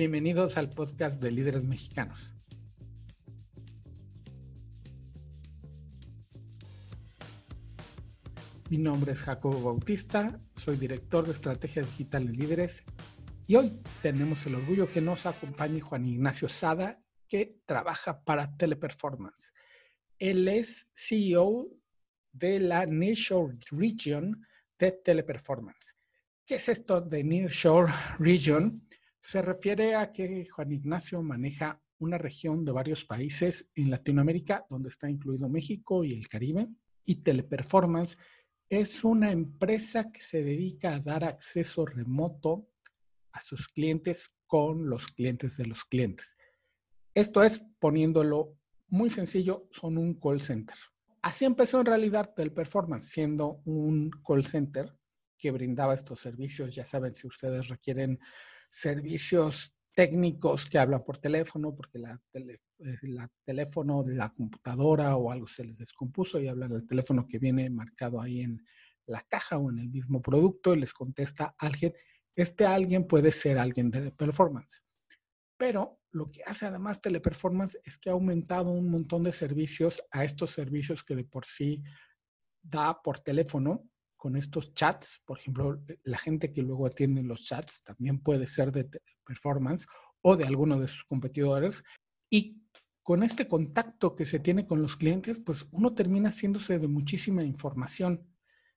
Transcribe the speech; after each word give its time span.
Bienvenidos 0.00 0.56
al 0.56 0.70
podcast 0.70 1.20
de 1.20 1.30
Líderes 1.30 1.66
Mexicanos. 1.66 2.32
Mi 8.70 8.78
nombre 8.78 9.12
es 9.12 9.20
Jacobo 9.20 9.60
Bautista, 9.62 10.38
soy 10.56 10.78
director 10.78 11.26
de 11.26 11.32
Estrategia 11.32 11.82
Digital 11.82 12.22
en 12.22 12.32
Líderes 12.32 12.82
y 13.46 13.56
hoy 13.56 13.78
tenemos 14.00 14.46
el 14.46 14.54
orgullo 14.54 14.90
que 14.90 15.02
nos 15.02 15.26
acompañe 15.26 15.82
Juan 15.82 16.06
Ignacio 16.06 16.48
Sada, 16.48 16.98
que 17.28 17.60
trabaja 17.66 18.24
para 18.24 18.56
Teleperformance. 18.56 19.52
Él 20.18 20.48
es 20.48 20.88
CEO 20.94 21.68
de 22.32 22.58
la 22.58 22.86
Nearshore 22.86 23.58
Region 23.72 24.46
de 24.78 24.92
Teleperformance. 24.92 25.92
¿Qué 26.46 26.54
es 26.54 26.70
esto 26.70 27.02
de 27.02 27.22
Nearshore 27.22 27.92
Region? 28.18 28.82
Se 29.20 29.42
refiere 29.42 29.94
a 29.94 30.12
que 30.12 30.46
Juan 30.48 30.72
Ignacio 30.72 31.22
maneja 31.22 31.80
una 31.98 32.18
región 32.18 32.64
de 32.64 32.72
varios 32.72 33.04
países 33.04 33.70
en 33.74 33.90
Latinoamérica, 33.90 34.66
donde 34.68 34.88
está 34.88 35.08
incluido 35.10 35.48
México 35.48 36.02
y 36.04 36.12
el 36.12 36.28
Caribe, 36.28 36.68
y 37.04 37.16
Teleperformance 37.16 38.16
es 38.70 39.02
una 39.02 39.32
empresa 39.32 40.10
que 40.12 40.20
se 40.20 40.42
dedica 40.42 40.94
a 40.94 41.00
dar 41.00 41.24
acceso 41.24 41.84
remoto 41.84 42.68
a 43.32 43.40
sus 43.40 43.68
clientes 43.68 44.28
con 44.46 44.88
los 44.88 45.08
clientes 45.08 45.56
de 45.56 45.66
los 45.66 45.84
clientes. 45.84 46.36
Esto 47.14 47.42
es, 47.42 47.62
poniéndolo 47.80 48.56
muy 48.88 49.10
sencillo, 49.10 49.68
son 49.72 49.98
un 49.98 50.14
call 50.14 50.40
center. 50.40 50.76
Así 51.22 51.44
empezó 51.44 51.80
en 51.80 51.86
realidad 51.86 52.32
Teleperformance, 52.34 53.08
siendo 53.08 53.60
un 53.64 54.10
call 54.26 54.44
center 54.44 54.88
que 55.36 55.50
brindaba 55.50 55.94
estos 55.94 56.20
servicios. 56.20 56.74
Ya 56.74 56.84
saben, 56.84 57.14
si 57.14 57.26
ustedes 57.26 57.68
requieren 57.68 58.18
servicios 58.70 59.74
técnicos 59.92 60.66
que 60.66 60.78
hablan 60.78 61.04
por 61.04 61.18
teléfono, 61.18 61.74
porque 61.74 61.98
la, 61.98 62.18
tele, 62.30 62.62
eh, 62.78 63.26
teléfono 63.44 64.02
de 64.02 64.14
la 64.14 64.30
computadora 64.32 65.16
o 65.16 65.30
algo 65.30 65.46
se 65.46 65.64
les 65.64 65.78
descompuso 65.78 66.40
y 66.40 66.48
hablan 66.48 66.70
del 66.70 66.86
teléfono 66.86 67.26
que 67.26 67.38
viene 67.38 67.68
marcado 67.68 68.20
ahí 68.20 68.40
en 68.40 68.64
la 69.06 69.20
caja 69.22 69.58
o 69.58 69.70
en 69.70 69.78
el 69.78 69.88
mismo 69.88 70.22
producto 70.22 70.74
y 70.74 70.80
les 70.80 70.94
contesta 70.94 71.54
alguien. 71.58 71.92
Este 72.34 72.64
alguien 72.64 73.06
puede 73.06 73.32
ser 73.32 73.58
alguien 73.58 73.90
de 73.90 74.12
performance. 74.12 74.84
Pero 75.58 76.00
lo 76.12 76.26
que 76.26 76.42
hace 76.44 76.66
además 76.66 77.02
Teleperformance 77.02 77.78
es 77.84 77.98
que 77.98 78.08
ha 78.08 78.12
aumentado 78.12 78.70
un 78.70 78.88
montón 78.88 79.22
de 79.24 79.32
servicios 79.32 80.02
a 80.10 80.24
estos 80.24 80.50
servicios 80.52 81.04
que 81.04 81.16
de 81.16 81.24
por 81.24 81.44
sí 81.44 81.82
da 82.62 83.02
por 83.02 83.20
teléfono 83.20 83.89
con 84.20 84.36
estos 84.36 84.74
chats, 84.74 85.22
por 85.24 85.38
ejemplo, 85.38 85.82
la 86.04 86.18
gente 86.18 86.52
que 86.52 86.60
luego 86.60 86.86
atiende 86.86 87.22
los 87.22 87.42
chats 87.42 87.80
también 87.80 88.18
puede 88.20 88.46
ser 88.46 88.70
de 88.70 88.86
performance 89.24 89.86
o 90.20 90.36
de 90.36 90.44
alguno 90.44 90.78
de 90.78 90.88
sus 90.88 91.04
competidores. 91.04 91.82
Y 92.28 92.60
con 93.02 93.22
este 93.22 93.48
contacto 93.48 94.14
que 94.14 94.26
se 94.26 94.38
tiene 94.38 94.66
con 94.66 94.82
los 94.82 94.98
clientes, 94.98 95.40
pues 95.40 95.66
uno 95.70 95.94
termina 95.94 96.28
haciéndose 96.28 96.78
de 96.78 96.86
muchísima 96.86 97.42
información. 97.42 98.28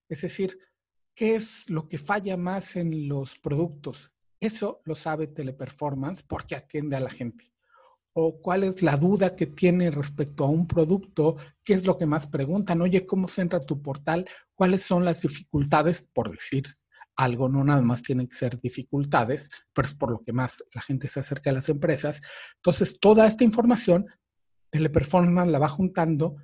Es 0.07 0.21
decir, 0.21 0.57
¿qué 1.13 1.35
es 1.35 1.69
lo 1.69 1.89
que 1.89 1.97
falla 1.97 2.37
más 2.37 2.77
en 2.77 3.09
los 3.09 3.37
productos? 3.37 4.13
Eso 4.39 4.81
lo 4.85 4.95
sabe 4.95 5.27
Teleperformance 5.27 6.23
porque 6.23 6.55
atiende 6.55 6.95
a 6.95 7.01
la 7.01 7.09
gente 7.09 7.52
o 8.13 8.39
cuál 8.39 8.63
es 8.63 8.81
la 8.81 8.95
duda 8.95 9.35
que 9.35 9.47
tiene 9.47 9.89
respecto 9.89 10.43
a 10.43 10.49
un 10.49 10.67
producto, 10.67 11.35
qué 11.63 11.73
es 11.73 11.85
lo 11.85 11.97
que 11.97 12.05
más 12.05 12.27
preguntan, 12.27 12.81
oye, 12.81 13.05
¿cómo 13.05 13.27
se 13.27 13.41
entra 13.41 13.59
tu 13.59 13.81
portal? 13.81 14.27
¿Cuáles 14.53 14.83
son 14.83 15.03
las 15.03 15.21
dificultades? 15.21 16.07
Por 16.13 16.31
decir 16.31 16.63
algo, 17.15 17.49
no 17.49 17.63
nada 17.63 17.81
más 17.81 18.01
tienen 18.01 18.27
que 18.27 18.35
ser 18.35 18.59
dificultades, 18.59 19.49
pero 19.73 19.87
es 19.87 19.95
por 19.95 20.11
lo 20.11 20.23
que 20.23 20.33
más 20.33 20.63
la 20.73 20.81
gente 20.81 21.09
se 21.09 21.19
acerca 21.19 21.49
a 21.49 21.53
las 21.53 21.69
empresas. 21.69 22.21
Entonces, 22.55 22.99
toda 22.99 23.27
esta 23.27 23.43
información, 23.43 24.05
Teleperformance 24.69 25.51
la 25.51 25.59
va 25.59 25.67
juntando 25.67 26.35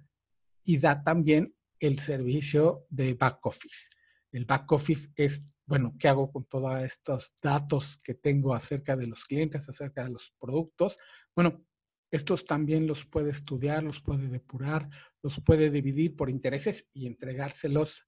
y 0.63 0.77
da 0.77 1.03
también 1.03 1.53
el 1.79 1.99
servicio 1.99 2.85
de 2.89 3.13
back 3.13 3.45
office. 3.45 3.89
El 4.31 4.45
back 4.45 4.71
office 4.71 5.09
es, 5.15 5.43
bueno, 5.69 5.95
¿qué 5.99 6.07
hago 6.07 6.31
con 6.31 6.45
todos 6.45 6.81
estos 6.81 7.35
datos 7.43 7.99
que 8.03 8.15
tengo 8.15 8.55
acerca 8.55 8.97
de 8.97 9.05
los 9.05 9.23
clientes, 9.23 9.69
acerca 9.69 10.03
de 10.03 10.09
los 10.09 10.33
productos? 10.39 10.97
Bueno, 11.35 11.63
estos 12.09 12.43
también 12.43 12.87
los 12.87 13.05
puede 13.05 13.29
estudiar, 13.29 13.83
los 13.83 14.01
puede 14.01 14.29
depurar, 14.29 14.89
los 15.21 15.39
puede 15.39 15.69
dividir 15.69 16.15
por 16.15 16.31
intereses 16.31 16.89
y 16.91 17.05
entregárselos 17.05 18.07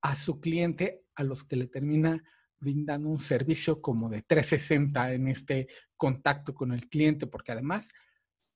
a 0.00 0.14
su 0.14 0.38
cliente, 0.38 1.04
a 1.16 1.24
los 1.24 1.42
que 1.42 1.56
le 1.56 1.66
termina 1.66 2.22
brindando 2.60 3.08
un 3.08 3.18
servicio 3.18 3.82
como 3.82 4.08
de 4.08 4.22
360 4.22 5.12
en 5.12 5.26
este 5.26 5.66
contacto 5.96 6.54
con 6.54 6.70
el 6.70 6.88
cliente, 6.88 7.26
porque 7.26 7.50
además, 7.50 7.92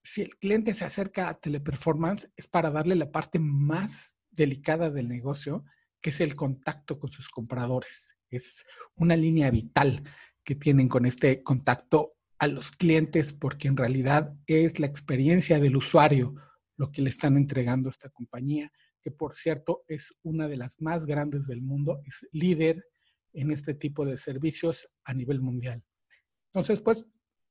si 0.01 0.21
el 0.21 0.37
cliente 0.37 0.73
se 0.73 0.85
acerca 0.85 1.27
a 1.27 1.37
Teleperformance, 1.37 2.31
es 2.37 2.47
para 2.47 2.71
darle 2.71 2.95
la 2.95 3.11
parte 3.11 3.37
más 3.37 4.17
delicada 4.31 4.89
del 4.91 5.09
negocio, 5.09 5.65
que 5.99 6.11
es 6.11 6.21
el 6.21 6.37
contacto 6.37 6.99
con 6.99 7.11
sus 7.11 7.27
compradores. 7.27 8.14
Es 8.29 8.65
una 8.95 9.15
línea 9.15 9.49
vital 9.51 10.03
que 10.43 10.55
tienen 10.55 10.87
con 10.87 11.05
este 11.05 11.43
contacto 11.43 12.13
a 12.39 12.47
los 12.47 12.71
clientes 12.71 13.33
porque 13.33 13.67
en 13.67 13.77
realidad 13.77 14.33
es 14.45 14.79
la 14.79 14.87
experiencia 14.87 15.59
del 15.59 15.77
usuario 15.77 16.35
lo 16.77 16.91
que 16.91 17.01
le 17.01 17.09
están 17.09 17.37
entregando 17.37 17.89
a 17.89 17.91
esta 17.91 18.09
compañía, 18.09 18.71
que 19.01 19.11
por 19.11 19.35
cierto 19.35 19.83
es 19.87 20.13
una 20.23 20.47
de 20.47 20.57
las 20.57 20.81
más 20.81 21.05
grandes 21.05 21.47
del 21.47 21.61
mundo, 21.61 22.01
es 22.05 22.27
líder 22.31 22.85
en 23.33 23.51
este 23.51 23.73
tipo 23.73 24.05
de 24.05 24.17
servicios 24.17 24.87
a 25.03 25.13
nivel 25.13 25.41
mundial. 25.41 25.83
Entonces, 26.53 26.81
pues 26.81 27.05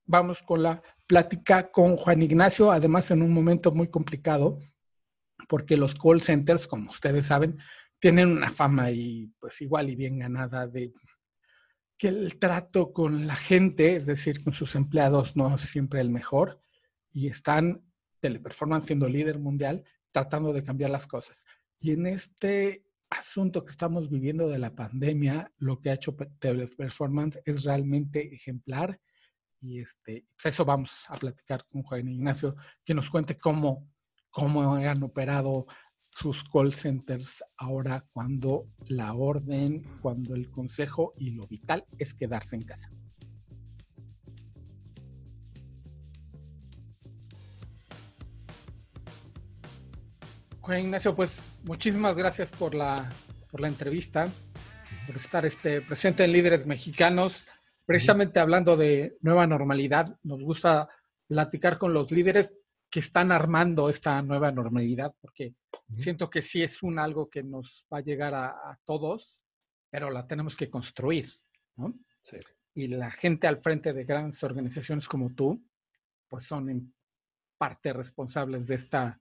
vamos 0.07 0.43
con 0.43 0.63
la 0.63 0.83
plática 1.07 1.71
con 1.71 1.97
Juan 1.97 2.23
Ignacio, 2.23 2.71
además 2.71 3.11
en 3.11 3.23
un 3.23 3.33
momento 3.33 3.71
muy 3.73 3.89
complicado, 3.89 4.59
porque 5.49 5.77
los 5.77 5.95
call 5.95 6.23
centers, 6.23 6.67
como 6.67 6.91
ustedes 6.91 7.27
saben, 7.27 7.59
tienen 8.05 8.33
una 8.33 8.51
fama 8.51 8.91
y 8.91 9.33
pues 9.41 9.63
igual 9.63 9.89
y 9.89 9.97
bien 9.97 10.19
ganada 10.19 10.67
de 10.67 10.93
que 11.97 12.09
el 12.09 12.39
trato 12.39 12.93
con 12.93 13.27
la 13.27 13.35
gente, 13.35 13.97
es 13.97 14.05
decir, 14.05 14.45
con 14.45 14.53
sus 14.53 14.75
empleados, 14.75 15.39
no 15.39 15.55
es 15.55 15.63
siempre 15.63 16.03
el 16.03 16.11
mejor 16.11 16.61
y 17.13 17.29
están 17.29 17.83
Teleperformance 18.21 18.89
siendo 18.89 19.09
líder 19.09 19.39
mundial 19.39 19.85
tratando 20.13 20.53
de 20.53 20.63
cambiar 20.63 20.91
las 20.91 21.07
cosas. 21.07 21.47
Y 21.81 21.93
en 21.93 22.07
este 22.07 22.85
asunto 23.09 23.65
que 23.65 23.71
estamos 23.71 24.11
viviendo 24.11 24.51
de 24.51 24.59
la 24.59 24.75
pandemia, 24.75 25.51
lo 25.57 25.81
que 25.81 25.89
ha 25.89 25.95
hecho 25.95 26.15
Teleperformance 26.39 27.41
es 27.47 27.65
realmente 27.65 28.35
ejemplar 28.35 29.01
y 29.63 29.81
este, 29.81 30.27
pues 30.37 30.53
eso 30.53 30.67
vamos 30.67 31.07
a 31.09 31.17
platicar 31.17 31.65
con 31.65 31.83
Juan 31.83 32.07
Ignacio, 32.07 32.55
que 32.85 32.93
nos 32.93 33.09
cuente 33.09 33.39
cómo, 33.39 33.91
cómo 34.29 34.75
han 34.75 35.03
operado 35.03 35.65
sus 36.17 36.49
call 36.49 36.73
centers 36.73 37.43
ahora 37.59 38.01
cuando 38.13 38.67
la 38.89 39.15
orden, 39.15 39.83
cuando 40.01 40.37
el 40.37 40.49
consejo 40.49 41.13
y 41.19 41.31
lo 41.31 41.45
vital 41.49 41.85
es 41.99 42.15
quedarse 42.15 42.55
en 42.55 42.63
casa. 42.63 42.89
Juan 50.61 50.79
Ignacio, 50.79 51.17
pues 51.17 51.45
muchísimas 51.65 52.17
gracias 52.17 52.53
por 52.53 52.75
la, 52.75 53.11
por 53.51 53.61
la 53.61 53.69
entrevista, 53.69 54.27
por 55.07 55.17
estar 55.17 55.45
este, 55.45 55.83
presente 55.83 56.25
en 56.25 56.33
Líderes 56.33 56.65
Mexicanos. 56.65 57.47
Precisamente 57.85 58.39
hablando 58.39 58.77
de 58.77 59.19
nueva 59.21 59.47
normalidad, 59.49 60.17
nos 60.23 60.41
gusta 60.41 60.89
platicar 61.27 61.77
con 61.77 61.93
los 61.93 62.13
líderes 62.13 62.55
que 62.95 63.01
están 63.01 63.33
armando 63.33 63.89
esta 63.89 64.23
nueva 64.23 64.53
normalidad, 64.53 65.13
porque 65.21 65.57
siento 65.93 66.31
que 66.31 66.41
sí 66.41 66.63
es 66.63 66.81
un 66.81 67.01
algo 67.01 67.29
que 67.29 67.43
nos 67.43 67.85
va 67.93 67.99
a 67.99 68.03
llegar 68.03 68.33
a, 68.37 68.79
todos, 68.85 69.45
pero 69.91 70.13
la 70.13 70.29
tenemos 70.29 70.55
que 70.55 70.71
construir, 70.71 71.27
¿no? 71.75 71.93
Sí. 72.23 72.37
Y 72.73 72.87
la 72.87 73.11
gente 73.11 73.49
al 73.49 73.59
frente 73.59 73.93
de 73.93 74.05
grandes 74.05 74.41
organizaciones 74.45 75.09
como 75.09 75.35
tú, 75.35 75.61
pues 76.29 76.45
son 76.45 76.71
en 76.71 76.95
parte 77.59 77.93
responsables 77.93 78.69
de 78.69 78.77
esta, 78.77 79.21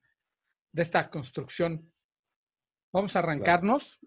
de 0.72 0.82
esta 0.84 1.10
construcción. 1.10 1.92
Vamos 2.92 3.16
a 3.16 3.20
arrancarnos. 3.20 4.00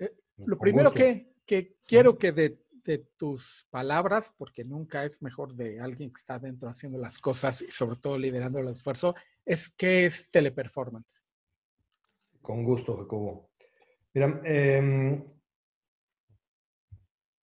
Eh, 0.00 0.18
lo 0.36 0.58
primero 0.58 0.92
que, 0.92 1.32
que, 1.46 1.78
quiero 1.86 2.18
que 2.18 2.32
de 2.32 2.62
de 2.84 2.98
tus 3.16 3.66
palabras, 3.70 4.32
porque 4.36 4.64
nunca 4.64 5.04
es 5.04 5.22
mejor 5.22 5.54
de 5.54 5.80
alguien 5.80 6.10
que 6.10 6.18
está 6.18 6.38
dentro 6.38 6.68
haciendo 6.68 6.98
las 6.98 7.18
cosas 7.18 7.62
y 7.62 7.70
sobre 7.70 7.98
todo 7.98 8.18
liderando 8.18 8.58
el 8.58 8.68
esfuerzo, 8.68 9.14
es 9.44 9.68
qué 9.70 10.04
es 10.04 10.30
teleperformance. 10.30 11.24
Con 12.40 12.64
gusto, 12.64 12.96
Jacobo. 12.96 13.50
Mira, 14.12 14.40
em, 14.44 15.24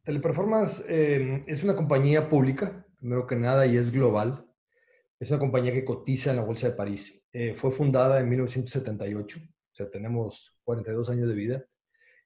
Teleperformance 0.04 0.84
em, 0.88 1.44
es 1.48 1.64
una 1.64 1.76
compañía 1.76 2.28
pública, 2.28 2.86
primero 2.98 3.28
que 3.28 3.36
nada, 3.36 3.68
y 3.68 3.78
es 3.78 3.92
global. 3.92 4.48
Es 5.20 5.30
una 5.30 5.40
compañía 5.40 5.74
que 5.74 5.86
cotiza 5.86 6.32
en 6.32 6.38
la 6.38 6.44
Bolsa 6.44 6.70
de 6.70 6.76
París. 6.76 7.24
Eh, 7.32 7.54
fue 7.54 7.72
fundada 7.72 8.20
en 8.20 8.28
1978, 8.28 9.40
o 9.40 9.76
sea, 9.76 9.90
tenemos 9.92 10.58
42 10.64 11.10
años 11.12 11.30
de 11.30 11.36
vida 11.36 11.66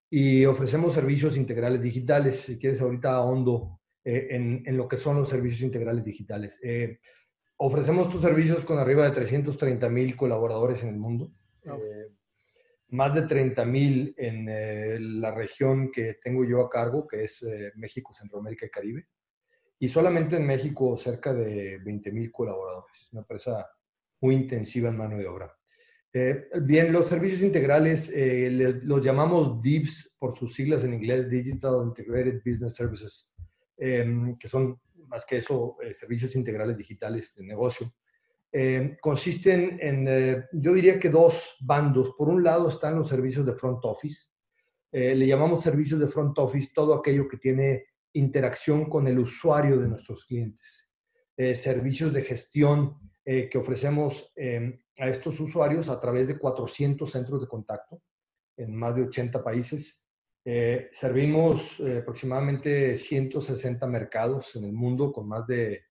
y 0.09 0.45
ofrecemos 0.45 0.93
servicios 0.93 1.37
integrales 1.37 1.81
digitales. 1.81 2.41
Si 2.41 2.57
quieres, 2.57 2.81
ahorita 2.81 3.13
ahondo 3.13 3.79
en, 4.03 4.63
en, 4.65 4.77
lo 4.77 4.87
que 4.87 4.97
son 4.97 5.17
los 5.17 5.29
servicios 5.29 5.61
integrales 5.61 6.03
digitales. 6.03 6.59
ofrecemos 7.57 8.09
tus 8.09 8.21
servicios 8.21 8.63
con 8.63 8.77
arriba 8.77 9.05
de 9.05 9.11
330 9.11 9.89
mil 9.89 10.15
colaboradores 10.15 10.83
en 10.83 10.89
el 10.89 10.97
mundo. 10.97 11.31
más 12.89 13.13
de 13.15 13.23
30 13.23 13.65
mil 13.65 14.13
en 14.17 15.21
la 15.21 15.33
región 15.33 15.91
que 15.91 16.17
tengo 16.23 16.45
yo 16.45 16.61
a 16.61 16.69
cargo, 16.69 17.07
que 17.07 17.23
es 17.23 17.45
México, 17.75 18.13
Centroamérica 18.13 18.65
y 18.67 18.69
Caribe 18.69 19.07
y 19.79 19.87
solamente 19.87 20.37
en 20.37 20.45
México 20.45 20.97
cerca 20.97 21.33
de 21.33 21.77
20 21.79 22.11
mil 22.11 22.31
colaboradores, 22.31 23.09
una 23.11 23.21
empresa 23.21 23.69
muy 24.21 24.35
intensiva 24.35 24.89
en 24.89 24.97
mano 24.97 25.17
de 25.17 25.27
obra. 25.27 25.53
Eh, 26.17 26.47
bien, 26.61 26.93
los 26.93 27.09
servicios 27.09 27.41
integrales 27.41 28.09
eh, 28.15 28.79
los 28.83 29.05
llamamos 29.05 29.61
DIBS 29.61 30.15
por 30.17 30.37
sus 30.37 30.53
siglas 30.55 30.85
en 30.85 30.93
inglés, 30.93 31.29
Digital 31.29 31.83
Integrated 31.83 32.41
Business 32.45 32.73
Services, 32.73 33.35
em, 33.75 34.37
que 34.37 34.47
son 34.47 34.79
más 35.09 35.25
que 35.25 35.39
eso 35.39 35.75
eh, 35.83 35.93
servicios 35.93 36.33
integrales 36.37 36.77
digitales 36.77 37.35
de 37.35 37.43
negocio. 37.43 37.93
Em, 38.49 38.95
consisten 39.01 39.77
en, 39.81 40.45
yo 40.53 40.73
diría 40.73 41.01
que 41.01 41.09
dos 41.09 41.57
bandos. 41.59 42.13
Por 42.17 42.29
un 42.29 42.41
lado 42.41 42.69
están 42.69 42.95
los 42.95 43.09
servicios 43.09 43.45
de 43.45 43.53
front 43.53 43.83
office. 43.83 44.31
le 44.93 45.27
llamamos 45.27 45.65
servicios 45.65 45.99
de 45.99 46.07
front 46.07 46.39
office 46.39 46.71
todo 46.73 46.93
aquello 46.93 47.27
que 47.27 47.35
tiene 47.35 47.87
interacción 48.13 48.89
con 48.89 49.05
el 49.09 49.19
usuario 49.19 49.77
de 49.77 49.89
nuestros 49.89 50.23
clientes. 50.23 50.89
servicios 51.35 52.13
de 52.13 52.21
gestión 52.21 52.95
que 53.25 53.57
ofrecemos 53.57 54.31
em, 54.37 54.79
a 54.97 55.07
estos 55.07 55.39
usuarios 55.39 55.89
a 55.89 55.99
través 55.99 56.27
de 56.27 56.37
400 56.37 57.09
centros 57.09 57.41
de 57.41 57.47
contacto 57.47 58.01
en 58.57 58.75
más 58.75 58.95
de 58.95 59.03
80 59.03 59.43
países. 59.43 60.05
Eh, 60.43 60.89
servimos 60.91 61.79
eh, 61.79 61.99
aproximadamente 61.99 62.95
160 62.95 63.85
mercados 63.87 64.55
en 64.55 64.65
el 64.65 64.73
mundo 64.73 65.11
con 65.11 65.27
más 65.27 65.47
de, 65.47 65.85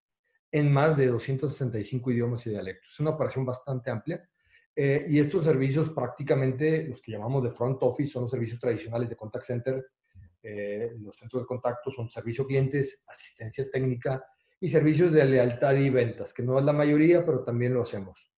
en 0.50 0.72
más 0.72 0.96
de 0.96 1.08
265 1.08 2.10
idiomas 2.12 2.46
y 2.46 2.50
dialectos. 2.50 2.92
Es 2.92 3.00
una 3.00 3.10
operación 3.10 3.44
bastante 3.44 3.90
amplia. 3.90 4.28
y 4.76 5.20
estos 5.20 5.44
servicios 5.44 5.90
prácticamente, 5.90 6.84
los 6.88 7.00
que 7.00 7.12
llamamos 7.12 7.44
de 7.44 7.52
front 7.52 7.80
office, 7.82 8.12
son 8.12 8.22
los 8.22 8.30
servicios 8.30 8.58
tradicionales 8.58 9.08
de 9.08 9.16
contact 9.16 9.44
center. 9.44 9.86
los 10.98 11.16
centros 11.16 11.42
de 11.42 11.46
contacto 11.46 11.92
son 11.92 12.10
servicio 12.10 12.44
clientes, 12.44 13.04
asistencia 13.06 13.70
técnica, 13.70 14.24
y 14.60 14.68
servicios 14.68 15.12
de 15.12 15.24
lealtad 15.26 15.76
y 15.76 15.90
ventas, 15.90 16.32
que 16.32 16.42
no 16.42 16.58
es 16.58 16.64
la 16.64 16.72
mayoría, 16.72 17.24
pero 17.24 17.44
también 17.44 17.74
lo 17.74 17.82
hacemos. 17.82 18.33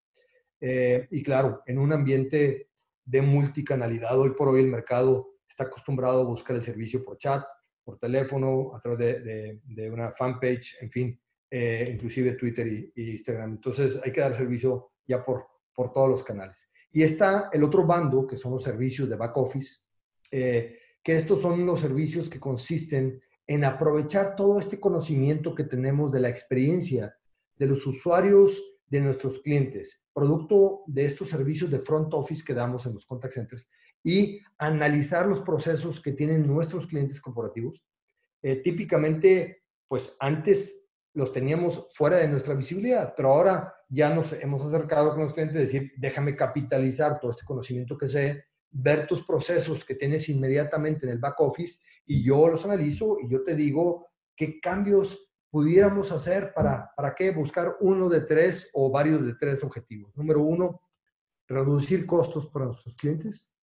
Eh, 0.59 1.07
y 1.11 1.21
claro, 1.23 1.61
en 1.65 1.79
un 1.79 1.93
ambiente 1.93 2.69
de 3.03 3.21
multicanalidad, 3.21 4.19
hoy 4.19 4.31
por 4.31 4.47
hoy 4.47 4.61
el 4.61 4.67
mercado 4.67 5.35
está 5.47 5.65
acostumbrado 5.65 6.21
a 6.21 6.25
buscar 6.25 6.55
el 6.55 6.61
servicio 6.61 7.03
por 7.03 7.17
chat, 7.17 7.45
por 7.83 7.99
teléfono, 7.99 8.75
a 8.75 8.79
través 8.79 9.23
de, 9.23 9.59
de, 9.63 9.91
una 9.91 10.11
fanpage, 10.11 10.77
en 10.81 10.89
fin, 10.89 11.21
eh, 11.51 11.89
inclusive 11.93 12.33
Twitter 12.33 12.67
y, 12.67 13.11
Instagram. 13.11 13.51
Entonces 13.51 13.99
hay 14.03 14.11
que 14.11 14.21
dar 14.21 14.33
servicio 14.33 14.91
ya 15.07 15.23
por, 15.23 15.45
por 15.73 15.93
todos 15.93 16.09
los 16.09 16.23
canales. 16.23 16.71
Y 16.91 17.03
está 17.03 17.49
el 17.53 17.63
otro 17.63 17.85
bando, 17.85 18.25
que 18.25 18.37
son 18.37 18.53
los 18.53 18.63
servicios 18.63 19.07
de 19.07 19.15
back 19.15 19.37
office, 19.37 19.81
eh, 20.31 20.77
que 21.03 21.15
estos 21.15 21.41
son 21.41 21.65
los 21.65 21.79
servicios 21.79 22.29
que 22.29 22.39
consisten 22.39 23.21
en 23.45 23.63
aprovechar 23.63 24.35
todo 24.35 24.59
este 24.59 24.79
conocimiento 24.79 25.53
que 25.53 25.65
tenemos 25.65 26.11
de 26.11 26.19
la 26.19 26.29
experiencia 26.29 27.15
de 27.55 27.67
los 27.67 27.85
usuarios 27.85 28.59
de 28.87 29.01
nuestros 29.01 29.39
clientes, 29.39 30.05
producto 30.13 30.83
de 30.87 31.05
estos 31.05 31.29
servicios 31.29 31.71
de 31.71 31.79
front 31.79 32.13
office 32.13 32.43
que 32.43 32.53
damos 32.53 32.85
en 32.85 32.93
los 32.93 33.05
contact 33.05 33.33
centers 33.33 33.67
y 34.03 34.39
analizar 34.57 35.25
los 35.25 35.41
procesos 35.41 35.99
que 35.99 36.13
tienen 36.13 36.45
nuestros 36.45 36.85
clientes 36.87 37.19
corporativos. 37.19 37.83
Eh, 38.41 38.57
típicamente, 38.57 39.63
pues 39.87 40.15
antes 40.19 40.85
los 41.13 41.31
teníamos 41.31 41.87
fuera 41.93 42.17
de 42.17 42.27
nuestra 42.27 42.53
visibilidad, 42.53 43.13
pero 43.15 43.31
ahora 43.31 43.73
ya 43.89 44.13
nos 44.13 44.33
hemos 44.33 44.63
acercado 44.65 45.11
con 45.11 45.23
los 45.23 45.33
clientes 45.33 45.57
decir, 45.57 45.93
déjame 45.97 46.35
capitalizar 46.35 47.19
todo 47.19 47.31
este 47.31 47.45
conocimiento 47.45 47.97
que 47.97 48.07
sé 48.07 48.43
ver 48.69 49.07
tus 49.07 49.25
procesos 49.25 49.85
que 49.85 49.95
tienes 49.95 50.27
inmediatamente 50.27 51.05
en 51.05 51.13
el 51.13 51.19
back 51.19 51.39
office 51.39 51.79
y 52.05 52.23
yo 52.23 52.49
los 52.49 52.65
analizo 52.65 53.17
y 53.21 53.29
yo 53.31 53.41
te 53.41 53.55
digo 53.55 54.09
qué 54.35 54.59
cambios 54.59 55.24
pudiéramos 55.55 56.11
hacer 56.11 56.51
para, 56.53 56.91
para 56.97 57.15
qué 57.15 57.31
buscar 57.31 57.77
uno 57.79 58.09
de 58.09 58.19
tres 58.19 58.69
o 58.73 58.91
varios 58.91 59.25
de 59.25 59.35
tres 59.35 59.63
objetivos. 59.63 60.13
Número 60.17 60.41
uno, 60.41 60.81
reducir 61.47 62.05
costos 62.05 62.47
para 62.47 62.65
nuestros 62.65 62.93
clientes, 62.95 63.53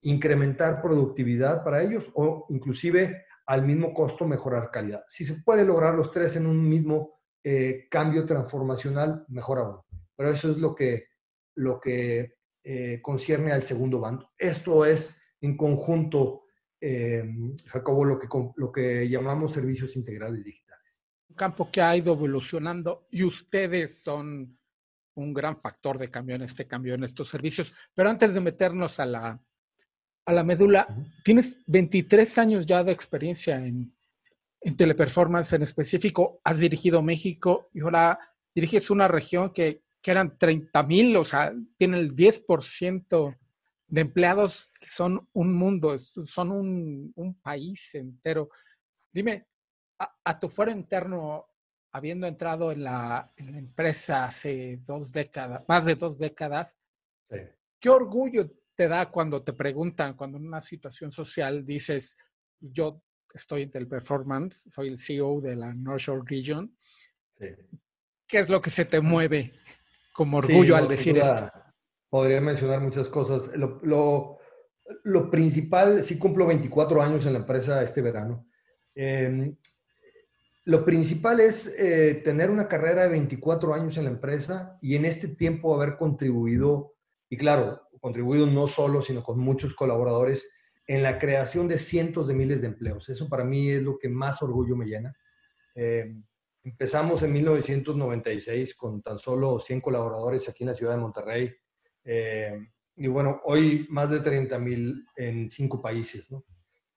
incrementar 0.00 0.80
productividad 0.80 1.62
para 1.62 1.82
ellos 1.82 2.10
o 2.14 2.46
inclusive 2.48 3.26
al 3.44 3.66
mismo 3.66 3.92
costo 3.92 4.26
mejorar 4.26 4.70
calidad. 4.70 5.04
Si 5.06 5.26
se 5.26 5.42
puede 5.42 5.66
lograr 5.66 5.94
los 5.94 6.10
tres 6.10 6.34
en 6.36 6.46
un 6.46 6.66
mismo 6.66 7.20
eh, 7.44 7.88
cambio 7.90 8.24
transformacional, 8.24 9.26
mejor 9.28 9.58
aún. 9.58 9.80
Pero 10.16 10.30
eso 10.30 10.50
es 10.50 10.56
lo 10.56 10.74
que, 10.74 11.08
lo 11.56 11.78
que 11.78 12.36
eh, 12.64 13.00
concierne 13.02 13.52
al 13.52 13.62
segundo 13.62 14.00
bando. 14.00 14.30
Esto 14.38 14.86
es 14.86 15.22
en 15.42 15.58
conjunto, 15.58 16.44
eh, 16.80 17.22
Jacobo, 17.66 18.06
lo 18.06 18.18
que, 18.18 18.28
lo 18.56 18.72
que 18.72 19.06
llamamos 19.06 19.52
servicios 19.52 19.94
integrales 19.94 20.42
digitales. 20.42 20.97
Un 21.38 21.46
campo 21.50 21.70
que 21.70 21.80
ha 21.80 21.96
ido 21.96 22.14
evolucionando 22.14 23.06
y 23.12 23.22
ustedes 23.22 24.02
son 24.02 24.58
un 25.14 25.32
gran 25.32 25.60
factor 25.60 25.96
de 25.96 26.10
cambio 26.10 26.34
en 26.34 26.42
este 26.42 26.66
cambio 26.66 26.94
en 26.94 27.04
estos 27.04 27.28
servicios. 27.28 27.72
Pero 27.94 28.10
antes 28.10 28.34
de 28.34 28.40
meternos 28.40 28.98
a 28.98 29.06
la, 29.06 29.40
a 30.26 30.32
la 30.32 30.42
médula, 30.42 30.88
tienes 31.22 31.58
23 31.66 32.38
años 32.38 32.66
ya 32.66 32.82
de 32.82 32.90
experiencia 32.90 33.64
en, 33.64 33.94
en 34.60 34.76
teleperformance 34.76 35.52
en 35.52 35.62
específico. 35.62 36.40
Has 36.42 36.58
dirigido 36.58 37.02
México 37.02 37.70
y 37.72 37.82
ahora 37.82 38.18
diriges 38.52 38.90
una 38.90 39.06
región 39.06 39.52
que 39.52 39.82
que 40.02 40.10
eran 40.10 40.38
30 40.38 40.82
mil, 40.84 41.16
o 41.16 41.24
sea, 41.24 41.52
tiene 41.76 41.98
el 41.98 42.14
10% 42.14 43.36
de 43.88 44.00
empleados 44.00 44.70
que 44.78 44.88
son 44.88 45.28
un 45.32 45.54
mundo, 45.54 45.98
son 45.98 46.52
un, 46.52 47.40
país 47.42 47.94
entero. 47.94 48.50
Dime, 49.12 49.46
a, 49.98 50.38
tu 50.38 50.48
fuero 50.48 50.70
interno, 50.70 51.46
habiendo 51.92 52.26
entrado 52.26 52.70
en 52.70 52.84
la, 52.84 53.32
empresa 53.36 54.24
hace 54.24 54.80
dos 54.84 55.10
décadas, 55.12 55.64
más 55.68 55.84
de 55.84 55.94
dos 55.94 56.18
décadas, 56.18 56.78
¿qué 57.80 57.88
orgullo 57.88 58.50
te 58.74 58.88
da 58.88 59.10
cuando 59.10 59.42
te 59.42 59.52
preguntan, 59.52 60.16
cuando 60.16 60.38
en 60.38 60.46
una 60.46 60.60
situación 60.60 61.10
social 61.10 61.64
dices, 61.66 62.16
yo 62.60 63.02
estoy 63.34 63.62
en 63.62 63.70
Teleperformance, 63.70 64.70
soy 64.70 64.88
el 64.88 64.98
CEO 64.98 65.40
de 65.40 65.56
la 65.56 65.74
North 65.74 66.00
Shore 66.00 66.22
Region? 66.24 66.76
¿Qué 67.36 68.38
es 68.38 68.48
lo 68.48 68.60
que 68.60 68.70
se 68.70 68.84
te 68.84 69.00
mueve? 69.00 69.52
como 70.18 70.38
orgullo 70.38 70.74
al 70.74 70.88
decir 70.88 71.16
esto. 71.16 71.48
Podría 72.10 72.40
mencionar 72.40 72.80
muchas 72.80 73.08
cosas. 73.08 73.52
Lo, 73.54 73.78
lo, 75.04 75.30
principal, 75.30 76.02
sí 76.02 76.18
cumplo 76.18 76.44
24 76.44 77.00
años 77.00 77.24
en 77.24 77.34
la 77.34 77.38
empresa 77.38 77.84
este 77.84 78.02
verano. 78.02 78.48
Em, 78.96 79.56
lo 80.68 80.84
principal 80.84 81.40
es 81.40 81.74
eh, 81.78 82.20
tener 82.22 82.50
una 82.50 82.68
carrera 82.68 83.04
de 83.04 83.08
24 83.08 83.72
años 83.72 83.96
en 83.96 84.04
la 84.04 84.10
empresa 84.10 84.76
y 84.82 84.96
en 84.96 85.06
este 85.06 85.28
tiempo 85.28 85.74
haber 85.74 85.96
contribuido, 85.96 86.94
y 87.30 87.38
claro, 87.38 87.88
contribuido 88.02 88.46
no 88.46 88.66
solo, 88.66 89.00
sino 89.00 89.22
con 89.22 89.38
muchos 89.38 89.72
colaboradores 89.72 90.46
en 90.86 91.02
la 91.02 91.16
creación 91.16 91.68
de 91.68 91.78
cientos 91.78 92.28
de 92.28 92.34
miles 92.34 92.60
de 92.60 92.66
empleos. 92.66 93.08
Eso 93.08 93.30
para 93.30 93.44
mí 93.44 93.70
es 93.70 93.82
lo 93.82 93.98
que 93.98 94.10
más 94.10 94.42
orgullo 94.42 94.76
me 94.76 94.84
llena. 94.84 95.16
Eh, 95.74 96.14
Empezamos 96.62 97.22
en 97.22 97.32
1996 97.32 98.74
con 98.74 99.00
tan 99.00 99.16
solo 99.16 99.58
100 99.58 99.80
colaboradores 99.80 100.50
aquí 100.50 100.64
en 100.64 100.68
la 100.68 100.74
ciudad 100.74 100.92
de 100.92 101.00
Monterrey. 101.00 101.50
Eh, 102.04 102.60
y 102.94 103.06
bueno, 103.06 103.40
hoy 103.44 103.86
más 103.88 104.10
de 104.10 104.20
30 104.20 104.58
mil 104.58 105.06
en 105.16 105.48
cinco 105.48 105.80
países. 105.80 106.28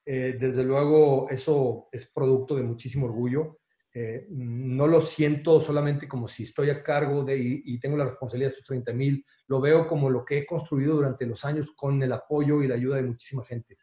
desde 0.04 0.64
luego, 0.66 1.30
eso 1.30 1.88
es 1.94 2.06
producto 2.12 2.58
de 2.58 2.64
muchísimo 2.64 3.06
orgullo. 3.06 3.61
Eh, 3.94 4.26
no 4.30 4.88
lo 4.88 5.02
siento 5.02 5.60
solamente 5.60 6.08
como 6.08 6.28
si 6.28 6.44
estoy 6.44 6.70
a 6.70 6.82
cargo 6.82 7.26
de 7.26 7.38
y, 7.38 7.78
tengo 7.80 7.98
la 7.98 8.06
responsabilidad 8.06 8.50
de 8.50 8.54
estos 8.54 8.68
30 8.68 8.94
mil, 8.94 9.26
lo 9.48 9.60
veo 9.60 9.86
como 9.86 10.10
lo 10.10 10.24
que 10.24 10.40
he 10.40 10.46
construido 10.46 10.96
durante 10.96 11.26
los 11.26 11.44
años 11.44 11.72
con 11.76 12.02
el 12.02 12.14
apoyo 12.14 12.64
y 12.64 12.68
la 12.68 12.76
ayuda 12.76 12.98
de 12.98 13.04
muchísima 13.04 13.44
gente. 13.44 13.78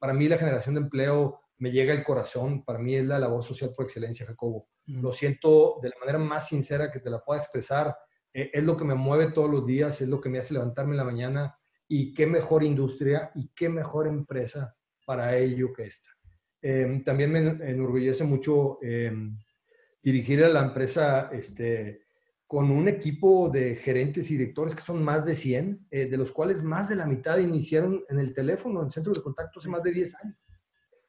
para 0.00 0.14
mí 0.14 0.26
la 0.26 0.38
generación 0.38 0.74
de 0.74 0.80
empleo 0.82 1.40
me 1.58 1.70
llega 1.70 1.92
el 1.92 2.04
corazón. 2.04 2.64
Para 2.64 2.78
mí 2.78 2.96
es 2.96 3.04
la 3.04 3.18
labor 3.18 3.42
social 3.42 3.72
por 3.74 3.86
excelencia, 3.86 4.26
Jacobo. 4.26 4.68
Lo 4.86 5.12
siento 5.12 5.78
de 5.82 5.88
la 5.90 5.96
manera 5.98 6.18
más 6.18 6.48
sincera 6.48 6.90
que 6.90 7.00
te 7.00 7.10
la 7.10 7.22
pueda 7.22 7.40
expresar. 7.40 7.96
Eh, 8.32 8.50
es 8.52 8.62
lo 8.62 8.76
que 8.76 8.84
me 8.84 8.94
mueve 8.94 9.32
todos 9.32 9.50
los 9.50 9.66
días, 9.66 10.00
es 10.00 10.08
lo 10.08 10.20
que 10.20 10.28
me 10.28 10.38
hace 10.38 10.54
levantarme 10.54 10.92
en 10.92 10.98
la 10.98 11.04
mañana. 11.04 11.58
Y 11.88 12.12
qué 12.14 12.26
mejor 12.26 12.64
industria 12.64 13.30
y 13.34 13.48
qué 13.54 13.68
mejor 13.68 14.06
empresa 14.06 14.76
para 15.06 15.36
ello 15.36 15.72
que 15.72 15.84
esta. 15.84 16.13
Em, 16.66 17.04
también 17.04 17.30
me 17.30 17.40
enorgullece 17.40 18.24
mucho 18.24 18.78
em, 18.80 19.36
dirigir 20.02 20.42
a 20.42 20.48
la 20.48 20.62
empresa 20.62 21.28
este, 21.30 22.06
con 22.46 22.70
un 22.70 22.88
equipo 22.88 23.50
de 23.50 23.76
gerentes 23.76 24.30
y 24.30 24.38
directores 24.38 24.74
que 24.74 24.80
son 24.80 25.04
más 25.04 25.26
de 25.26 25.34
100, 25.34 25.88
eh, 25.90 26.06
de 26.06 26.16
los 26.16 26.32
cuales 26.32 26.62
más 26.62 26.88
de 26.88 26.96
la 26.96 27.04
mitad 27.04 27.36
iniciaron 27.36 28.02
en 28.08 28.18
el 28.18 28.32
teléfono, 28.32 28.82
en 28.82 28.90
centro 28.90 29.12
de 29.12 29.20
contacto 29.20 29.60
hace 29.60 29.68
más 29.68 29.82
de 29.82 29.92
10 29.92 30.14
años. 30.22 30.38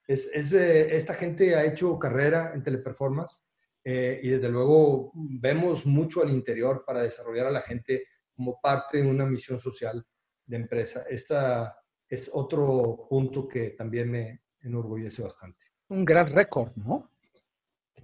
Es, 0.06 0.28
esta 0.34 1.14
gente 1.14 1.56
ha 1.56 1.64
hecho 1.64 1.98
carrera 1.98 2.52
en 2.54 2.62
teleperformance 2.62 3.42
eh, 3.82 4.20
y 4.24 4.28
desde 4.28 4.50
luego 4.50 5.14
vemos 5.16 5.86
mucho 5.86 6.22
al 6.22 6.32
interior 6.32 6.84
para 6.86 7.02
desarrollar 7.02 7.48
a 7.48 7.52
la 7.52 7.62
gente 7.62 8.08
como 8.36 8.60
parte 8.60 9.02
de 9.02 9.10
una 9.10 9.26
misión 9.26 9.58
social 9.58 10.06
de 10.46 10.58
empresa. 10.58 11.06
Esta 11.10 11.78
es 12.10 12.30
otro 12.34 13.08
punto 13.10 13.48
que 13.48 13.70
también 13.70 14.12
me 14.12 14.45
enorgullece 14.66 15.22
bastante. 15.22 15.60
Un 15.90 16.04
gran 16.04 16.28
récord, 16.28 16.72
¿no? 16.76 17.12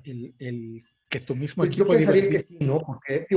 El, 0.03 0.84
que 1.10 1.20
tu 1.20 1.36
mismo 1.36 1.63
pues 1.63 1.70
equipo... 1.75 1.91
Yo 1.91 1.98
pensaría 1.98 2.30
que 2.30 2.39
sí, 2.39 2.58
¿no? 2.62 2.80
Porque, 2.80 3.27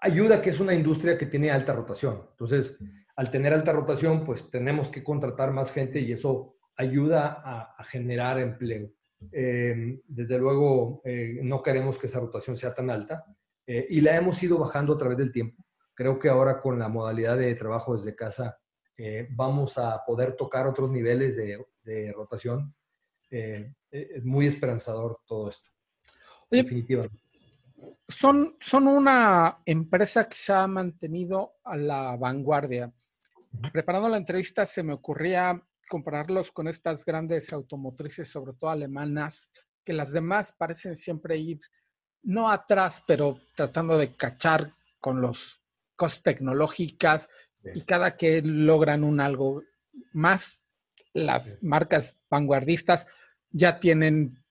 ayuda 0.00 0.40
que 0.40 0.50
es 0.50 0.60
una 0.60 0.74
industria 0.74 1.18
que 1.18 1.26
tiene 1.26 1.50
alta 1.50 1.72
rotación. 1.72 2.26
Entonces, 2.30 2.78
al 3.16 3.30
tener 3.30 3.52
alta 3.52 3.72
rotación, 3.72 4.24
pues 4.24 4.50
tenemos 4.50 4.90
que 4.90 5.02
contratar 5.02 5.52
más 5.52 5.72
gente 5.72 6.00
y 6.00 6.12
eso 6.12 6.56
ayuda 6.76 7.42
a, 7.76 7.84
generar 7.84 8.38
empleo. 8.38 8.90
Em, 9.32 10.00
desde 10.06 10.38
luego, 10.38 11.00
eh, 11.04 11.38
no 11.42 11.62
queremos 11.62 11.98
que 11.98 12.06
esa 12.06 12.20
rotación 12.20 12.56
sea 12.56 12.74
tan 12.74 12.90
alta 12.90 13.24
eh, 13.66 13.86
y 13.88 14.00
la 14.00 14.16
hemos 14.16 14.42
ido 14.42 14.58
bajando 14.58 14.94
a 14.94 14.98
través 14.98 15.18
del 15.18 15.32
tiempo. 15.32 15.64
Creo 15.94 16.18
que 16.18 16.28
ahora 16.28 16.60
con 16.60 16.78
la 16.78 16.88
modalidad 16.88 17.38
de 17.38 17.54
trabajo 17.54 17.96
desde 17.96 18.16
casa 18.16 18.58
eh, 18.96 19.28
vamos 19.30 19.78
a 19.78 20.02
poder 20.04 20.36
tocar 20.36 20.66
otros 20.66 20.90
niveles 20.90 21.36
de, 21.36 21.64
de 21.84 22.12
rotación. 22.12 22.74
es 23.30 24.24
muy 24.24 24.46
esperanzador 24.46 25.20
todo 25.26 25.50
esto. 25.50 25.70
definitivamente 26.50 27.24
son, 28.08 28.56
son 28.60 28.86
una 28.86 29.58
empresa 29.64 30.28
que 30.28 30.36
se 30.36 30.52
ha 30.52 30.66
mantenido 30.66 31.56
a 31.64 31.76
la 31.76 32.16
vanguardia. 32.16 32.92
Preparando 33.72 34.08
la 34.08 34.16
entrevista 34.16 34.66
se 34.66 34.82
me 34.82 34.94
ocurría 34.94 35.60
compararlos 35.88 36.50
con 36.52 36.68
estas 36.68 37.04
grandes 37.04 37.52
automotrices, 37.52 38.28
sobre 38.28 38.54
todo 38.54 38.70
alemanas, 38.70 39.50
que 39.84 39.92
las 39.92 40.12
demás 40.12 40.52
parecen 40.52 40.96
siempre 40.96 41.36
ir 41.36 41.58
no 42.22 42.48
atrás, 42.48 43.04
pero 43.06 43.38
tratando 43.54 43.98
de 43.98 44.14
cachar 44.16 44.72
con 44.98 45.20
los 45.20 45.60
cosas 45.94 46.22
tecnológicas 46.22 47.28
y 47.74 47.82
cada 47.82 48.16
que 48.16 48.40
logran 48.42 49.04
un 49.04 49.20
algo 49.20 49.62
más, 50.12 50.63
las 51.14 51.62
marcas 51.62 52.18
vanguardistas 52.28 53.06
ya 53.50 53.78
tienen 53.80 54.44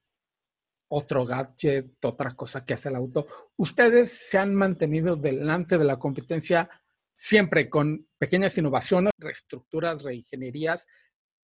otro 0.87 1.25
gadget, 1.25 2.03
otra 2.03 2.35
cosa 2.35 2.65
que 2.65 2.73
hace 2.75 2.89
el 2.89 2.95
auto. 2.95 3.27
Ustedes 3.57 4.11
se 4.11 4.37
han 4.37 4.55
mantenido 4.55 5.15
delante 5.15 5.77
de 5.77 5.85
la 5.85 5.97
competencia 5.97 6.69
siempre 7.15 7.69
con 7.69 8.07
pequeñas 8.17 8.57
innovaciones, 8.57 9.11
reestructuras, 9.17 10.03
reingenierías 10.03 10.87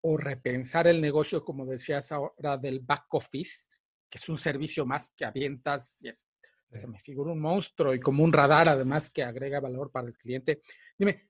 o 0.02 0.18
repensar 0.18 0.88
el 0.88 1.02
negocio, 1.02 1.44
como 1.44 1.66
decías 1.66 2.12
ahora, 2.12 2.58
del 2.58 2.80
back 2.80 3.14
office, 3.14 3.68
que 4.10 4.18
es 4.18 4.30
un 4.30 4.38
servicio 4.38 4.86
más 4.86 5.12
que 5.16 5.26
avientas 5.26 6.00
y 6.02 6.78
se 6.78 6.88
me 6.88 7.00
figura 7.00 7.32
un 7.32 7.40
monstruo 7.40 7.94
y 7.94 8.00
como 8.00 8.24
un 8.24 8.32
radar 8.32 8.70
además 8.70 9.10
que 9.10 9.24
agrega 9.24 9.60
valor 9.60 9.92
para 9.92 10.08
el 10.08 10.18
cliente. 10.18 10.62
Dime, 10.98 11.30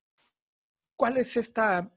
¿cuál 0.96 1.18
es 1.18 1.38
esta 1.38 1.90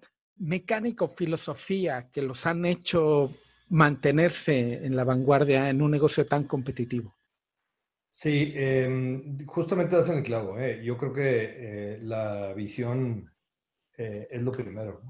mecánica 0.43 1.05
o 1.05 1.09
filosofía 1.09 2.11
que 2.13 2.23
los 2.23 2.47
han 2.47 2.65
hecho 2.65 3.31
mantenerse 3.71 4.85
en 4.85 4.97
la 4.97 5.05
vanguardia 5.05 5.71
en 5.71 5.81
un 5.81 5.91
negocio 5.91 6.27
tan 6.27 6.45
competitivo? 6.45 7.15
Sí, 8.11 8.53
em, 8.55 9.39
justamente 9.47 9.97
das 9.97 10.11
en 10.11 10.19
el 10.19 10.23
clavo. 10.23 10.59
Eh. 10.59 10.83
Yo 10.85 10.99
creo 10.99 11.13
que 11.15 11.95
eh, 11.95 11.99
la 12.03 12.53
visión 12.53 13.33
eh, 13.97 14.27
es 14.31 14.43
lo 14.43 14.53
primero. 14.53 15.01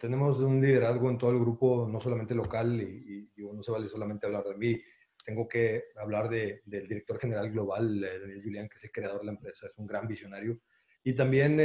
tenemos 0.00 0.40
un 0.40 0.60
liderazgo 0.60 1.10
en 1.10 1.18
todo 1.18 1.30
el 1.30 1.40
grupo, 1.40 1.88
no 1.90 2.00
solamente 2.00 2.34
local, 2.34 2.80
y, 2.80 3.28
no 3.36 3.62
se 3.62 3.72
vale 3.72 3.88
solamente 3.88 4.26
hablar 4.26 4.44
de 4.44 4.56
mí. 4.56 4.80
Tengo 5.24 5.48
que 5.48 5.84
hablar 5.96 6.28
del 6.28 6.60
director 6.64 7.18
general 7.18 7.50
global, 7.50 8.00
Daniel 8.00 8.42
Julián, 8.42 8.68
que 8.68 8.76
es 8.76 8.84
el 8.84 8.92
creador 8.92 9.20
de 9.20 9.26
la 9.26 9.32
empresa, 9.32 9.66
es 9.66 9.76
un 9.78 9.86
gran 9.86 10.06
visionario. 10.06 10.60
Y 11.02 11.14
también 11.14 11.56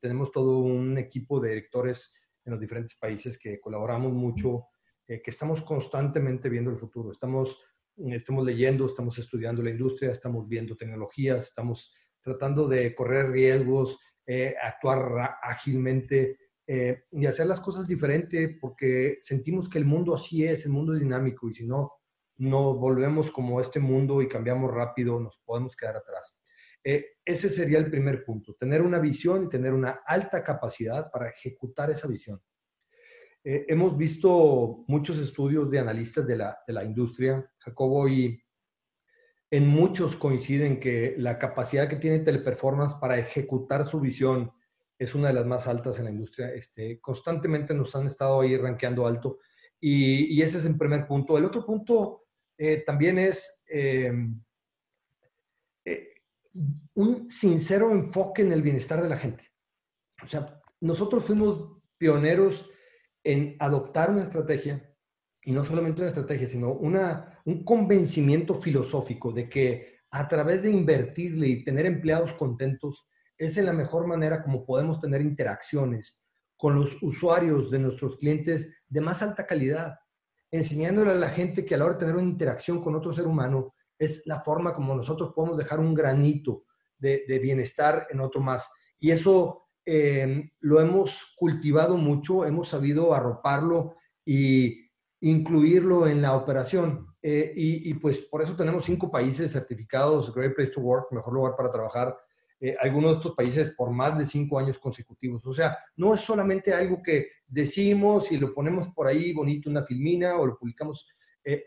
tenemos 0.00 0.30
todo 0.32 0.58
un 0.58 0.96
equipo 0.98 1.40
de 1.40 1.50
directores 1.50 2.14
en 2.44 2.52
los 2.52 2.60
diferentes 2.60 2.96
países 2.96 3.38
que 3.38 3.60
colaboramos 3.60 4.12
mucho 4.12 4.66
eh, 5.08 5.20
que 5.20 5.30
estamos 5.30 5.62
constantemente 5.62 6.48
viendo 6.48 6.70
el 6.70 6.78
futuro. 6.78 7.12
Estamos, 7.12 7.60
eh, 7.96 8.14
estamos 8.14 8.44
leyendo, 8.44 8.86
estamos 8.86 9.18
estudiando 9.18 9.62
la 9.62 9.70
industria, 9.70 10.12
estamos 10.12 10.48
viendo 10.48 10.76
tecnologías, 10.76 11.44
estamos 11.44 11.94
tratando 12.20 12.68
de 12.68 12.94
correr 12.94 13.30
riesgos, 13.30 13.98
eh, 14.26 14.54
actuar 14.62 15.36
ágilmente 15.42 16.38
y 17.10 17.26
hacer 17.26 17.48
las 17.48 17.60
cosas 17.60 17.86
diferente 17.86 18.56
porque 18.58 19.18
sentimos 19.20 19.68
que 19.68 19.76
el 19.76 19.84
mundo 19.84 20.14
así 20.14 20.46
es, 20.46 20.64
el 20.64 20.72
mundo 20.72 20.94
es 20.94 21.00
dinámico 21.00 21.50
y 21.50 21.52
si 21.52 21.66
no, 21.66 21.92
no 22.38 22.74
volvemos 22.74 23.30
como 23.30 23.60
este 23.60 23.78
mundo 23.78 24.22
y 24.22 24.28
cambiamos 24.28 24.72
rápido, 24.72 25.20
nos 25.20 25.36
podemos 25.44 25.76
quedar 25.76 25.96
atrás. 25.96 26.41
Ese 26.84 27.48
sería 27.48 27.78
el 27.78 27.90
primer 27.90 28.24
punto, 28.24 28.54
tener 28.54 28.82
una 28.82 28.98
visión 28.98 29.44
y 29.44 29.48
tener 29.48 29.72
una 29.72 30.00
alta 30.04 30.42
capacidad 30.42 31.10
para 31.10 31.28
ejecutar 31.28 31.90
esa 31.90 32.08
visión. 32.08 32.40
Eh, 33.44 33.66
hemos 33.68 33.96
visto 33.96 34.84
muchos 34.86 35.18
estudios 35.18 35.70
de 35.70 35.80
analistas 35.80 36.26
de 36.26 36.36
la, 36.36 36.58
de 36.66 36.72
la 36.72 36.84
industria, 36.84 37.44
Jacobo, 37.58 38.08
y 38.08 38.40
en 39.50 39.66
muchos 39.66 40.16
coinciden 40.16 40.78
que 40.78 41.14
la 41.18 41.38
capacidad 41.38 41.88
que 41.88 41.96
tiene 41.96 42.20
Teleperformance 42.20 42.94
para 43.00 43.18
ejecutar 43.18 43.84
su 43.84 44.00
visión 44.00 44.52
es 44.98 45.14
una 45.14 45.28
de 45.28 45.34
las 45.34 45.46
más 45.46 45.66
altas 45.66 45.98
en 45.98 46.04
la 46.04 46.10
industria. 46.10 46.54
Este, 46.54 47.00
constantemente 47.00 47.74
nos 47.74 47.94
han 47.96 48.06
estado 48.06 48.40
ahí 48.40 48.56
rankeando 48.56 49.06
alto 49.06 49.40
y, 49.80 50.34
y 50.34 50.42
ese 50.42 50.58
es 50.58 50.64
el 50.64 50.78
primer 50.78 51.06
punto. 51.06 51.36
El 51.36 51.44
otro 51.44 51.66
punto 51.66 52.26
eh, 52.56 52.84
también 52.86 53.18
es 53.18 53.64
eh, 53.68 54.12
un 56.94 57.30
sincero 57.30 57.90
enfoque 57.90 58.42
en 58.42 58.52
el 58.52 58.62
bienestar 58.62 59.02
de 59.02 59.08
la 59.08 59.16
gente. 59.16 59.50
O 60.22 60.28
sea, 60.28 60.60
nosotros 60.80 61.24
fuimos 61.24 61.78
pioneros 61.98 62.68
en 63.24 63.56
adoptar 63.58 64.10
una 64.10 64.24
estrategia, 64.24 64.88
y 65.44 65.52
no 65.52 65.64
solamente 65.64 66.00
una 66.00 66.08
estrategia, 66.08 66.48
sino 66.48 66.72
una, 66.72 67.40
un 67.44 67.64
convencimiento 67.64 68.60
filosófico 68.60 69.32
de 69.32 69.48
que 69.48 69.98
a 70.10 70.28
través 70.28 70.62
de 70.62 70.70
invertirle 70.70 71.48
y 71.48 71.64
tener 71.64 71.86
empleados 71.86 72.34
contentos, 72.34 73.08
es 73.38 73.56
la 73.56 73.72
mejor 73.72 74.06
manera 74.06 74.42
como 74.42 74.64
podemos 74.64 75.00
tener 75.00 75.20
interacciones 75.20 76.22
con 76.56 76.76
los 76.76 77.02
usuarios 77.02 77.70
de 77.70 77.80
nuestros 77.80 78.16
clientes 78.16 78.72
de 78.88 79.00
más 79.00 79.22
alta 79.22 79.46
calidad, 79.46 79.98
enseñándole 80.50 81.10
a 81.10 81.14
la 81.14 81.30
gente 81.30 81.64
que 81.64 81.74
a 81.74 81.78
la 81.78 81.86
hora 81.86 81.94
de 81.94 82.00
tener 82.00 82.14
una 82.14 82.28
interacción 82.28 82.80
con 82.82 82.94
otro 82.94 83.12
ser 83.12 83.26
humano 83.26 83.74
es 84.02 84.26
la 84.26 84.40
forma 84.40 84.72
como 84.72 84.94
nosotros 84.94 85.32
podemos 85.34 85.56
dejar 85.56 85.80
un 85.80 85.94
granito 85.94 86.64
de, 86.98 87.24
de 87.26 87.38
bienestar 87.38 88.06
en 88.10 88.20
otro 88.20 88.40
más. 88.40 88.70
Y 88.98 89.10
eso 89.10 89.62
Em, 89.84 90.48
lo 90.60 90.80
hemos 90.80 91.34
cultivado 91.36 91.96
mucho, 91.96 92.44
hemos 92.44 92.68
sabido 92.68 93.14
arroparlo 93.14 93.96
y 94.24 94.90
incluirlo 95.20 96.06
en 96.06 96.22
la 96.22 96.36
operación. 96.36 97.08
Eh, 97.20 97.52
y, 97.54 97.94
pues 97.94 98.20
por 98.20 98.42
eso 98.42 98.56
tenemos 98.56 98.84
cinco 98.84 99.10
países 99.10 99.52
certificados 99.52 100.34
Great 100.34 100.54
Place 100.54 100.72
to 100.72 100.80
Work, 100.80 101.12
mejor 101.12 101.34
lugar 101.34 101.54
para 101.56 101.70
trabajar. 101.70 102.16
Eh, 102.60 102.76
algunos 102.80 103.12
de 103.12 103.16
estos 103.18 103.34
países 103.34 103.70
por 103.70 103.90
más 103.90 104.16
de 104.16 104.24
cinco 104.24 104.58
años 104.58 104.78
consecutivos. 104.78 105.44
O 105.46 105.52
sea, 105.52 105.76
no 105.96 106.14
es 106.14 106.20
solamente 106.20 106.72
algo 106.72 107.02
que 107.02 107.28
decimos 107.46 108.30
y 108.30 108.38
lo 108.38 108.54
ponemos 108.54 108.88
por 108.88 109.08
ahí 109.08 109.32
bonito, 109.32 109.68
una 109.68 109.84
filmina 109.84 110.36
o 110.36 110.46
lo 110.46 110.56
publicamos. 110.56 111.08
Eh, 111.44 111.64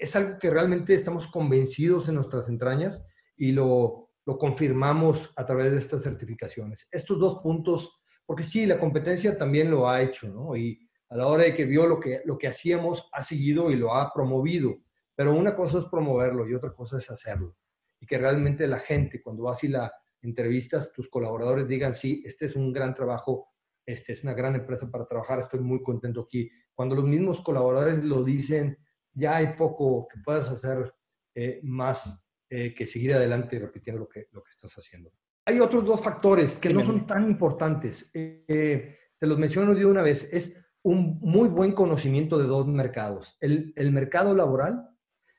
es 0.00 0.16
algo 0.16 0.38
que 0.38 0.48
realmente 0.48 0.94
estamos 0.94 1.28
convencidos 1.28 2.08
en 2.08 2.14
nuestras 2.14 2.48
entrañas 2.48 3.04
y 3.36 3.52
lo, 3.52 4.08
lo 4.24 4.38
confirmamos 4.38 5.30
a 5.36 5.44
través 5.44 5.72
de 5.72 5.78
estas 5.78 6.02
certificaciones. 6.02 6.88
Estos 6.90 7.18
dos 7.20 7.40
puntos, 7.42 8.02
porque 8.24 8.42
sí, 8.42 8.64
la 8.64 8.80
competencia 8.80 9.36
también 9.36 9.70
lo 9.70 9.88
ha 9.88 10.00
hecho, 10.00 10.28
¿no? 10.28 10.56
Y 10.56 10.88
a 11.10 11.16
la 11.16 11.26
hora 11.26 11.42
de 11.42 11.54
que 11.54 11.66
vio 11.66 11.86
lo 11.86 12.00
que, 12.00 12.22
lo 12.24 12.38
que 12.38 12.48
hacíamos, 12.48 13.10
ha 13.12 13.22
seguido 13.22 13.70
y 13.70 13.76
lo 13.76 13.94
ha 13.94 14.10
promovido. 14.14 14.74
Pero 15.14 15.34
una 15.34 15.54
cosa 15.54 15.78
es 15.78 15.84
promoverlo 15.84 16.48
y 16.48 16.54
otra 16.54 16.72
cosa 16.72 16.96
es 16.96 17.10
hacerlo. 17.10 17.56
Y 18.00 18.06
que 18.06 18.16
realmente 18.16 18.66
la 18.66 18.78
gente, 18.78 19.20
cuando 19.20 19.42
vas 19.42 19.62
y 19.64 19.68
la 19.68 19.92
entrevistas, 20.22 20.94
tus 20.94 21.10
colaboradores 21.10 21.68
digan, 21.68 21.92
sí, 21.92 22.22
este 22.24 22.46
es 22.46 22.56
un 22.56 22.72
gran 22.72 22.94
trabajo, 22.94 23.48
este 23.84 24.14
es 24.14 24.22
una 24.22 24.32
gran 24.32 24.54
empresa 24.54 24.90
para 24.90 25.06
trabajar, 25.06 25.40
estoy 25.40 25.60
muy 25.60 25.82
contento 25.82 26.22
aquí. 26.22 26.50
Cuando 26.72 26.94
los 26.94 27.04
mismos 27.04 27.42
colaboradores 27.42 28.02
lo 28.02 28.24
dicen, 28.24 28.78
ya 29.20 29.36
hay 29.36 29.54
poco 29.54 30.08
que 30.08 30.18
puedas 30.24 30.48
hacer 30.48 30.92
eh, 31.36 31.60
más 31.62 32.24
eh, 32.48 32.74
que 32.74 32.86
seguir 32.86 33.14
adelante 33.14 33.58
repitiendo 33.58 34.00
lo 34.00 34.08
que, 34.08 34.26
lo 34.32 34.42
que 34.42 34.50
estás 34.50 34.72
haciendo. 34.74 35.12
Hay 35.46 35.60
otros 35.60 35.84
dos 35.84 36.02
factores 36.02 36.58
que 36.58 36.72
no 36.72 36.82
son 36.82 37.06
tan 37.06 37.24
importantes. 37.26 38.10
Eh, 38.14 38.98
te 39.18 39.26
los 39.26 39.38
menciono 39.38 39.74
de 39.74 39.86
una 39.86 40.02
vez. 40.02 40.28
Es 40.32 40.56
un 40.82 41.18
muy 41.20 41.48
buen 41.48 41.72
conocimiento 41.72 42.38
de 42.38 42.46
dos 42.46 42.66
mercados. 42.66 43.36
El, 43.40 43.72
el 43.76 43.92
mercado 43.92 44.34
laboral 44.34 44.88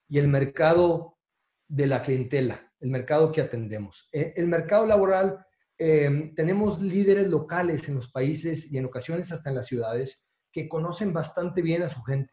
y 0.08 0.20
el 0.20 0.28
mercado 0.28 1.18
de 1.68 1.88
la 1.88 2.02
clientela, 2.02 2.72
el 2.80 2.90
mercado 2.90 3.32
que 3.32 3.42
atendemos. 3.42 4.08
Eh, 4.12 4.34
el 4.38 4.48
mercado 4.48 4.86
laboral, 4.86 5.46
tenemos 6.36 6.80
líderes 6.80 7.32
locales 7.32 7.90
en 7.90 7.96
los 7.96 8.12
países 8.12 8.72
y 8.72 8.78
en 8.78 8.86
ocasiones 8.86 9.32
hasta 9.32 9.50
en 9.50 9.56
las 9.56 9.66
ciudades 9.66 10.24
que 10.52 10.70
conocen 10.70 11.12
bastante 11.12 11.64
bien 11.64 11.82
a 11.82 11.90
su 11.90 12.04
gente 12.04 12.32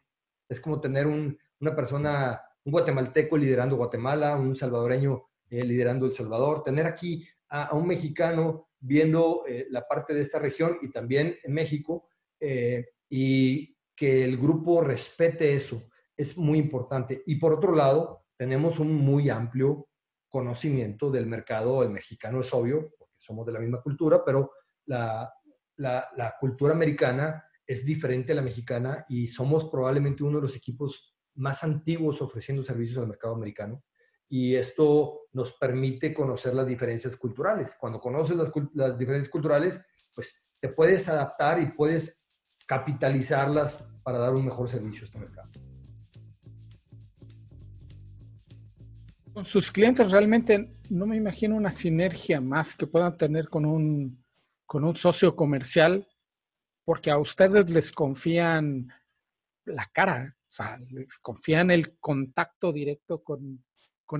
Es 0.49 0.59
como 0.59 0.81
tener 0.81 1.07
una 1.07 1.75
persona, 1.75 2.41
un 2.65 2.71
guatemalteco 2.71 3.37
liderando 3.37 3.77
Guatemala, 3.77 4.35
un 4.35 4.55
salvadoreño 4.55 5.29
eh, 5.49 5.63
liderando 5.63 6.05
El 6.05 6.11
Salvador, 6.11 6.63
tener 6.63 6.85
aquí 6.85 7.25
a, 7.49 7.73
un 7.75 7.87
mexicano 7.87 8.69
viendo 8.79 9.43
eh, 9.47 9.67
la 9.69 9.87
parte 9.87 10.13
de 10.13 10.21
esta 10.21 10.39
región 10.39 10.77
y 10.81 10.91
también 10.91 11.37
en 11.43 11.53
México, 11.53 12.09
eh, 12.39 12.89
y 13.09 13.75
que 13.95 14.23
el 14.23 14.37
grupo 14.37 14.81
respete 14.81 15.53
eso, 15.53 15.89
es 16.15 16.37
muy 16.37 16.59
importante. 16.59 17.23
Y 17.25 17.35
por 17.35 17.53
otro 17.53 17.73
lado, 17.73 18.25
tenemos 18.37 18.79
un 18.79 18.93
muy 18.93 19.29
amplio 19.29 19.87
conocimiento 20.29 21.09
del 21.11 21.25
mercado, 21.25 21.83
el 21.83 21.89
mexicano 21.89 22.41
es 22.41 22.53
obvio, 22.53 22.93
porque 22.97 23.15
somos 23.17 23.45
de 23.45 23.53
la 23.53 23.59
misma 23.59 23.81
cultura, 23.81 24.23
pero 24.23 24.51
la, 24.85 25.33
la, 25.77 26.35
cultura 26.39 26.73
americana 26.73 27.43
es 27.69 27.85
diferente 27.85 28.31
a 28.31 28.35
la 28.35 28.41
mexicana 28.41 29.05
y 29.07 29.27
somos 29.27 29.65
probablemente 29.65 30.23
uno 30.23 30.37
de 30.37 30.41
los 30.41 30.55
equipos 30.55 31.15
más 31.35 31.63
antiguos 31.63 32.19
ofreciendo 32.19 32.63
servicios 32.63 32.97
al 32.97 33.07
mercado 33.07 33.35
americano. 33.35 33.83
Y 34.27 34.55
esto 34.55 35.27
nos 35.33 35.53
permite 35.53 36.11
conocer 36.11 36.55
las 36.55 36.65
diferencias 36.65 37.15
culturales. 37.15 37.75
Cuando 37.79 37.99
conoces 37.99 38.35
las, 38.35 38.51
las 38.73 38.97
diferencias 38.97 39.31
culturales, 39.31 39.79
pues 40.15 40.57
te 40.59 40.69
puedes 40.69 41.07
adaptar 41.09 41.61
y 41.61 41.67
puedes 41.67 42.57
capitalizarlas 42.67 44.01
para 44.03 44.17
dar 44.17 44.33
un 44.33 44.45
mejor 44.45 44.67
servicio 44.67 45.03
a 45.03 45.05
este 45.05 45.19
mercado. 45.19 45.49
Con 49.31 49.45
sus 49.45 49.71
clientes 49.71 50.09
realmente 50.09 50.71
no 50.89 51.05
me 51.05 51.17
imagino 51.17 51.55
una 51.55 51.69
sinergia 51.69 52.41
más 52.41 52.75
que 52.75 52.87
puedan 52.87 53.15
tener 53.15 53.47
con 53.47 53.63
un 53.67 54.25
con 54.65 54.83
un 54.83 54.95
socio 54.95 55.35
comercial 55.35 56.07
porque 56.89 57.11
a 57.11 57.19
ustedes 57.19 57.69
les 57.69 57.91
confían 57.91 58.91
la 59.65 59.85
cara, 59.93 60.35
o 60.35 60.51
sea, 60.51 60.79
les 60.89 61.19
confían 61.19 61.69
el 61.69 61.99
contacto 61.99 62.73
directo 62.73 63.23
con, 63.23 63.63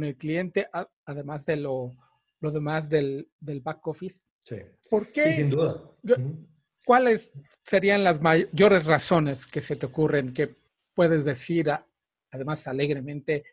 el 0.03 0.15
cliente, 0.15 0.69
además 1.03 1.47
de 1.47 1.55
lo, 1.55 1.95
demás 2.39 2.87
del, 2.87 3.27
back 3.63 3.87
office. 3.87 4.21
Sí. 4.43 4.57
¿Por 4.87 5.11
qué? 5.11 5.31
Sí, 5.31 5.35
sin 5.37 5.49
duda. 5.49 5.81
¿Cuáles 6.85 7.33
serían 7.63 8.03
las 8.03 8.21
mayores 8.21 8.85
razones 8.85 9.47
que 9.47 9.61
se 9.61 9.75
te 9.75 9.87
ocurren 9.87 10.31
que 10.31 10.55
puedes 10.93 11.25
decir, 11.25 11.71
además 12.29 12.67
alegremente, 12.67 13.45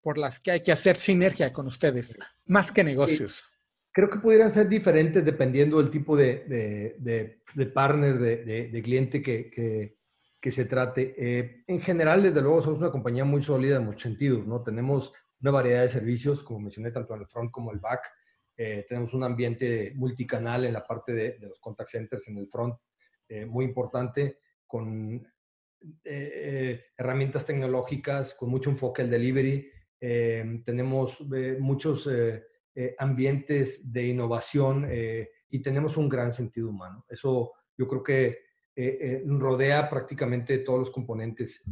por 0.00 0.18
las 0.18 0.38
que 0.38 0.52
hay 0.52 0.62
que 0.62 0.70
hacer 0.70 0.98
sinergia 0.98 1.52
con 1.52 1.66
ustedes, 1.66 2.16
más 2.44 2.70
que 2.70 2.84
negocios? 2.84 3.53
Creo 3.94 4.10
que 4.10 4.18
pudieran 4.18 4.50
ser 4.50 4.68
diferentes 4.68 5.24
dependiendo 5.24 5.78
del 5.78 5.88
tipo 5.88 6.16
de, 6.16 6.44
de, 6.98 7.66
partner, 7.66 8.18
de, 8.18 8.82
cliente 8.82 9.22
que, 9.22 9.96
que, 10.40 10.50
se 10.50 10.64
trate. 10.64 11.14
Eh, 11.16 11.62
en 11.68 11.80
general, 11.80 12.24
desde 12.24 12.42
luego, 12.42 12.60
somos 12.60 12.80
una 12.80 12.90
compañía 12.90 13.24
muy 13.24 13.40
sólida 13.40 13.76
en 13.76 13.84
muchos 13.84 14.02
sentidos, 14.02 14.46
¿no? 14.46 14.62
Tenemos 14.62 15.12
una 15.40 15.52
variedad 15.52 15.82
de 15.82 15.88
servicios, 15.88 16.42
como 16.42 16.58
mencioné, 16.58 16.90
tanto 16.90 17.14
en 17.14 17.20
el 17.20 17.28
front 17.28 17.52
como 17.52 17.70
el 17.70 17.78
back. 17.78 18.10
Eh, 18.56 18.84
tenemos 18.88 19.14
un 19.14 19.22
ambiente 19.22 19.92
multicanal 19.94 20.64
en 20.64 20.72
la 20.72 20.84
parte 20.84 21.12
de, 21.12 21.38
los 21.38 21.60
contact 21.60 21.90
centers 21.90 22.26
en 22.26 22.38
el 22.38 22.48
front, 22.48 22.74
eh, 23.28 23.46
muy 23.46 23.64
importante, 23.64 24.40
con 24.66 25.24
herramientas 26.02 27.46
tecnológicas, 27.46 28.34
con 28.34 28.48
mucho 28.48 28.70
enfoque 28.70 29.02
al 29.02 29.10
delivery. 29.10 29.70
tenemos 30.64 31.20
muchos 31.60 32.08
eh, 32.74 32.94
ambientes 32.98 33.92
de 33.92 34.08
innovación 34.08 34.86
eh, 34.88 35.30
y 35.48 35.60
tenemos 35.60 35.96
un 35.96 36.08
gran 36.08 36.32
sentido 36.32 36.68
humano. 36.68 37.04
Eso 37.08 37.52
yo 37.76 37.86
creo 37.86 38.02
que 38.02 38.38
eh, 38.76 39.22
rodea 39.26 39.88
prácticamente 39.88 40.58
todos 40.58 40.80
los 40.80 40.90
componentes. 40.90 41.62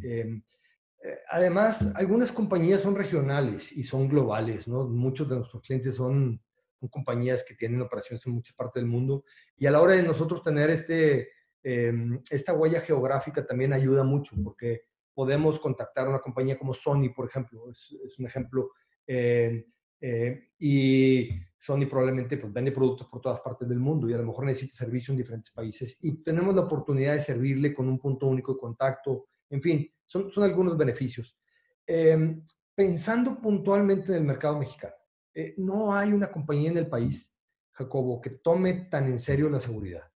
además, 1.31 1.93
algunas 1.97 2.31
compañías 2.31 2.83
son 2.83 2.95
regionales 2.95 3.73
y 3.73 3.83
son 3.83 4.09
globales, 4.09 4.69
¿no? 4.69 4.87
Muchos 4.87 5.29
de 5.29 5.37
nuestros 5.37 5.63
clientes 5.63 5.97
son, 5.97 6.41
compañías 6.91 7.45
que 7.45 7.55
tienen 7.55 7.81
operaciones 7.81 8.27
en 8.27 8.33
muchas 8.33 8.57
partes 8.57 8.83
del 8.83 8.91
mundo 8.91 9.25
y 9.57 9.67
a 9.67 9.71
la 9.71 9.81
hora 9.81 9.95
de 9.95 10.03
nosotros 10.03 10.43
tener 10.43 10.69
este, 10.69 11.29
esta 11.63 12.55
huella 12.55 12.81
geográfica 12.81 13.47
también 13.47 13.73
ayuda 13.73 14.03
mucho 14.03 14.35
porque 14.43 14.83
podemos 15.15 15.59
contactar 15.59 16.07
a 16.07 16.11
una 16.11 16.21
compañía 16.21 16.59
como 16.59 16.75
Sony, 16.75 17.11
por 17.15 17.29
ejemplo, 17.29 17.71
es, 17.71 18.19
un 18.19 18.27
ejemplo 18.27 18.71
eh, 19.07 19.67
y 20.59 21.29
Sony 21.63 21.87
probablemente 21.89 22.37
pues, 22.39 22.53
vende 22.53 22.73
productos 22.73 23.07
por 23.07 23.21
todas 23.21 23.41
partes 23.41 23.69
del 23.69 23.79
mundo 23.79 24.09
y 24.09 24.15
a 24.15 24.19
lo 24.19 24.25
mejor 24.25 24.47
necesita 24.47 24.75
servicio 24.75 25.13
en 25.13 25.19
diferentes 25.19 25.53
países 25.53 26.03
y 26.03 26.23
tenemos 26.25 26.57
la 26.57 26.63
oportunidad 26.63 27.13
de 27.13 27.21
servirle 27.21 27.73
con 27.73 27.89
un 27.89 28.01
punto 28.01 28.27
único 28.27 28.55
de 28.55 28.59
contacto. 28.59 29.29
En 29.49 29.63
fin, 29.63 29.89
son, 30.05 30.33
son 30.33 30.43
algunos 30.43 30.77
beneficios. 30.77 31.39
Eh, 31.87 32.43
pensando 32.75 33.41
puntualmente 33.41 34.11
en 34.11 34.19
el 34.19 34.25
mercado 34.25 34.59
mexicano, 34.59 34.95
eh, 35.35 35.55
no 35.59 35.95
hay 35.95 36.13
una 36.13 36.33
compañía 36.33 36.71
en 36.71 36.79
el 36.79 36.89
país, 36.89 37.33
Jacobo, 37.71 38.21
que 38.21 38.31
tome 38.31 38.89
tan 38.91 39.07
en 39.07 39.19
serio 39.19 39.49
la 39.49 39.61
seguridad 39.61 40.11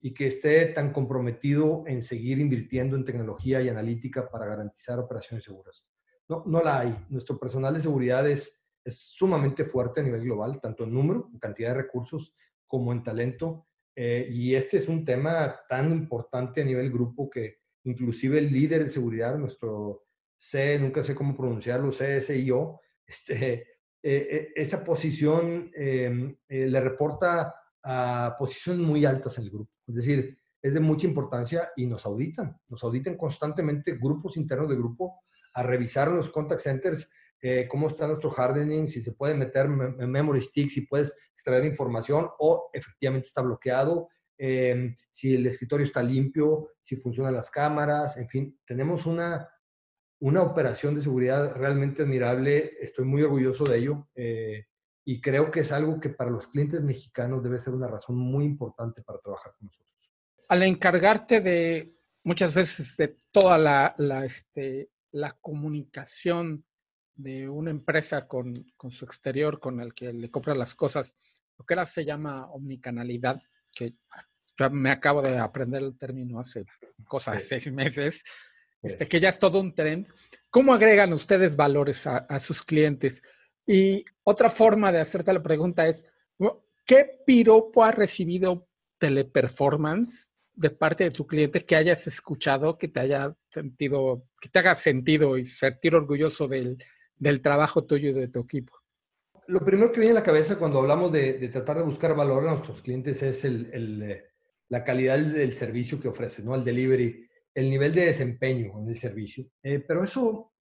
y 0.00 0.14
que 0.14 0.28
esté 0.28 0.66
tan 0.66 0.90
comprometido 0.90 1.84
en 1.86 2.00
seguir 2.00 2.38
invirtiendo 2.38 2.96
en 2.96 3.04
tecnología 3.04 3.60
y 3.60 3.68
analítica 3.68 4.30
para 4.30 4.46
garantizar 4.46 4.98
operaciones 4.98 5.44
seguras. 5.44 5.86
No, 6.28 6.44
no 6.46 6.62
la 6.62 6.80
hay. 6.80 7.06
Nuestro 7.10 7.38
personal 7.38 7.74
de 7.74 7.80
seguridad 7.80 8.26
es 8.26 8.57
es 8.84 8.98
sumamente 8.98 9.64
fuerte 9.64 10.00
a 10.00 10.02
nivel 10.02 10.22
global, 10.22 10.60
tanto 10.60 10.84
en 10.84 10.92
número, 10.92 11.28
en 11.32 11.38
cantidad 11.38 11.70
de 11.70 11.82
recursos, 11.82 12.34
como 12.66 12.92
en 12.92 13.02
talento. 13.02 13.66
Eh, 13.94 14.28
y 14.30 14.54
este 14.54 14.76
es 14.76 14.88
un 14.88 15.04
tema 15.04 15.60
tan 15.68 15.90
importante 15.90 16.62
a 16.62 16.64
nivel 16.64 16.92
grupo 16.92 17.28
que 17.28 17.58
inclusive 17.84 18.38
el 18.38 18.52
líder 18.52 18.84
de 18.84 18.88
seguridad, 18.88 19.36
nuestro 19.36 20.04
C, 20.38 20.78
nunca 20.78 21.02
sé 21.02 21.14
cómo 21.14 21.36
pronunciarlo, 21.36 21.90
CSIO, 21.90 22.80
este, 23.06 23.54
eh, 23.54 23.66
eh, 24.02 24.48
esa 24.54 24.84
posición 24.84 25.70
em, 25.74 26.36
le 26.48 26.80
reporta 26.80 27.54
a 27.82 28.36
posiciones 28.38 28.86
muy 28.86 29.04
altas 29.04 29.38
en 29.38 29.44
el 29.44 29.50
grupo. 29.50 29.72
Es 29.86 29.94
decir, 29.94 30.38
es 30.60 30.74
de 30.74 30.80
mucha 30.80 31.06
importancia 31.06 31.70
y 31.76 31.86
nos 31.86 32.04
auditan. 32.06 32.56
Nos 32.68 32.82
auditan 32.84 33.16
constantemente 33.16 33.96
grupos 33.96 34.36
internos 34.36 34.68
de 34.68 34.76
grupo 34.76 35.20
a 35.54 35.62
revisar 35.62 36.10
los 36.10 36.30
contact 36.30 36.60
centers 36.60 37.10
eh, 37.40 37.68
cómo 37.68 37.88
está 37.88 38.06
nuestro 38.06 38.32
hardening, 38.36 38.88
si 38.88 39.00
se 39.00 39.12
puede 39.12 39.34
meter 39.34 39.68
memory 39.68 40.40
stick, 40.40 40.70
si 40.70 40.82
puedes 40.82 41.14
extraer 41.32 41.64
información 41.64 42.28
o 42.38 42.68
efectivamente 42.72 43.28
está 43.28 43.42
bloqueado, 43.42 44.08
em, 44.36 44.94
si 45.10 45.36
el 45.36 45.46
escritorio 45.46 45.86
está 45.86 46.02
limpio, 46.02 46.72
si 46.80 46.96
funcionan 46.96 47.34
las 47.34 47.50
cámaras, 47.50 48.16
en 48.16 48.28
fin, 48.28 48.60
tenemos 48.66 49.06
una, 49.06 49.48
una 50.20 50.42
operación 50.42 50.96
de 50.96 51.00
seguridad 51.00 51.54
realmente 51.54 52.02
admirable, 52.02 52.72
estoy 52.80 53.04
muy 53.04 53.22
orgulloso 53.22 53.64
de 53.64 53.78
ello 53.78 54.08
eh, 54.16 54.66
y 55.04 55.20
creo 55.20 55.52
que 55.52 55.60
es 55.60 55.70
algo 55.70 56.00
que 56.00 56.10
para 56.10 56.30
los 56.30 56.48
clientes 56.48 56.82
mexicanos 56.82 57.42
debe 57.42 57.58
ser 57.58 57.72
una 57.72 57.86
razón 57.86 58.16
muy 58.16 58.44
importante 58.44 59.02
para 59.02 59.20
trabajar 59.20 59.52
con 59.56 59.66
nosotros. 59.66 59.88
Al 60.48 60.62
encargarte 60.64 61.40
de 61.40 61.94
muchas 62.24 62.54
veces 62.54 62.96
de 62.96 63.16
toda 63.30 63.58
la, 63.58 63.94
la, 63.96 64.24
este, 64.24 64.90
la 65.12 65.32
comunicación 65.40 66.64
de 67.18 67.48
una 67.48 67.70
empresa 67.70 68.26
con, 68.28 68.54
su 68.90 69.04
exterior, 69.04 69.58
con 69.58 69.80
el 69.80 69.92
que 69.92 70.12
le 70.12 70.30
compra 70.30 70.54
las 70.54 70.74
cosas, 70.74 71.14
lo 71.58 71.66
que 71.66 71.74
ahora 71.74 71.84
se 71.84 72.04
llama 72.04 72.46
omnicanalidad, 72.52 73.42
que 73.74 73.94
yo 74.56 74.70
me 74.70 74.90
acabo 74.90 75.20
de 75.20 75.36
aprender 75.36 75.82
el 75.82 75.98
término 75.98 76.38
hace 76.38 76.64
cosas 77.06 77.34
de 77.34 77.40
seis 77.40 77.72
meses, 77.72 78.22
este, 78.82 79.08
que 79.08 79.18
ya 79.18 79.30
es 79.30 79.38
todo 79.38 79.60
un 79.60 79.74
tren. 79.74 80.06
¿Cómo 80.48 80.72
agregan 80.72 81.12
ustedes 81.12 81.56
valores 81.56 82.06
a, 82.06 82.38
sus 82.38 82.62
clientes? 82.62 83.20
Y 83.66 84.04
otra 84.22 84.48
forma 84.48 84.92
de 84.92 85.00
hacerte 85.00 85.32
la 85.32 85.42
pregunta 85.42 85.88
es, 85.88 86.06
¿qué 86.86 87.20
piropo 87.26 87.84
ha 87.84 87.90
recibido 87.90 88.68
Teleperformance 88.98 90.30
de 90.54 90.70
parte 90.70 91.04
de 91.04 91.10
tu 91.10 91.26
cliente 91.26 91.64
que 91.64 91.76
hayas 91.76 92.06
escuchado, 92.06 92.78
que 92.78 92.88
te 92.88 93.00
haya 93.00 93.36
sentido, 93.50 94.24
que 94.40 94.48
te 94.48 94.58
haga 94.60 94.76
sentido 94.76 95.36
y 95.36 95.44
sentir 95.44 95.94
orgulloso 95.94 96.48
del, 96.48 96.78
del 97.18 97.42
trabajo 97.42 97.84
tuyo 97.84 98.10
y 98.10 98.12
de 98.12 98.28
tu 98.28 98.40
equipo? 98.40 98.74
Lo 99.46 99.64
primero 99.64 99.90
que 99.90 100.00
viene 100.00 100.12
a 100.12 100.20
la 100.20 100.22
cabeza 100.22 100.58
cuando 100.58 100.78
hablamos 100.78 101.10
de, 101.10 101.48
tratar 101.48 101.78
de 101.78 101.82
buscar 101.82 102.14
valor 102.14 102.46
a 102.46 102.50
nuestros 102.52 102.82
clientes 102.82 103.22
es 103.22 103.44
el, 103.44 104.02
eh, 104.02 104.24
la 104.68 104.84
calidad 104.84 105.18
del 105.18 105.54
servicio 105.54 105.98
que 105.98 106.08
ofrece, 106.08 106.42
¿no? 106.42 106.54
El 106.54 106.64
delivery, 106.64 107.26
el 107.54 107.70
nivel 107.70 107.94
de 107.94 108.06
desempeño 108.06 108.78
en 108.80 108.88
el 108.88 108.98
servicio. 108.98 109.46
Eh, 109.62 109.80
pero 109.80 110.04
eso, 110.04 110.52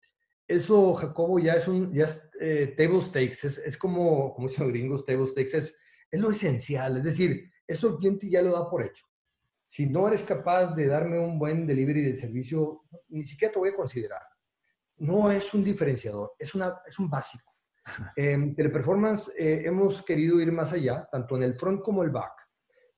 eso, 0.47 0.95
Jacobo, 0.95 1.39
ya 1.41 1.55
es 1.55 1.67
un, 1.67 1.93
ya 1.93 2.05
es 2.05 2.31
eh, 2.41 2.75
table 2.77 3.03
stakes, 3.03 3.45
es, 3.45 3.59
es, 3.59 3.77
como, 3.77 4.33
como 4.35 4.49
dicen 4.49 4.65
los 4.65 4.73
gringos, 4.73 5.05
table 5.05 5.27
stakes, 5.27 5.59
es, 5.59 5.79
es 6.11 6.21
lo 6.21 6.31
esencial, 6.31 6.99
es 6.99 7.03
decir, 7.03 7.51
eso 7.67 7.89
el 7.89 7.97
cliente 7.97 8.31
ya 8.31 8.43
lo 8.43 8.53
da 8.53 8.71
por 8.71 8.85
hecho. 8.85 9.05
Si 9.67 9.87
no 9.87 10.07
eres 10.07 10.23
capaz 10.23 10.77
de 10.77 10.87
darme 10.87 11.19
un 11.19 11.41
buen 11.41 11.67
delivery 11.67 12.03
del 12.03 12.19
servicio, 12.19 12.85
ni 13.09 13.25
siquiera 13.25 13.53
te 13.53 13.59
voy 13.59 13.71
a 13.71 13.75
considerar 13.77 14.23
no 14.99 15.31
es 15.31 15.53
un 15.55 15.63
diferenciador, 15.63 16.35
es, 16.39 16.55
una, 16.55 16.81
es 16.87 16.99
un 16.99 17.09
básico. 17.11 17.53
En 18.17 18.55
Teleperformance 18.55 19.33
eh, 19.39 19.63
hemos 19.65 20.03
querido 20.03 20.41
ir 20.41 20.51
más 20.51 20.73
allá, 20.73 21.09
tanto 21.11 21.37
en 21.37 21.45
el 21.45 21.55
front 21.55 21.83
como 21.83 22.03
el 22.03 22.11
back. 22.11 22.33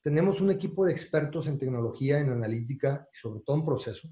Tenemos 0.02 0.40
un 0.40 0.50
equipo 0.50 0.86
de 0.86 0.92
expertos 0.92 1.46
en 1.46 1.58
tecnología, 1.58 2.18
en 2.18 2.30
analítica 2.30 3.06
y 3.12 3.16
sobre 3.16 3.40
todo 3.44 3.56
en 3.56 3.64
proceso, 3.64 4.08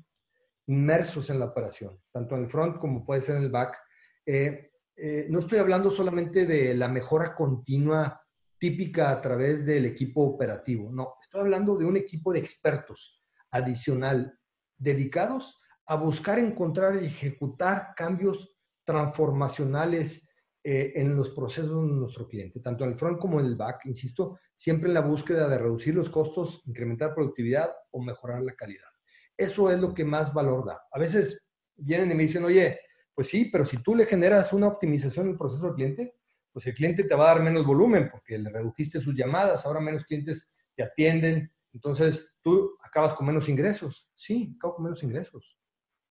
inmersos 0.66 1.31
en 1.31 1.38
la 1.38 1.46
operación, 1.46 1.99
tanto 2.12 2.35
en 2.37 2.42
el 2.42 2.51
front 2.51 2.79
como 2.79 3.07
puede 3.07 3.22
ser 3.22 3.37
en 3.37 3.44
el 3.44 3.51
back. 3.51 3.79
Eh, 4.27 4.70
eh, 4.96 5.27
no 5.31 5.38
estoy 5.38 5.59
hablando 5.59 5.90
solamente 5.90 6.44
de 6.44 6.75
la 6.75 6.88
mejora 6.88 7.35
continua 7.35 8.20
típica 8.59 9.11
a 9.11 9.20
través 9.20 9.64
del 9.64 9.85
equipo 9.85 10.22
operativo, 10.22 10.90
no, 10.90 11.14
estoy 11.20 11.42
hablando 11.42 11.77
de 11.77 11.85
un 11.85 11.96
equipo 11.96 12.33
de 12.33 12.38
expertos 12.38 13.22
adicional 13.51 14.38
dedicados 14.79 15.59
a 15.87 15.96
buscar 15.96 16.38
encontrar 16.38 17.03
y 17.03 17.07
ejecutar 17.07 17.94
cambios 17.96 18.57
transformacionales 18.85 20.29
eh, 20.62 20.92
en 20.96 21.16
los 21.16 21.31
procesos 21.31 21.88
de 21.88 21.94
nuestro 21.94 22.27
cliente, 22.27 22.61
tanto 22.61 22.85
en 22.85 22.90
el 22.90 22.99
front 22.99 23.20
como 23.20 23.38
en 23.38 23.46
el 23.46 23.55
back, 23.55 23.87
insisto, 23.87 24.38
siempre 24.55 24.88
en 24.88 24.94
la 24.94 25.01
búsqueda 25.01 25.49
de 25.49 25.59
reducir 25.59 25.94
los 25.94 26.11
costos, 26.11 26.62
incrementar 26.66 27.14
productividad 27.14 27.70
o 27.92 28.03
mejorar 28.03 28.42
la 28.42 28.55
calidad. 28.55 28.88
Eso 29.37 29.70
es 29.70 29.79
lo 29.79 29.94
que 29.94 30.05
más 30.05 30.35
valor 30.35 30.66
da. 30.66 30.83
A 30.90 30.99
veces 30.99 31.49
vienen 31.77 32.11
y 32.11 32.14
me 32.14 32.25
dicen, 32.25 32.44
oye, 32.44 32.81
pues 33.14 33.29
sí, 33.29 33.44
pero 33.44 33.64
si 33.64 33.83
tú 33.83 33.94
le 33.94 34.07
generas 34.07 34.53
una 34.53 34.68
optimización 34.68 35.27
en 35.27 35.33
el 35.33 35.38
proceso 35.38 35.66
del 35.66 35.75
cliente, 35.75 36.14
pues 36.53 36.66
el 36.66 36.75
cliente 36.75 37.05
te 37.05 37.14
va 37.14 37.31
a 37.31 37.35
dar 37.35 37.44
menos 37.44 37.64
volumen 37.64 38.09
porque 38.11 38.38
le 38.38 38.51
redujiste 38.51 38.99
sus 38.99 39.14
llamadas, 39.14 39.66
ahora 39.66 39.79
menos 39.79 40.05
clientes 40.05 40.49
te 40.75 40.83
atienden, 40.83 41.53
entonces 41.72 42.35
tú 42.42 42.77
acabas 42.83 43.14
con 43.14 43.27
menos 43.27 43.49
ingresos. 43.49 44.11
Sí, 44.14 44.55
acabo 44.57 44.77
con 44.77 44.85
menos 44.85 45.03
ingresos, 45.03 45.57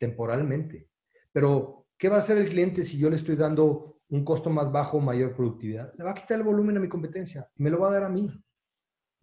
temporalmente. 0.08 0.90
Pero, 1.32 1.88
¿qué 1.98 2.10
va 2.10 2.18
a 2.18 2.20
hacer 2.20 2.38
el 2.38 2.50
cliente 2.50 2.84
si 2.84 2.98
yo 2.98 3.10
le 3.10 3.16
estoy 3.16 3.36
dando 3.36 4.00
un 4.10 4.24
costo 4.24 4.50
más 4.50 4.72
bajo 4.72 5.00
mayor 5.00 5.36
productividad? 5.36 5.92
Le 5.98 6.04
va 6.04 6.12
a 6.12 6.16
quitar 6.16 6.38
el 6.38 6.44
volumen 6.44 6.78
a 6.78 6.80
mi 6.80 6.90
competencia 6.90 7.50
me 7.56 7.70
lo 7.70 7.80
va 7.80 7.90
a 7.90 7.94
dar 7.94 8.04
a 8.04 8.10
mí 8.10 8.30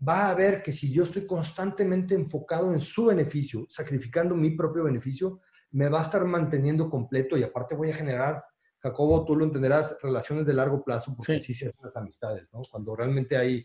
va 0.07 0.31
a 0.31 0.35
ver 0.35 0.62
que 0.62 0.73
si 0.73 0.92
yo 0.92 1.05
estoy 1.05 1.27
constantemente 1.27 2.14
enfocado 2.14 2.73
en 2.73 2.81
su 2.81 3.07
beneficio, 3.07 3.66
sacrificando 3.68 4.35
mi 4.35 4.51
propio 4.51 4.85
beneficio, 4.85 5.40
me 5.71 5.88
va 5.88 6.01
a 6.01 6.03
estar 6.03 6.25
manteniendo 6.25 6.90
completo 6.90 7.37
y 7.37 7.42
aparte 7.42 7.75
voy 7.75 7.90
a 7.90 7.95
generar, 7.95 8.45
Jacobo, 8.81 9.25
tú 9.25 9.37
lo 9.37 9.45
entenderás, 9.45 9.97
relaciones 10.03 10.45
de 10.45 10.55
largo 10.55 10.83
plazo, 10.83 11.14
porque 11.16 11.40
sí, 11.40 11.55
se 11.55 11.68
hacen 11.68 11.81
las 11.85 11.97
amistades, 11.97 12.53
¿no? 12.53 12.62
Cuando 12.71 12.97
realmente 12.97 13.37
hay 13.37 13.64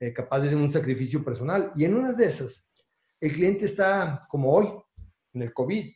eh, 0.00 0.12
capaz 0.12 0.40
de 0.40 0.56
un 0.56 0.72
sacrificio 0.72 1.24
personal. 1.24 1.72
Y 1.76 1.84
en 1.84 1.94
una 1.94 2.12
de 2.12 2.26
esas, 2.26 2.68
el 3.20 3.32
cliente 3.32 3.64
está 3.66 4.26
como 4.28 4.52
hoy, 4.52 4.68
en 5.34 5.42
el 5.42 5.52
COVID. 5.52 5.94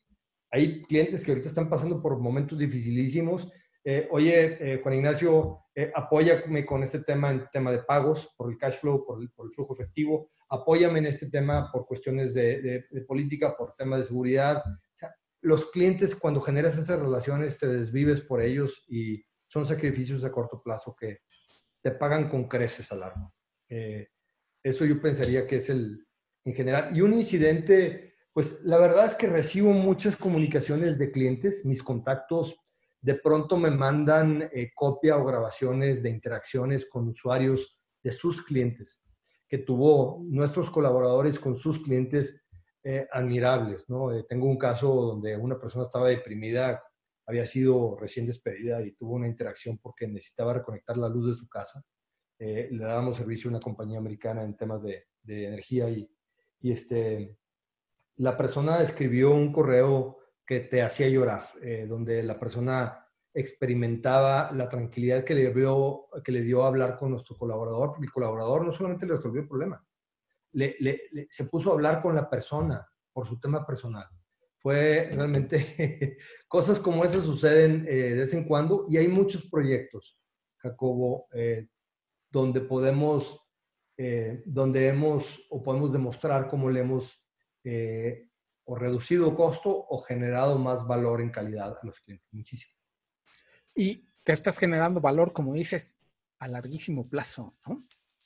Hay 0.51 0.83
clientes 0.83 1.25
que 1.25 1.31
ahorita 1.31 1.49
están 1.49 1.69
pasando 1.69 2.03
por 2.03 2.19
momentos 2.19 2.59
dificilísimos 2.59 3.51
eh, 3.83 4.09
oye, 4.11 4.75
eh, 4.75 4.81
Juan 4.83 4.97
Ignacio, 4.97 5.65
eh, 5.75 5.91
apóyame 5.95 6.67
con 6.67 6.83
este 6.83 7.01
tema 7.01 7.31
en 7.31 7.49
tema 7.51 7.73
de 7.73 7.83
pagos, 7.83 8.33
por 8.37 8.51
el 8.51 8.59
cash 8.59 8.79
flow, 8.79 9.07
por 9.07 9.23
el, 9.23 9.31
flujo 9.31 9.75
efectivo, 9.75 10.31
apóyame 10.51 10.99
en 10.99 11.07
este 11.07 11.31
tema 11.31 11.71
por 11.73 11.87
cuestiones 11.87 12.35
de, 12.35 12.85
política, 13.07 13.57
por 13.57 13.75
temas 13.77 14.01
de 14.01 14.05
seguridad. 14.07 14.63
los 15.43 15.71
clientes, 15.71 16.15
cuando 16.15 16.43
generas 16.43 16.77
esas 16.77 17.01
relaciones, 17.01 17.59
te 17.59 17.67
desvives 17.67 18.21
por 18.21 18.43
ellos 18.43 18.85
y 18.89 19.25
son 19.49 19.65
sacrificios 19.65 20.23
a 20.25 20.31
corto 20.31 20.63
plazo 20.63 20.95
que 20.95 21.21
te 21.83 21.93
pagan 21.93 22.29
con 22.29 22.47
creces 22.47 22.93
a 22.93 22.97
largo. 22.97 23.33
eso 24.63 24.85
yo 24.85 25.01
pensaría 25.01 25.47
que 25.47 25.57
es 25.57 25.71
el, 25.71 26.07
en 26.45 26.55
general. 26.55 26.95
Y 26.95 27.01
un 27.01 27.15
incidente, 27.15 28.10
pues 28.41 28.59
la 28.63 28.79
verdad 28.79 29.05
es 29.05 29.15
que 29.17 29.27
recibo 29.27 29.71
muchas 29.75 30.17
comunicaciones 30.17 30.99
de 30.99 31.11
clientes, 31.11 31.67
mis 31.67 31.83
contactos 31.83 32.57
de 33.03 33.15
pronto 33.15 33.59
me 33.59 33.71
mandan 33.71 34.49
eh, 34.55 34.71
copia 34.75 35.19
o 35.19 35.27
grabaciones 35.27 36.03
de 36.03 36.09
interacciones 36.09 36.89
con 36.89 37.07
usuarios 37.09 37.79
de 38.03 38.13
sus 38.13 38.43
clientes, 38.43 39.03
que 39.47 39.59
tuvo 39.59 40.23
nuestros 40.25 40.71
colaboradores 40.71 41.39
con 41.39 41.55
sus 41.55 41.81
clientes 41.81 42.43
eh, 42.83 43.07
admirables. 43.13 43.91
¿no? 43.91 44.11
Eh, 44.11 44.25
tengo 44.27 44.47
un 44.47 44.57
caso 44.57 44.89
donde 44.89 45.37
una 45.37 45.61
persona 45.61 45.83
estaba 45.83 46.09
deprimida, 46.09 46.83
había 47.27 47.45
sido 47.45 47.99
recién 47.99 48.25
despedida 48.27 48.81
y 48.81 48.93
tuvo 48.93 49.17
una 49.17 49.29
interacción 49.29 49.77
porque 49.77 50.09
necesitaba 50.09 50.55
reconectar 50.55 50.97
la 50.97 51.11
luz 51.11 51.29
de 51.29 51.35
su 51.35 51.47
casa. 51.47 51.85
le 52.39 52.71
dábamos 52.79 53.19
servicio 53.19 53.51
a 53.51 53.53
una 53.53 53.61
compañía 53.61 53.99
americana 53.99 54.45
en 54.45 54.57
temas 54.57 54.83
de, 54.83 55.05
energía 55.27 55.91
y, 55.91 56.11
y, 56.63 56.73
este, 56.73 57.37
la 58.21 58.37
persona 58.37 58.83
escribió 58.83 59.31
un 59.31 59.51
correo 59.51 60.19
que 60.45 60.61
te 60.61 60.83
hacía 60.83 61.09
llorar, 61.09 61.49
eh, 61.63 61.87
donde 61.89 62.23
la 62.23 62.39
persona 62.39 63.07
experimentaba 63.33 64.53
la 64.53 64.69
tranquilidad 64.69 65.25
que 65.25 65.35
le, 65.35 65.55
dio, 65.55 66.07
que 66.23 66.33
le 66.33 66.43
dio 66.43 66.65
hablar 66.65 66.99
con 66.99 67.13
nuestro 67.13 67.37
colaborador, 67.39 67.93
porque 67.93 68.07
el 68.07 68.13
colaborador 68.13 68.67
no 68.67 68.73
solamente 68.73 69.07
le 69.07 69.15
resolvió 69.15 69.41
el 69.41 69.49
problema, 69.49 69.83
le, 70.53 70.77
se 71.31 71.45
puso 71.45 71.71
a 71.71 71.75
hablar 71.75 72.03
con 72.03 72.15
la 72.15 72.29
persona 72.29 72.87
por 73.11 73.27
su 73.27 73.41
tema 73.41 73.67
personal. 73.67 74.07
Fue 74.59 75.09
realmente, 75.15 76.19
cosas 76.47 76.79
como 76.79 77.05
esas 77.05 77.25
suceden 77.25 77.87
eh, 77.89 78.11
de 78.11 78.15
vez 78.17 78.35
en 78.35 78.45
cuando 78.45 78.85
y 78.87 78.99
hay 78.99 79.09
muchos 79.09 79.49
proyectos, 79.49 80.21
Jacobo, 80.59 81.27
eh, 81.33 81.69
donde 82.31 82.61
podemos, 82.61 83.47
donde 84.47 84.89
hemos 84.89 85.47
o 85.51 85.63
podemos 85.63 85.93
demostrar 85.93 86.49
cómo 86.49 86.71
le 86.71 86.81
hemos 86.81 87.21
o 88.65 88.75
reducido 88.77 89.35
costo 89.35 89.87
o 89.89 89.99
generado 90.01 90.59
más 90.59 90.87
valor 90.87 91.21
en 91.21 91.31
calidad 91.31 91.77
a 91.81 91.87
los 91.87 92.01
clientes. 92.01 92.29
Muchísimo. 92.33 92.75
Y 93.75 94.07
que 94.25 94.33
estás 94.33 94.59
generando 94.59 95.01
valor, 95.01 95.33
como 95.33 95.55
dices, 95.55 95.97
a 96.39 96.49
larguísimo 96.49 97.09
plazo, 97.09 97.53
¿no? 97.67 97.77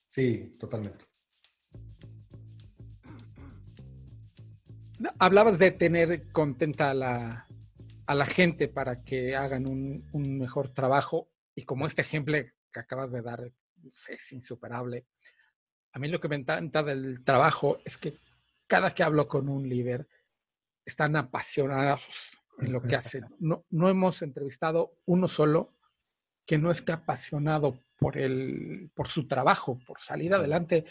Sí, 0.08 0.52
totalmente. 0.58 1.04
Hablabas 5.18 5.58
de 5.58 5.70
tener 5.72 6.30
contenta 6.32 6.90
a 6.90 6.94
la, 6.94 7.46
a 8.06 8.14
la 8.14 8.26
gente 8.26 8.68
para 8.68 9.02
que 9.02 9.34
hagan 9.34 9.66
un, 9.66 10.08
un, 10.12 10.38
mejor 10.38 10.68
trabajo 10.68 11.28
y 11.54 11.64
como 11.64 11.86
este 11.86 12.02
ejemplo 12.02 12.38
que 12.72 12.80
acabas 12.80 13.10
de 13.10 13.22
dar 13.22 13.52
es 14.08 14.32
insuperable. 14.32 15.06
A 15.92 15.98
mí 15.98 16.08
lo 16.08 16.20
que 16.20 16.28
me 16.28 16.36
encanta 16.36 16.82
del 16.82 17.24
trabajo 17.24 17.78
es 17.84 17.96
que 17.96 18.18
cada 18.74 18.92
que 18.92 19.04
hablo 19.04 19.28
con 19.28 19.48
un 19.48 19.68
líder, 19.68 20.08
están 20.84 21.14
apasionados 21.14 22.40
en 22.58 22.72
lo 22.72 22.82
que 22.82 22.96
hacen. 22.96 23.24
No, 23.38 23.64
no 23.70 23.88
hemos 23.88 24.20
entrevistado 24.20 24.96
uno 25.06 25.28
solo 25.28 25.74
que 26.44 26.58
no 26.58 26.72
esté 26.72 26.90
apasionado 26.90 27.78
por, 27.96 28.18
el, 28.18 28.90
por 28.92 29.06
su 29.06 29.28
trabajo, 29.28 29.78
por 29.86 30.00
salir 30.00 30.34
adelante, 30.34 30.86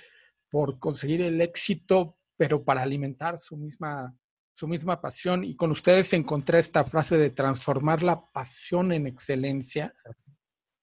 por 0.49 0.79
conseguir 0.79 1.23
el 1.23 1.41
éxito, 1.41 2.15
pero 2.37 2.63
para 2.63 2.83
alimentar 2.83 3.37
su 3.37 3.57
misma, 3.57 4.17
su 4.55 4.65
misma 4.65 5.01
pasión. 5.01 5.43
Y 5.43 5.57
con 5.57 5.69
ustedes 5.69 6.13
encontré 6.13 6.59
esta 6.59 6.85
frase 6.85 7.17
de 7.17 7.31
transformar 7.31 8.01
la 8.01 8.31
pasión 8.31 8.93
en 8.93 9.07
excelencia. 9.07 9.93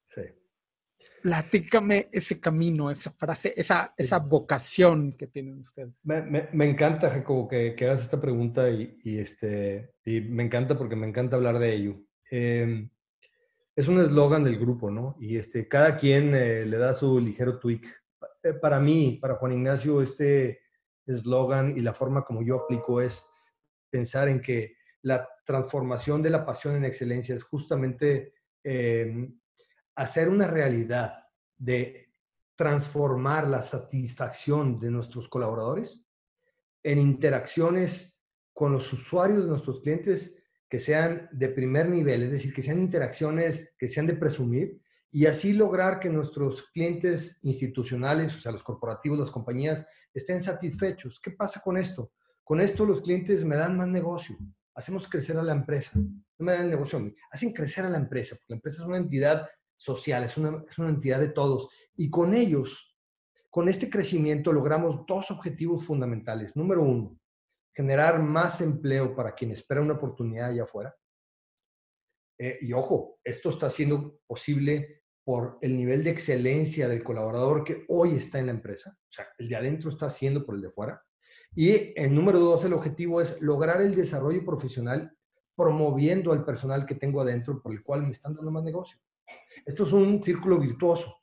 Sí. 0.04 0.20
Platícame 1.22 2.08
ese 2.10 2.40
camino, 2.40 2.90
esa 2.90 3.10
frase, 3.10 3.52
esa, 3.56 3.92
esa 3.96 4.18
vocación 4.18 5.12
que 5.12 5.26
tienen 5.26 5.58
ustedes. 5.58 6.06
Me, 6.06 6.48
me, 6.52 6.70
encanta, 6.70 7.10
Jacobo, 7.10 7.46
que, 7.46 7.74
que, 7.74 7.86
hagas 7.86 8.02
esta 8.02 8.20
pregunta 8.20 8.70
y, 8.70 8.98
y, 9.04 9.18
este, 9.18 9.92
y 10.04 10.20
me 10.20 10.44
encanta 10.44 10.78
porque 10.78 10.96
me 10.96 11.06
encanta 11.06 11.36
hablar 11.36 11.58
de 11.58 11.72
ello. 11.74 11.96
Em, 12.30 12.88
es 13.76 13.88
un 13.88 14.00
eslogan 14.00 14.44
del 14.44 14.58
grupo, 14.58 14.90
¿no? 14.90 15.16
Y 15.20 15.36
este, 15.36 15.68
cada 15.68 15.96
quien 15.96 16.34
eh, 16.34 16.64
le 16.64 16.76
da 16.78 16.94
su 16.94 17.20
ligero 17.20 17.58
tweak. 17.58 17.86
Eh, 18.42 18.52
para 18.54 18.80
mí, 18.80 19.18
para 19.20 19.36
Juan 19.36 19.52
Ignacio, 19.52 20.02
este 20.02 20.60
eslogan 21.06 21.76
y 21.76 21.80
la 21.80 21.92
forma 21.92 22.24
como 22.24 22.42
yo 22.42 22.56
aplico 22.56 23.00
es 23.00 23.24
pensar 23.90 24.28
en 24.28 24.40
que 24.40 24.76
la 25.02 25.28
transformación 25.44 26.22
de 26.22 26.30
la 26.30 26.44
pasión 26.44 26.76
en 26.76 26.84
excelencia 26.84 27.34
es 27.34 27.42
justamente 27.42 28.34
eh, 28.62 29.28
hacer 29.94 30.28
una 30.28 30.46
realidad 30.46 31.26
de 31.56 32.12
transformar 32.56 33.48
la 33.48 33.62
satisfacción 33.62 34.78
de 34.78 34.90
nuestros 34.90 35.28
colaboradores 35.28 36.04
en 36.82 36.98
interacciones 36.98 38.20
con 38.52 38.72
los 38.72 38.92
usuarios 38.92 39.44
de 39.44 39.50
nuestros 39.50 39.80
clientes 39.80 40.36
que 40.68 40.78
sean 40.78 41.28
de 41.32 41.48
primer 41.48 41.88
nivel, 41.88 42.24
es 42.24 42.32
decir, 42.32 42.52
que 42.54 42.62
sean 42.62 42.78
interacciones 42.78 43.74
que 43.78 43.88
sean 43.88 44.06
de 44.06 44.14
presumir 44.14 44.80
y 45.10 45.26
así 45.26 45.52
lograr 45.52 45.98
que 45.98 46.08
nuestros 46.08 46.70
clientes 46.70 47.38
institucionales, 47.42 48.36
o 48.36 48.40
sea, 48.40 48.52
los 48.52 48.62
corporativos, 48.62 49.18
las 49.18 49.30
compañías, 49.30 49.84
estén 50.14 50.40
satisfechos. 50.40 51.18
¿Qué 51.18 51.32
pasa 51.32 51.60
con 51.60 51.76
esto? 51.76 52.12
Con 52.44 52.60
esto 52.60 52.84
los 52.84 53.00
clientes 53.00 53.44
me 53.44 53.56
dan 53.56 53.76
más 53.76 53.88
negocio, 53.88 54.36
hacemos 54.74 55.08
crecer 55.08 55.36
a 55.38 55.42
la 55.42 55.52
empresa, 55.52 55.98
no 55.98 56.44
me 56.46 56.52
dan 56.52 56.64
el 56.64 56.70
negocio, 56.70 57.00
hacen 57.30 57.52
crecer 57.52 57.84
a 57.84 57.90
la 57.90 57.98
empresa, 57.98 58.36
porque 58.36 58.52
la 58.52 58.56
empresa 58.56 58.82
es 58.82 58.88
una 58.88 58.96
entidad 58.98 59.48
social, 59.80 60.24
es 60.24 60.36
una, 60.36 60.62
es 60.68 60.78
una 60.78 60.90
entidad 60.90 61.20
de 61.20 61.30
todos. 61.30 61.70
Y 61.96 62.10
con 62.10 62.34
ellos, 62.34 62.94
con 63.48 63.66
este 63.66 63.88
crecimiento, 63.88 64.52
logramos 64.52 65.06
dos 65.06 65.30
objetivos 65.30 65.86
fundamentales. 65.86 66.54
Número 66.54 66.82
uno, 66.82 67.18
generar 67.72 68.22
más 68.22 68.60
empleo 68.60 69.16
para 69.16 69.34
quien 69.34 69.52
espera 69.52 69.80
una 69.80 69.94
oportunidad 69.94 70.50
allá 70.50 70.64
afuera. 70.64 70.94
Eh, 72.38 72.58
y 72.60 72.74
ojo, 72.74 73.18
esto 73.24 73.48
está 73.48 73.70
siendo 73.70 74.20
posible 74.26 75.02
por 75.24 75.58
el 75.62 75.74
nivel 75.74 76.04
de 76.04 76.10
excelencia 76.10 76.86
del 76.86 77.02
colaborador 77.02 77.64
que 77.64 77.86
hoy 77.88 78.16
está 78.16 78.38
en 78.38 78.46
la 78.46 78.52
empresa. 78.52 78.98
O 78.98 79.12
sea, 79.12 79.28
el 79.38 79.48
de 79.48 79.56
adentro 79.56 79.88
está 79.88 80.06
haciendo 80.06 80.44
por 80.44 80.56
el 80.56 80.60
de 80.60 80.70
fuera. 80.70 81.02
Y 81.54 81.98
el 81.98 82.14
número 82.14 82.38
dos, 82.38 82.64
el 82.64 82.74
objetivo 82.74 83.22
es 83.22 83.40
lograr 83.40 83.80
el 83.80 83.94
desarrollo 83.94 84.44
profesional 84.44 85.16
promoviendo 85.56 86.32
al 86.32 86.44
personal 86.44 86.84
que 86.84 86.94
tengo 86.94 87.22
adentro 87.22 87.62
por 87.62 87.72
el 87.72 87.82
cual 87.82 88.02
me 88.02 88.10
están 88.10 88.34
dando 88.34 88.50
más 88.50 88.62
negocio. 88.62 89.00
Esto 89.64 89.84
es 89.84 89.92
un 89.92 90.22
círculo 90.22 90.58
virtuoso. 90.58 91.16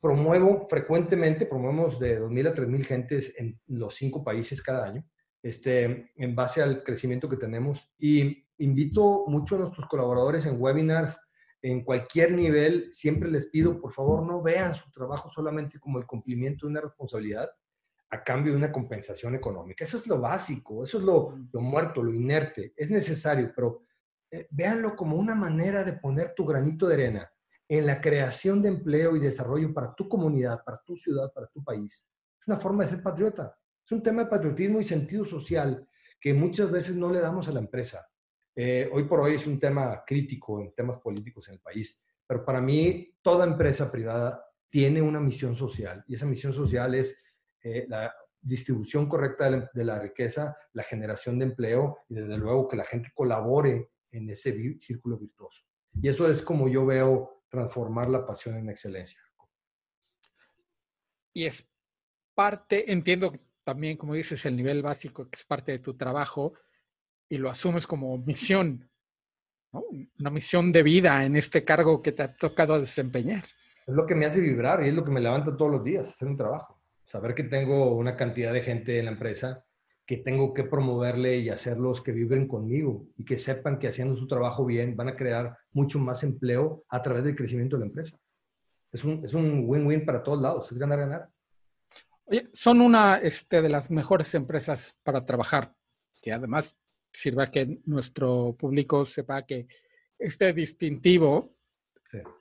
Promuevo 0.00 0.66
frecuentemente, 0.68 1.46
promovemos 1.46 1.98
de 1.98 2.20
2.000 2.20 2.48
a 2.48 2.54
3.000 2.54 2.84
gentes 2.84 3.34
en 3.38 3.60
los 3.66 3.94
cinco 3.94 4.24
países 4.24 4.62
cada 4.62 4.86
año, 4.86 5.04
este, 5.42 6.10
en 6.16 6.34
base 6.34 6.62
al 6.62 6.82
crecimiento 6.82 7.28
que 7.28 7.36
tenemos. 7.36 7.92
Y 7.98 8.46
invito 8.58 9.24
mucho 9.26 9.56
a 9.56 9.58
nuestros 9.58 9.86
colaboradores 9.88 10.46
en 10.46 10.60
webinars, 10.60 11.18
en 11.62 11.84
cualquier 11.84 12.32
nivel, 12.32 12.88
siempre 12.92 13.30
les 13.30 13.46
pido, 13.46 13.78
por 13.80 13.92
favor, 13.92 14.26
no 14.26 14.40
vean 14.40 14.72
su 14.72 14.90
trabajo 14.90 15.30
solamente 15.30 15.78
como 15.78 15.98
el 15.98 16.06
cumplimiento 16.06 16.66
de 16.66 16.70
una 16.70 16.80
responsabilidad 16.80 17.50
a 18.08 18.24
cambio 18.24 18.52
de 18.52 18.58
una 18.58 18.72
compensación 18.72 19.34
económica. 19.34 19.84
Eso 19.84 19.98
es 19.98 20.06
lo 20.06 20.18
básico, 20.18 20.82
eso 20.82 20.98
es 20.98 21.04
lo, 21.04 21.38
lo 21.52 21.60
muerto, 21.60 22.02
lo 22.02 22.12
inerte. 22.12 22.72
Es 22.76 22.90
necesario, 22.90 23.52
pero 23.54 23.82
eh, 24.30 24.46
véanlo 24.50 24.96
como 24.96 25.16
una 25.16 25.34
manera 25.34 25.84
de 25.84 25.94
poner 25.94 26.34
tu 26.34 26.44
granito 26.44 26.86
de 26.86 26.94
arena 26.94 27.32
en 27.68 27.86
la 27.86 28.00
creación 28.00 28.62
de 28.62 28.68
empleo 28.68 29.16
y 29.16 29.20
desarrollo 29.20 29.72
para 29.72 29.94
tu 29.94 30.08
comunidad, 30.08 30.62
para 30.64 30.80
tu 30.84 30.96
ciudad, 30.96 31.32
para 31.32 31.46
tu 31.48 31.62
país. 31.62 32.04
Es 32.40 32.48
una 32.48 32.56
forma 32.56 32.84
de 32.84 32.90
ser 32.90 33.02
patriota. 33.02 33.56
Es 33.84 33.92
un 33.92 34.02
tema 34.02 34.24
de 34.24 34.30
patriotismo 34.30 34.80
y 34.80 34.84
sentido 34.84 35.24
social 35.24 35.86
que 36.20 36.34
muchas 36.34 36.70
veces 36.70 36.96
no 36.96 37.10
le 37.10 37.20
damos 37.20 37.48
a 37.48 37.52
la 37.52 37.60
empresa. 37.60 38.06
Eh, 38.54 38.90
hoy 38.92 39.04
por 39.04 39.20
hoy 39.20 39.34
es 39.34 39.46
un 39.46 39.58
tema 39.58 40.02
crítico 40.06 40.60
en 40.60 40.74
temas 40.74 40.98
políticos 40.98 41.48
en 41.48 41.54
el 41.54 41.60
país, 41.60 42.02
pero 42.26 42.44
para 42.44 42.60
mí 42.60 43.16
toda 43.22 43.46
empresa 43.46 43.90
privada 43.90 44.44
tiene 44.68 45.00
una 45.00 45.20
misión 45.20 45.56
social 45.56 46.04
y 46.06 46.14
esa 46.14 46.26
misión 46.26 46.52
social 46.52 46.94
es 46.94 47.16
eh, 47.62 47.86
la 47.88 48.14
distribución 48.40 49.08
correcta 49.08 49.68
de 49.72 49.84
la, 49.84 49.98
riqueza, 49.98 50.56
la 50.72 50.82
generación 50.82 51.38
de 51.38 51.46
empleo 51.46 51.98
y 52.08 52.14
desde 52.14 52.38
luego 52.38 52.68
que 52.68 52.76
la 52.76 52.84
gente 52.84 53.10
colabore 53.14 53.90
en 54.12 54.28
ese 54.30 54.52
círculo 54.78 55.18
virtuoso. 55.18 55.64
Y 56.00 56.08
eso 56.08 56.30
es 56.30 56.42
como 56.42 56.68
yo 56.68 56.86
veo 56.86 57.44
transformar 57.48 58.08
la 58.08 58.24
pasión 58.24 58.56
en 58.56 58.70
excelencia. 58.70 59.20
Y 61.32 61.44
es 61.44 61.68
parte, 62.34 62.90
entiendo 62.92 63.32
también, 63.64 63.96
como 63.96 64.14
dices, 64.14 64.44
el 64.46 64.56
nivel 64.56 64.82
básico 64.82 65.28
que 65.28 65.36
es 65.36 65.44
parte 65.44 65.72
de 65.72 65.78
tu 65.78 65.94
trabajo 65.96 66.54
y 67.28 67.38
lo 67.38 67.50
asumes 67.50 67.86
como 67.86 68.16
misión, 68.18 68.90
una 69.72 70.30
misión 70.30 70.72
de 70.72 70.82
vida 70.82 71.24
en 71.24 71.36
este 71.36 71.64
cargo 71.64 72.02
que 72.02 72.12
te 72.12 72.22
ha 72.22 72.34
tocado 72.34 72.78
desempeñar. 72.80 73.44
Es 73.86 73.94
lo 73.94 74.06
que 74.06 74.14
me 74.14 74.26
hace 74.26 74.40
vibrar 74.40 74.84
y 74.84 74.88
es 74.88 74.94
lo 74.94 75.04
que 75.04 75.10
me 75.10 75.20
levanta 75.20 75.56
todos 75.56 75.70
los 75.70 75.84
días, 75.84 76.08
hacer 76.08 76.28
un 76.28 76.36
trabajo. 76.36 76.80
Saber 77.04 77.34
que 77.34 77.44
tengo 77.44 77.96
una 77.96 78.16
cantidad 78.16 78.52
de 78.52 78.62
gente 78.62 78.98
en 78.98 79.06
la 79.06 79.12
empresa 79.12 79.64
que 80.10 80.16
tengo 80.16 80.52
que 80.52 80.64
promoverle 80.64 81.38
y 81.38 81.50
hacerlos 81.50 82.02
que 82.02 82.10
vibren 82.10 82.48
conmigo 82.48 83.06
y 83.16 83.24
que 83.24 83.38
sepan 83.38 83.78
que 83.78 83.86
haciendo 83.86 84.16
su 84.16 84.26
trabajo 84.26 84.66
bien 84.66 84.96
van 84.96 85.06
a 85.06 85.14
crear 85.14 85.56
mucho 85.70 86.00
más 86.00 86.24
empleo 86.24 86.82
a 86.88 87.00
través 87.00 87.22
del 87.22 87.36
crecimiento 87.36 87.76
de 87.76 87.80
la 87.82 87.86
empresa. 87.86 88.18
Es 88.90 89.04
un 89.04 89.62
win-win 89.68 90.04
para 90.04 90.20
todos 90.24 90.42
lados, 90.42 90.72
es 90.72 90.78
ganar-ganar. 90.78 91.28
Oye, 92.24 92.48
son 92.52 92.80
una 92.80 93.18
este, 93.18 93.62
de 93.62 93.68
las 93.68 93.88
mejores 93.92 94.34
empresas 94.34 94.98
para 95.04 95.24
trabajar, 95.24 95.76
que 96.20 96.32
además 96.32 96.76
sirva 97.12 97.48
que 97.48 97.78
nuestro 97.84 98.56
público 98.58 99.06
sepa 99.06 99.46
que 99.46 99.68
este 100.18 100.52
distintivo 100.52 101.54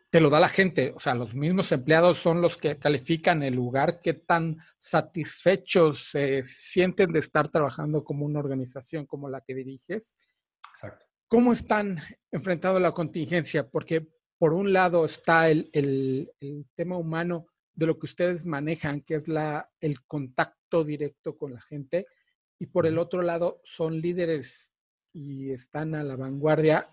te 0.09 0.19
lo 0.19 0.29
da 0.29 0.39
la 0.39 0.49
gente, 0.49 0.91
o 0.95 0.99
sea, 0.99 1.13
los 1.13 1.35
mismos 1.35 1.71
empleados 1.71 2.17
son 2.17 2.41
los 2.41 2.57
que 2.57 2.79
califican 2.79 3.43
el 3.43 3.53
lugar, 3.53 4.01
qué 4.01 4.13
tan 4.13 4.57
satisfechos 4.79 6.09
se 6.09 6.41
sienten 6.41 7.11
de 7.11 7.19
estar 7.19 7.49
trabajando 7.49 8.03
como 8.03 8.25
una 8.25 8.39
organización 8.39 9.05
como 9.05 9.29
la 9.29 9.41
que 9.41 9.53
diriges. 9.53 10.17
Exacto. 10.73 11.05
¿Cómo 11.27 11.53
están 11.53 11.99
enfrentando 12.31 12.79
la 12.79 12.91
contingencia? 12.91 13.69
Porque 13.69 14.07
por 14.39 14.53
un 14.53 14.73
lado 14.73 15.05
está 15.05 15.49
el, 15.49 15.69
el, 15.73 16.31
tema 16.75 16.97
humano 16.97 17.45
de 17.75 17.85
lo 17.85 17.99
que 17.99 18.07
ustedes 18.07 18.47
manejan, 18.47 19.01
que 19.01 19.15
es 19.15 19.27
la, 19.27 19.69
el 19.79 20.03
contacto 20.05 20.83
directo 20.83 21.37
con 21.37 21.53
la 21.53 21.61
gente, 21.61 22.07
y 22.57 22.65
por 22.65 22.87
el 22.87 22.97
otro 22.97 23.21
lado 23.21 23.61
son 23.63 24.01
líderes 24.01 24.73
y 25.13 25.51
están 25.51 25.93
a 25.93 26.03
la 26.03 26.15
vanguardia 26.15 26.89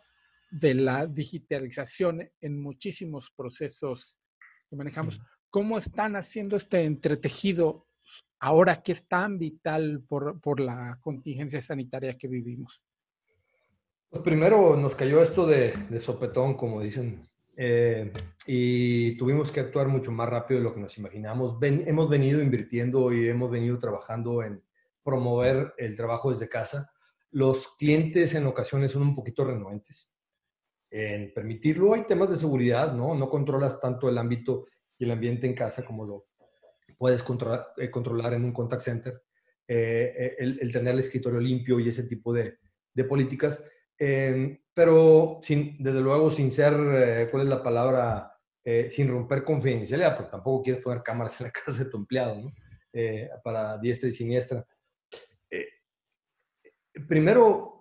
de 0.51 0.75
la 0.75 1.07
digitalización 1.07 2.29
en 2.41 2.61
muchísimos 2.61 3.33
procesos 3.37 4.21
que 4.69 4.77
manejamos. 4.77 5.21
¿Cómo 5.51 5.79
están 5.79 6.17
haciendo 6.17 6.57
este 6.57 6.83
entretejido 6.83 7.87
ahora 8.41 8.83
que 8.83 8.93
es 8.93 9.07
tan 9.07 9.39
vital 9.39 10.03
por, 10.07 10.61
la 10.61 10.99
contingencia 11.01 11.61
sanitaria 11.61 12.17
que 12.17 12.29
vivimos? 12.29 12.85
Pues 14.11 14.23
primero 14.23 14.77
nos 14.77 14.95
cayó 14.95 15.23
esto 15.23 15.47
de, 15.47 15.75
sopetón, 16.01 16.57
como 16.57 16.81
dicen, 16.81 17.29
eh, 17.57 18.13
y 18.47 19.17
tuvimos 19.17 19.51
que 19.51 19.61
actuar 19.61 19.89
mucho 19.89 20.13
más 20.13 20.29
rápido 20.29 20.61
de 20.61 20.65
lo 20.65 20.75
que 20.75 20.81
nos 20.81 20.97
imaginamos. 20.99 21.57
hemos 21.63 22.09
venido 22.09 22.41
invirtiendo 22.41 23.13
y 23.13 23.29
hemos 23.29 23.51
venido 23.51 23.79
trabajando 23.79 24.43
en 24.43 24.63
promover 25.03 25.75
el 25.79 25.97
trabajo 25.97 26.31
desde 26.31 26.49
casa. 26.49 26.91
Los 27.31 27.69
clientes 27.77 28.35
en 28.35 28.47
ocasiones 28.47 28.93
son 28.93 29.03
un 29.03 29.15
poquito 29.15 29.45
renuentes 29.45 30.16
en 30.91 31.33
permitirlo. 31.33 31.95
Hay 31.95 32.05
temas 32.05 32.31
de 32.31 32.37
seguridad, 32.37 32.93
¿no? 32.93 33.15
No 33.15 33.29
controlas 33.29 33.81
tanto 33.81 34.09
el 34.09 34.19
ámbito 34.19 34.67
y 34.99 35.05
el 35.05 35.11
ambiente 35.11 35.47
en 35.47 35.55
casa 35.55 35.85
como 35.85 36.05
lo 36.05 36.27
puedes 36.97 37.23
controlar, 37.23 37.73
eh, 37.77 37.91
controlar 37.91 38.35
en 38.35 38.45
un 38.45 38.53
contact 38.53 38.83
center. 38.83 39.23
Eh, 39.69 40.15
eh, 40.17 40.37
el, 40.39 40.73
tener 40.73 40.95
el 40.95 41.01
escritorio 41.01 41.41
limpio 41.41 41.81
y 41.81 41.89
ese 41.89 42.05
tipo 42.05 42.33
de, 42.33 42.59
de 42.95 43.05
políticas. 43.05 43.65
Em, 43.99 44.59
pero 44.73 45.41
sin, 45.43 45.77
desde 45.83 46.01
luego 46.01 46.31
sin 46.31 46.53
ser, 46.53 47.29
¿cuál 47.31 47.43
es 47.43 47.49
la 47.49 47.63
palabra? 47.63 48.33
sin 48.89 49.07
romper 49.07 49.45
confidencialidad, 49.45 50.17
porque 50.17 50.33
tampoco 50.33 50.65
quieres 50.65 50.83
poner 50.83 51.01
cámaras 51.01 51.41
en 51.41 51.47
la 51.47 51.53
casa 51.65 51.85
de 51.85 51.89
tu 51.89 51.99
empleado, 51.99 52.35
¿no? 52.35 52.53
para 53.45 53.79
diestra 53.79 54.09
y 54.09 54.13
siniestra. 54.13 54.67
primero, 57.07 57.76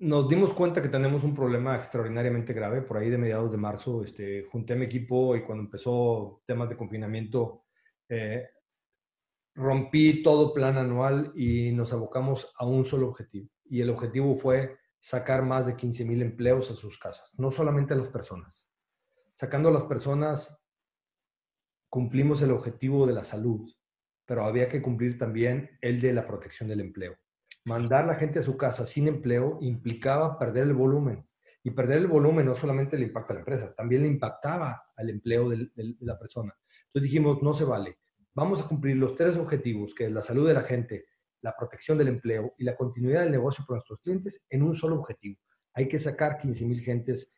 nos 0.00 0.28
dimos 0.28 0.54
cuenta 0.54 0.80
que 0.80 0.88
tenemos 0.88 1.24
un 1.24 1.34
problema 1.34 1.76
extraordinariamente 1.76 2.52
grave. 2.52 2.82
Por 2.82 2.96
ahí 2.96 3.10
de 3.10 3.18
mediados 3.18 3.50
de 3.50 3.56
marzo, 3.58 4.04
este, 4.04 4.44
junté 4.44 4.76
mi 4.76 4.84
equipo 4.84 5.34
y 5.36 5.42
cuando 5.42 5.64
empezó 5.64 6.42
temas 6.46 6.68
de 6.68 6.76
confinamiento, 6.76 7.64
eh, 8.08 8.48
rompí 9.54 10.22
todo 10.22 10.54
plan 10.54 10.78
anual 10.78 11.32
y 11.34 11.72
nos 11.72 11.92
abocamos 11.92 12.52
a 12.58 12.64
un 12.64 12.84
solo 12.84 13.08
objetivo. 13.08 13.48
Y 13.64 13.80
el 13.80 13.90
objetivo 13.90 14.36
fue 14.36 14.78
sacar 14.98 15.42
más 15.42 15.66
de 15.66 15.74
15 15.74 16.04
mil 16.04 16.22
empleos 16.22 16.70
a 16.70 16.74
sus 16.74 16.98
casas, 16.98 17.34
no 17.38 17.50
solamente 17.50 17.94
a 17.94 17.96
las 17.96 18.08
personas. 18.08 18.70
Sacando 19.32 19.68
a 19.68 19.72
las 19.72 19.84
personas, 19.84 20.64
cumplimos 21.88 22.40
el 22.42 22.52
objetivo 22.52 23.06
de 23.06 23.14
la 23.14 23.24
salud, 23.24 23.68
pero 24.26 24.44
había 24.44 24.68
que 24.68 24.82
cumplir 24.82 25.18
también 25.18 25.76
el 25.80 26.00
de 26.00 26.12
la 26.12 26.26
protección 26.26 26.68
del 26.68 26.80
empleo 26.80 27.16
mandar 27.64 28.06
la 28.06 28.14
gente 28.14 28.38
a 28.38 28.42
su 28.42 28.56
casa 28.56 28.86
sin 28.86 29.08
empleo 29.08 29.58
implicaba 29.60 30.38
perder 30.38 30.64
el 30.64 30.74
volumen. 30.74 31.26
Y 31.62 31.70
perder 31.72 31.98
el 31.98 32.06
volumen 32.06 32.46
no 32.46 32.54
solamente 32.54 32.96
le 32.96 33.06
impacta 33.06 33.32
a 33.32 33.34
la 33.34 33.40
empresa, 33.40 33.74
también 33.74 34.02
le 34.02 34.08
impactaba 34.08 34.84
al 34.96 35.10
empleo 35.10 35.48
de, 35.50 35.68
la 36.00 36.18
persona. 36.18 36.56
Entonces 36.86 37.02
dijimos, 37.02 37.42
no 37.42 37.52
se 37.52 37.64
vale. 37.64 37.98
Vamos 38.34 38.62
a 38.62 38.68
cumplir 38.68 38.96
los 38.96 39.14
tres 39.14 39.36
objetivos, 39.36 39.94
que 39.94 40.06
es 40.06 40.12
la 40.12 40.22
salud 40.22 40.46
de 40.46 40.54
la 40.54 40.62
gente, 40.62 41.06
la 41.42 41.54
protección 41.56 41.98
del 41.98 42.08
empleo 42.08 42.54
y 42.56 42.64
la 42.64 42.76
continuidad 42.76 43.22
del 43.22 43.32
negocio 43.32 43.64
para 43.66 43.76
nuestros 43.76 44.00
clientes 44.00 44.40
en 44.48 44.62
un 44.62 44.74
solo 44.74 44.96
objetivo. 44.96 45.38
Hay 45.74 45.88
que 45.88 45.98
sacar 45.98 46.38
15 46.38 46.64
mil 46.64 46.80
gentes 46.80 47.36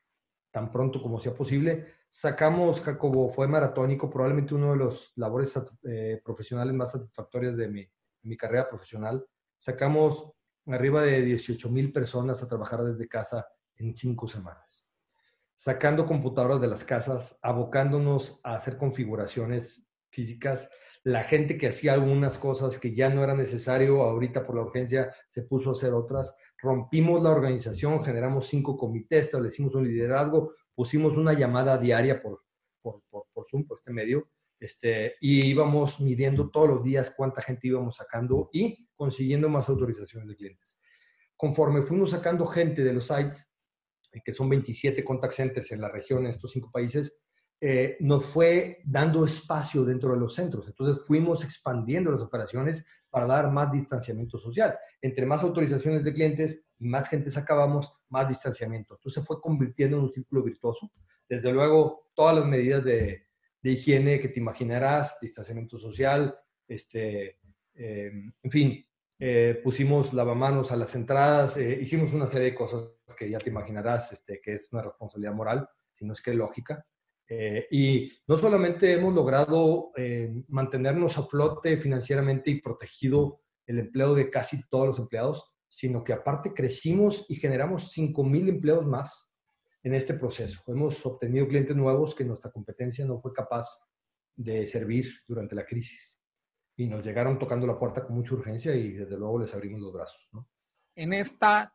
tan 0.52 0.70
pronto 0.70 1.02
como 1.02 1.18
sea 1.18 1.34
posible. 1.34 1.94
Sacamos, 2.08 2.80
Jacobo, 2.80 3.30
fue 3.30 3.48
maratónico, 3.48 4.10
probablemente 4.10 4.54
uno 4.54 4.72
de 4.72 4.78
los 4.78 5.12
labores 5.16 5.52
eh, 5.84 6.20
profesionales 6.24 6.74
más 6.74 6.94
mi, 6.96 7.56
de 7.56 7.90
mi 8.22 8.36
carrera 8.36 8.68
profesional 8.68 9.24
sacamos 9.60 10.32
arriba 10.66 11.02
de 11.02 11.22
18 11.22 11.68
mil 11.70 11.92
personas 11.92 12.42
a 12.42 12.48
trabajar 12.48 12.82
desde 12.82 13.06
casa 13.06 13.46
en 13.76 13.94
cinco 13.94 14.26
semanas, 14.26 14.86
sacando 15.54 16.06
computadoras 16.06 16.60
de 16.60 16.66
las 16.66 16.82
casas, 16.82 17.38
abocándonos 17.42 18.40
a 18.42 18.54
hacer 18.54 18.76
configuraciones 18.76 19.86
físicas. 20.10 20.68
La 21.02 21.24
gente 21.24 21.56
que 21.56 21.68
hacía 21.68 21.94
algunas 21.94 22.36
cosas 22.36 22.78
que 22.78 22.94
ya 22.94 23.08
no 23.08 23.22
era 23.22 23.34
necesario, 23.34 24.02
ahorita 24.02 24.44
por 24.44 24.56
la 24.56 24.62
urgencia 24.62 25.14
se 25.28 25.42
puso 25.42 25.70
a 25.70 25.72
hacer 25.72 25.94
otras. 25.94 26.36
Rompimos 26.58 27.22
la 27.22 27.30
organización, 27.30 28.04
generamos 28.04 28.48
cinco 28.48 28.76
comités, 28.76 29.26
establecimos 29.26 29.74
un 29.74 29.88
liderazgo, 29.88 30.54
pusimos 30.74 31.16
una 31.16 31.32
llamada 31.32 31.78
diaria 31.78 32.20
por, 32.20 32.42
por, 32.82 33.02
por, 33.10 33.46
Zoom, 33.50 33.66
por 33.66 33.78
este 33.78 33.92
medio, 33.92 34.28
este, 34.60 35.14
y 35.20 35.46
íbamos 35.46 36.00
midiendo 36.00 36.50
todos 36.50 36.68
los 36.68 36.84
días 36.84 37.12
cuánta 37.16 37.40
gente 37.40 37.66
íbamos 37.66 37.96
sacando 37.96 38.50
y 38.52 38.86
consiguiendo 38.94 39.48
más 39.48 39.68
autorizaciones 39.70 40.28
de 40.28 40.36
clientes. 40.36 40.78
Conforme 41.34 41.80
fuimos 41.82 42.10
sacando 42.10 42.46
gente 42.46 42.84
de 42.84 42.92
los 42.92 43.06
sites, 43.06 43.50
que 44.22 44.32
son 44.32 44.50
27 44.50 45.02
contact 45.02 45.32
centers 45.32 45.72
en 45.72 45.80
la 45.80 45.88
región, 45.88 46.26
en 46.26 46.32
estos 46.32 46.50
cinco 46.50 46.70
países, 46.70 47.22
eh, 47.62 47.96
nos 48.00 48.24
fue 48.26 48.78
dando 48.84 49.24
espacio 49.24 49.84
dentro 49.84 50.12
de 50.12 50.18
los 50.18 50.34
centros. 50.34 50.66
Entonces 50.66 51.04
fuimos 51.06 51.42
expandiendo 51.44 52.10
las 52.10 52.22
operaciones 52.22 52.84
para 53.08 53.26
dar 53.26 53.50
más 53.50 53.72
distanciamiento 53.72 54.38
social. 54.38 54.78
Entre 55.00 55.24
más 55.24 55.42
autorizaciones 55.42 56.04
de 56.04 56.12
clientes 56.12 56.66
y 56.78 56.86
más 56.86 57.08
gente 57.08 57.30
sacábamos, 57.30 57.92
más 58.10 58.28
distanciamiento. 58.28 58.94
Entonces 58.94 59.24
fue 59.24 59.40
convirtiendo 59.40 59.96
en 59.96 60.04
un 60.04 60.12
círculo 60.12 60.42
virtuoso. 60.42 60.90
Desde 61.28 61.52
luego, 61.52 62.10
todas 62.14 62.36
las 62.36 62.46
medidas 62.46 62.84
de, 62.84 63.29
de 63.62 63.72
higiene 63.72 64.20
que 64.20 64.28
te 64.28 64.40
imaginarás, 64.40 65.18
distanciamiento 65.20 65.78
social, 65.78 66.38
este, 66.66 67.38
eh, 67.74 68.12
en 68.42 68.50
fin, 68.50 68.86
eh, 69.18 69.60
pusimos 69.62 70.12
lavamanos 70.14 70.72
a 70.72 70.76
las 70.76 70.94
entradas, 70.94 71.56
eh, 71.56 71.78
hicimos 71.80 72.12
una 72.12 72.26
serie 72.26 72.50
de 72.50 72.54
cosas 72.54 72.88
que 73.16 73.28
ya 73.28 73.38
te 73.38 73.50
imaginarás, 73.50 74.12
este, 74.12 74.40
que 74.40 74.54
es 74.54 74.72
una 74.72 74.82
responsabilidad 74.82 75.34
moral, 75.34 75.68
sino 75.92 76.12
es 76.12 76.20
que 76.22 76.34
lógica. 76.34 76.84
y 77.70 78.10
no 78.26 78.36
solamente 78.38 78.92
hemos 78.92 79.14
logrado 79.14 79.92
mantenernos 80.48 81.16
a 81.16 81.22
flote 81.22 81.76
financieramente 81.76 82.50
y 82.50 82.60
protegido 82.60 83.42
el 83.66 83.78
empleo 83.78 84.16
de 84.16 84.28
casi 84.30 84.68
todos 84.68 84.88
los 84.88 84.98
empleados, 84.98 85.48
sino 85.68 86.02
que 86.02 86.12
aparte 86.12 86.52
crecimos 86.52 87.26
y 87.28 87.36
generamos 87.36 87.96
5.000 87.96 88.48
empleos 88.48 88.84
más 88.84 89.29
en 89.82 89.94
este 89.94 90.14
proceso. 90.14 90.62
Hemos 90.66 91.04
obtenido 91.06 91.48
clientes 91.48 91.76
nuevos 91.76 92.14
que 92.14 92.24
nuestra 92.24 92.50
competencia 92.50 93.04
no 93.04 93.20
fue 93.20 93.32
capaz 93.32 93.66
de 94.36 94.66
servir 94.66 95.12
durante 95.26 95.54
la 95.54 95.64
crisis 95.64 96.18
y 96.76 96.86
nos 96.86 97.04
llegaron 97.04 97.38
tocando 97.38 97.66
la 97.66 97.78
puerta 97.78 98.04
con 98.04 98.16
mucha 98.16 98.34
urgencia 98.34 98.74
y 98.74 98.92
desde 98.92 99.16
luego 99.16 99.40
les 99.40 99.54
abrimos 99.54 99.80
los 99.80 99.92
brazos. 99.92 100.30
En 100.94 101.12
esta 101.12 101.74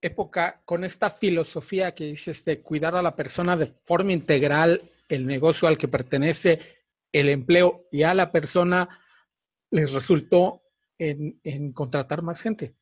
época, 0.00 0.62
con 0.64 0.84
esta 0.84 1.10
filosofía 1.10 1.94
que 1.94 2.04
dices 2.04 2.44
de 2.44 2.60
cuidar 2.60 2.96
a 2.96 3.02
la 3.02 3.14
persona 3.14 3.56
de 3.56 3.66
forma 3.66 4.12
integral, 4.12 4.90
el 5.08 5.26
negocio 5.26 5.68
al 5.68 5.78
que 5.78 5.88
pertenece, 5.88 6.58
el 7.12 7.28
empleo 7.28 7.88
y 7.90 8.02
a 8.02 8.14
la 8.14 8.32
persona, 8.32 8.88
les 9.70 9.92
resultó 9.92 10.62
en, 10.98 11.40
en 11.42 11.72
contratar 11.72 12.22
más 12.22 12.42
gente. 12.42 12.76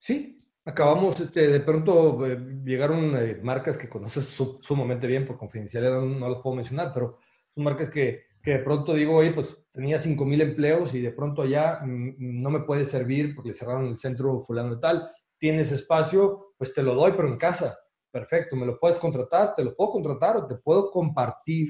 Sí, 0.00 0.45
Acabamos, 0.68 1.20
este, 1.20 1.46
de 1.46 1.60
pronto 1.60 2.26
eh, 2.26 2.36
llegaron 2.64 3.16
eh, 3.16 3.38
marcas 3.40 3.78
que 3.78 3.88
conoces 3.88 4.24
sumamente 4.62 5.06
bien, 5.06 5.24
por 5.24 5.38
confidencialidad 5.38 6.00
no, 6.00 6.28
los 6.28 6.42
puedo 6.42 6.56
mencionar, 6.56 6.90
pero 6.92 7.18
son 7.54 7.62
marcas 7.62 7.88
que, 7.88 8.24
que 8.42 8.50
de 8.50 8.58
pronto 8.58 8.92
digo, 8.92 9.14
oye, 9.14 9.30
pues 9.30 9.64
tenía 9.70 10.00
5 10.00 10.24
mil 10.24 10.40
empleos 10.40 10.92
y 10.92 11.00
de 11.00 11.12
pronto 11.12 11.42
allá 11.42 11.78
mm, 11.84 12.16
no 12.18 12.50
me 12.50 12.60
puede 12.62 12.84
servir 12.84 13.36
porque 13.36 13.54
cerraron 13.54 13.86
el 13.86 13.96
centro 13.96 14.44
fulano 14.44 14.74
de 14.74 14.80
tal. 14.80 15.08
Tienes 15.38 15.70
espacio, 15.70 16.54
pues 16.58 16.74
te 16.74 16.82
lo 16.82 16.96
doy, 16.96 17.12
pero 17.12 17.28
en 17.28 17.36
casa. 17.36 17.78
Perfecto, 18.10 18.56
me 18.56 18.66
lo 18.66 18.80
puedes 18.80 18.98
contratar, 18.98 19.54
te 19.54 19.62
lo 19.62 19.76
puedo 19.76 19.90
contratar 19.90 20.36
o 20.36 20.46
te 20.48 20.56
puedo 20.56 20.90
compartir 20.90 21.68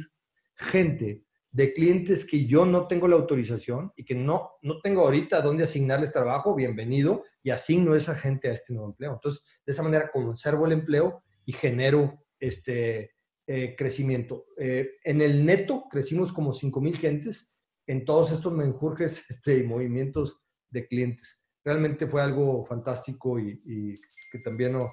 gente 0.54 1.22
de 1.50 1.72
clientes 1.74 2.24
que 2.24 2.46
yo 2.46 2.64
no 2.64 2.86
tengo 2.86 3.08
la 3.08 3.16
autorización 3.16 3.92
y 3.94 4.04
que 4.04 4.14
no, 4.14 4.52
no 4.62 4.80
tengo 4.80 5.02
ahorita 5.02 5.40
dónde 5.40 5.64
asignarles 5.64 6.12
trabajo, 6.12 6.54
bienvenido, 6.54 7.24
y 7.46 7.50
asigno 7.50 7.92
a 7.92 7.96
esa 7.96 8.16
gente 8.16 8.48
a 8.48 8.52
este 8.54 8.72
nuevo 8.72 8.88
empleo. 8.88 9.12
Entonces, 9.12 9.40
de 9.64 9.72
esa 9.72 9.84
manera 9.84 10.10
conservo 10.10 10.66
el 10.66 10.72
empleo 10.72 11.22
y 11.44 11.52
genero 11.52 12.24
este 12.40 13.12
eh, 13.46 13.76
crecimiento. 13.78 14.46
Eh, 14.58 14.96
en 15.04 15.22
el 15.22 15.46
neto 15.46 15.84
crecimos 15.88 16.32
como 16.32 16.52
5 16.52 16.80
mil 16.80 16.96
gentes 16.98 17.54
en 17.86 18.04
todos 18.04 18.32
estos 18.32 18.52
menjurjes 18.52 19.22
este, 19.30 19.62
movimientos 19.62 20.42
de 20.70 20.88
clientes. 20.88 21.38
Realmente 21.64 22.08
fue 22.08 22.20
algo 22.20 22.66
fantástico 22.66 23.38
y, 23.38 23.94
que 24.32 24.40
también 24.40 24.72
no, 24.72 24.90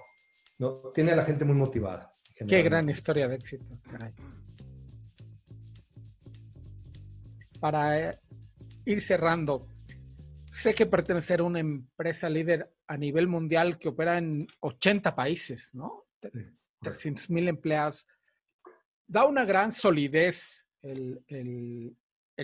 no, 0.59 0.75
tiene 0.93 1.13
a 1.13 1.15
la 1.15 1.25
gente 1.25 1.45
muy 1.45 1.55
motivada. 1.55 2.11
Qué 2.47 2.61
gran 2.61 2.87
historia 2.87 3.27
de 3.27 3.33
éxito, 3.33 3.65
caray. 3.89 4.11
para 7.59 8.11
eh, 8.11 8.15
ir 8.85 9.01
cerrando, 9.01 9.65
sé 10.63 10.73
que 10.73 10.86
pertenecer 10.86 11.41
a 11.41 11.43
una 11.43 11.60
empresa 11.60 12.30
líder 12.30 12.73
a 12.88 12.95
nivel 12.95 13.28
mundial 13.28 13.78
que 13.78 13.89
opera 13.89 14.17
en 14.17 14.47
80 14.62 15.13
países, 15.13 15.76
¿no? 15.76 16.06
300 16.80 17.30
mil 17.32 17.49
empleados. 17.49 18.08
Da 19.06 19.26
una 19.26 19.43
gran 19.43 19.73
solidez 19.73 20.65
el, 20.82 21.21
el, 21.28 21.97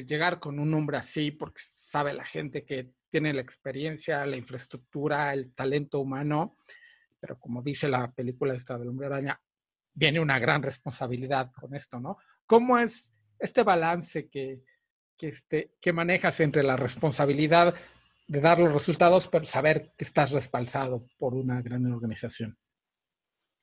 llegar 0.06 0.38
con 0.38 0.60
un 0.60 0.70
nombre 0.70 0.98
así, 0.98 1.32
porque 1.32 1.62
sabe 1.64 2.14
la 2.14 2.26
gente 2.26 2.66
que 2.66 2.92
tiene 3.10 3.34
la 3.34 3.40
experiencia, 3.40 4.26
la 4.26 4.36
infraestructura, 4.36 5.34
el 5.34 5.54
talento 5.54 6.02
humano, 6.02 6.58
pero 7.22 7.40
como 7.40 7.62
dice 7.62 7.88
la 7.88 8.12
película 8.12 8.54
esta 8.54 8.78
del 8.78 8.90
hombre 8.90 9.08
araña, 9.08 9.42
viene 9.94 10.20
una 10.20 10.40
gran 10.40 10.62
responsabilidad 10.62 11.54
con 11.54 11.74
esto, 11.74 12.02
¿no? 12.02 12.18
¿Cómo 12.46 12.78
es 12.78 13.14
este 13.40 13.64
balance 13.64 14.28
que, 14.28 14.62
que, 15.18 15.30
este, 15.30 15.72
que 15.80 15.94
manejas 15.94 16.42
entre 16.42 16.64
la 16.64 16.76
responsabilidad 16.76 17.74
de 18.30 18.39
dar 18.39 18.60
los 18.60 18.74
resultados, 18.74 19.28
pero 19.28 19.44
saber 19.44 19.92
que 19.98 20.06
estás 20.06 20.32
respaldado 20.32 21.06
por 21.18 21.34
una 21.34 21.62
gran 21.62 21.92
organización. 21.92 22.58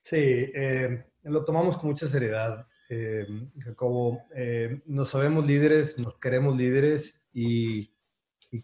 Sí, 0.00 0.16
eh, 0.18 1.06
lo 1.22 1.44
tomamos 1.44 1.78
con 1.78 1.90
mucha 1.90 2.06
seriedad, 2.06 2.66
eh, 2.88 3.26
Jacobo. 3.58 4.24
Eh, 4.34 4.82
nos 4.86 5.10
sabemos 5.10 5.46
líderes, 5.46 5.98
nos 5.98 6.18
queremos 6.18 6.56
líderes 6.56 7.24
y, 7.32 7.94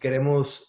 queremos 0.00 0.66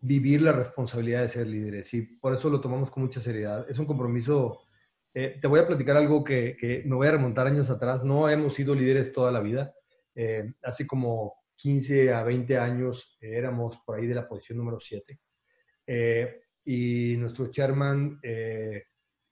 vivir 0.00 0.42
la 0.42 0.50
responsabilidad 0.50 1.22
de 1.22 1.28
ser 1.28 1.46
líderes. 1.46 1.94
Y 1.94 2.02
por 2.02 2.34
eso 2.34 2.50
lo 2.50 2.60
tomamos 2.60 2.90
con 2.90 3.04
mucha 3.04 3.20
seriedad. 3.20 3.64
Es 3.70 3.78
un 3.78 3.86
compromiso. 3.86 4.66
te 5.12 5.46
voy 5.46 5.60
a 5.60 5.66
platicar 5.66 5.96
algo 5.96 6.24
que, 6.24 6.56
que 6.58 6.82
me 6.86 6.96
voy 6.96 7.06
a 7.06 7.12
remontar 7.12 7.46
años 7.46 7.70
atrás. 7.70 8.02
No 8.02 8.28
hemos 8.28 8.54
sido 8.54 8.74
líderes 8.74 9.12
toda 9.12 9.30
la 9.30 9.38
vida 9.38 9.72
eh, 10.14 10.52
hace 10.62 10.86
como 10.86 11.39
15 11.60 12.12
a 12.12 12.22
20 12.22 12.58
años 12.58 13.18
eh, 13.20 13.36
éramos 13.36 13.78
por 13.84 13.98
ahí 13.98 14.06
de 14.06 14.14
la 14.14 14.28
posición 14.28 14.58
número 14.58 14.80
7. 14.80 15.20
Eh, 15.86 16.40
y 16.64 17.16
nuestro 17.16 17.50
chairman 17.50 18.20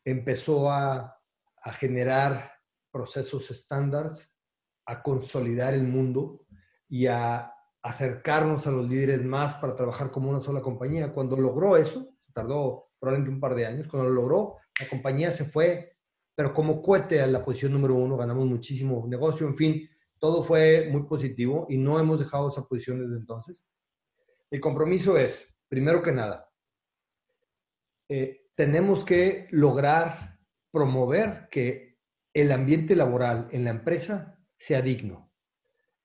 empezó 0.05 0.71
a, 0.71 1.17
a, 1.63 1.73
generar 1.73 2.53
procesos 2.91 3.51
estándares, 3.51 4.35
a 4.87 5.03
consolidar 5.03 5.75
el 5.75 5.85
mundo 5.85 6.47
y 6.89 7.07
a 7.07 7.53
acercarnos 7.83 8.67
a 8.67 8.71
los 8.71 8.89
líderes 8.89 9.23
más 9.25 9.55
para 9.55 9.77
trabajar 9.77 10.11
como 10.11 10.31
una 10.31 10.41
sola 10.41 10.61
compañía. 10.61 11.13
Cuando 11.13 11.37
logró 11.37 11.77
eso, 11.77 12.17
se 12.21 12.33
tardó 12.33 12.89
probablemente 12.99 13.35
un 13.35 13.41
par 13.41 13.55
de 13.55 13.67
años, 13.67 13.89
cuando 13.89 14.09
lo 14.09 14.15
logró, 14.15 14.57
la 14.81 14.89
compañía 14.89 15.31
se 15.31 15.45
fue, 15.45 15.97
pero 16.35 16.53
como 16.53 16.83
cohete 16.83 17.21
a 17.21 17.27
la 17.27 17.45
posición 17.45 17.73
número 17.73 17.95
uno, 17.95 18.17
ganamos 18.17 18.47
muchísimo 18.47 19.05
negocio, 19.07 19.47
en 19.47 19.57
fin, 19.57 19.89
todo 20.19 20.43
fue 20.43 20.89
muy 20.91 21.05
positivo 21.05 21.67
y 21.69 21.79
no 21.79 21.99
hemos 21.99 22.21
dejado 22.21 22.49
esa 22.49 22.67
posición 22.67 23.01
desde 23.01 23.17
entonces. 23.17 23.67
El 24.51 24.61
compromiso 24.61 25.17
es, 25.19 25.57
primero 25.69 26.03
que 26.03 26.13
nada, 26.13 26.51
eh, 28.09 28.47
tenemos 28.55 29.05
que 29.05 29.47
lograr 29.51 30.39
promover 30.71 31.49
que 31.51 31.99
el 32.33 32.53
ambiente 32.53 32.97
laboral 32.97 33.49
en 33.53 33.65
la 33.65 33.71
empresa 33.71 34.39
sea 34.57 34.83
digno. 34.83 35.33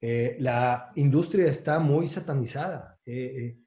Eh, 0.01 0.35
la 0.39 0.91
industria 0.95 1.47
está 1.47 1.79
muy 1.79 2.07
satanizada. 2.07 2.99
Eh, 3.05 3.57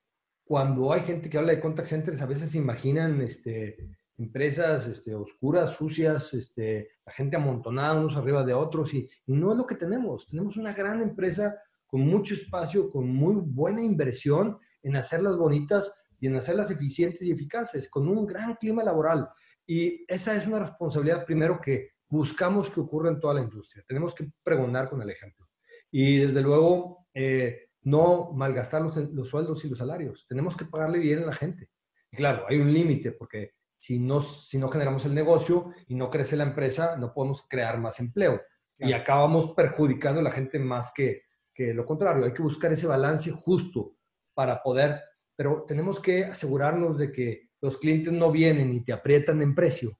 cuando 0.45 0.93
hay 0.93 1.01
gente 1.01 1.29
que 1.29 1.39
habla 1.39 1.53
de 1.53 1.61
contact 1.61 1.89
centers, 1.89 2.23
a 2.23 2.27
veces 2.27 2.51
se 2.51 2.59
imaginan 2.59 3.21
este, 3.23 3.97
empresas 4.19 4.87
este, 4.87 5.15
oscuras, 5.15 5.71
sucias, 5.71 6.33
este, 6.35 6.91
la 7.05 7.13
gente 7.13 7.37
amontonada 7.37 7.95
unos 7.95 8.17
arriba 8.17 8.45
de 8.45 8.55
otros 8.55 8.95
y, 8.95 9.09
no 9.27 9.53
es 9.53 9.59
lo 9.59 9.67
que 9.67 9.75
tenemos. 9.75 10.27
Tenemos 10.27 10.57
una 10.57 10.73
gran 10.73 11.03
empresa 11.03 11.57
con 11.87 12.01
mucho 12.01 12.35
espacio, 12.35 12.91
con 12.91 13.09
muy 13.09 13.37
buena 13.37 13.83
inversión 13.83 14.59
en 14.83 14.97
hacerlas 14.97 15.37
bonitas 15.37 15.93
y 16.19 16.27
en 16.27 16.37
hacerlas 16.37 16.71
eficientes 16.71 17.23
y 17.23 17.31
eficaces, 17.31 17.89
con 17.89 18.09
un 18.09 18.27
gran 18.27 18.55
clima 18.55 18.83
laboral. 18.83 19.29
Y 19.67 20.05
esa 20.09 20.35
es 20.37 20.47
una 20.47 20.61
responsabilidad 20.61 21.25
primero 21.25 21.61
que 21.61 21.91
buscamos 22.09 22.71
que 22.71 22.81
ocurra 22.81 23.11
en 23.11 23.21
toda 23.21 23.35
la 23.35 23.43
industria. 23.43 23.85
Tenemos 23.87 24.15
que 24.15 24.31
pregonar 24.43 24.89
con 24.89 25.03
el 25.03 25.11
ejemplo. 25.11 25.47
Y 25.91 26.19
desde 26.19 26.41
luego, 26.41 27.07
eh, 27.13 27.69
no 27.83 28.33
malgastar 28.33 28.83
los, 28.83 28.97
los 28.97 29.29
sueldos 29.29 29.65
y 29.65 29.69
los 29.69 29.79
salarios. 29.79 30.27
Tenemos 30.29 30.57
que 30.57 30.65
pagarle 30.65 30.99
bien 30.99 31.23
a 31.23 31.27
la 31.27 31.35
gente. 31.35 31.69
Y 32.11 32.17
claro, 32.17 32.45
hay 32.49 32.59
un 32.59 32.73
límite 32.73 33.13
porque 33.13 33.53
si 33.87 34.01
no, 34.01 34.21
si 34.21 34.59
no 34.59 34.69
generamos 34.69 35.05
el 35.05 35.15
negocio 35.15 35.71
y 35.87 35.95
no 35.95 36.11
crece 36.11 36.35
la 36.35 36.43
empresa, 36.43 36.97
no 36.97 37.15
podemos 37.15 37.47
crear 37.49 37.79
más 37.79 38.01
empleo. 38.01 38.43
Y 38.79 38.93
acabamos 38.93 39.55
perjudicando 39.55 40.19
a 40.19 40.25
la 40.25 40.33
gente 40.33 40.59
más 40.59 40.91
que, 40.93 41.23
que 41.55 41.73
lo 41.73 41.87
contrario. 41.87 42.25
Hay 42.25 42.33
que 42.33 42.43
buscar 42.43 42.73
ese 42.73 42.89
balance 42.89 43.31
justo 43.31 43.97
para 44.35 44.61
poder, 44.61 45.01
pero 45.37 45.65
tenemos 45.69 46.01
que 46.01 46.25
asegurarnos 46.25 46.99
de 46.99 47.13
que 47.13 47.51
los 47.61 47.79
clientes 47.79 48.13
no 48.13 48.33
vienen 48.33 48.75
y 48.75 48.83
te 48.83 48.93
aprietan 48.93 49.41
en 49.41 49.55
precio 49.55 49.97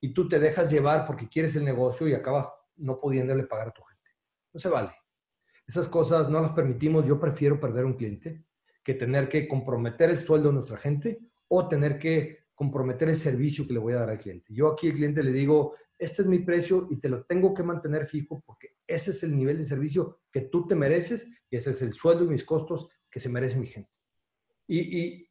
y 0.00 0.14
tú 0.14 0.26
te 0.26 0.38
dejas 0.38 0.72
llevar 0.72 1.06
porque 1.06 1.28
quieres 1.28 1.54
el 1.54 1.66
negocio 1.66 2.08
y 2.08 2.14
acabas 2.14 2.48
no 2.76 2.98
pudiéndole 2.98 3.44
pagar 3.44 3.68
a 3.68 3.72
tu 3.72 3.82
gente. 3.82 4.10
No 4.54 4.58
se 4.58 4.70
vale. 4.70 4.92
Esas 5.66 5.86
cosas 5.86 6.30
no 6.30 6.40
las 6.40 6.52
permitimos. 6.52 7.04
Yo 7.04 7.20
prefiero 7.20 7.60
perder 7.60 7.84
un 7.84 7.92
cliente 7.92 8.42
que 8.82 8.94
tener 8.94 9.28
que 9.28 9.46
comprometer 9.46 10.08
el 10.08 10.16
sueldo 10.16 10.48
de 10.48 10.54
nuestra 10.54 10.78
gente 10.78 11.18
o 11.48 11.68
tener 11.68 11.98
que 11.98 12.45
comprometer 12.56 13.10
el 13.10 13.18
servicio 13.18 13.66
que 13.66 13.74
le 13.74 13.78
voy 13.78 13.92
a 13.92 14.00
dar 14.00 14.10
al 14.10 14.18
cliente. 14.18 14.52
Yo 14.52 14.72
aquí 14.72 14.88
al 14.88 14.94
cliente 14.94 15.22
le 15.22 15.30
digo, 15.30 15.74
este 15.98 16.22
es 16.22 16.28
mi 16.28 16.40
precio 16.40 16.88
y 16.90 16.96
te 16.96 17.08
lo 17.08 17.24
tengo 17.24 17.54
que 17.54 17.62
mantener 17.62 18.06
fijo 18.06 18.42
porque 18.44 18.76
ese 18.86 19.12
es 19.12 19.22
el 19.22 19.36
nivel 19.36 19.58
de 19.58 19.64
servicio 19.64 20.20
que 20.32 20.40
tú 20.42 20.66
te 20.66 20.74
mereces 20.74 21.28
y 21.50 21.56
ese 21.56 21.70
es 21.70 21.82
el 21.82 21.92
sueldo 21.92 22.24
y 22.24 22.28
mis 22.28 22.44
costos 22.44 22.88
que 23.10 23.20
se 23.20 23.28
merece 23.28 23.58
mi 23.58 23.66
gente. 23.66 23.90
Y, 24.66 25.24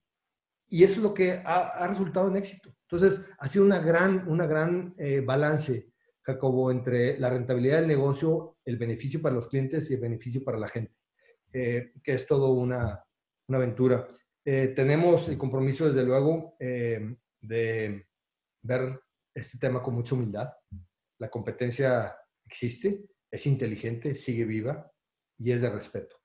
eso 0.69 0.93
es 0.93 0.97
lo 0.97 1.13
que 1.13 1.41
ha, 1.45 1.87
resultado 1.87 2.27
en 2.27 2.37
éxito. 2.37 2.75
Entonces, 2.83 3.25
ha 3.37 3.47
sido 3.47 3.65
una 3.65 3.79
gran, 3.79 4.27
una 4.27 4.45
gran 4.45 4.93
eh, 4.97 5.21
balance, 5.21 5.91
Jacobo, 6.21 6.71
entre 6.71 7.19
la 7.19 7.29
rentabilidad 7.29 7.79
del 7.79 7.87
negocio, 7.87 8.57
el 8.65 8.77
beneficio 8.77 9.21
para 9.21 9.35
los 9.35 9.47
clientes 9.47 9.89
y 9.89 9.95
el 9.95 10.01
beneficio 10.01 10.43
para 10.43 10.57
la 10.57 10.67
gente, 10.67 10.95
eh, 11.53 11.93
que 12.03 12.13
es 12.13 12.25
todo 12.27 12.51
una, 12.51 13.03
una 13.47 13.57
aventura. 13.57 14.07
Eh, 14.45 14.67
tenemos 14.75 15.27
el 15.27 15.37
compromiso, 15.37 15.87
desde 15.87 16.03
luego, 16.03 16.55
de 16.59 18.07
ver 18.61 18.99
este 19.33 19.57
tema 19.57 19.81
con 19.81 19.95
mucha 19.95 20.15
humildad. 20.15 20.53
La 21.19 21.29
competencia 21.29 22.15
existe, 22.45 23.05
es 23.31 23.45
inteligente, 23.47 24.15
sigue 24.15 24.45
viva 24.45 24.91
y 25.37 25.51
es 25.51 25.61
de 25.61 25.69
respeto. 25.69 26.15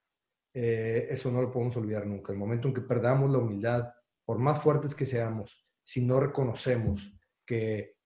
Eh, 0.55 1.09
eso 1.11 1.31
no 1.31 1.43
lo 1.43 1.51
podemos 1.51 1.77
olvidar 1.77 2.07
nunca. 2.07 2.33
El 2.33 2.39
momento 2.39 2.69
en 2.69 2.75
que 2.75 2.81
perdamos 2.81 3.31
la 3.31 3.39
humildad, 3.39 3.93
por 4.25 4.39
más 4.39 4.63
fuertes 4.63 4.95
que 4.95 5.07
seamos, 5.07 5.67
si 5.85 6.05
no 6.05 6.21
reconocemos 6.21 7.13
que 7.47 7.97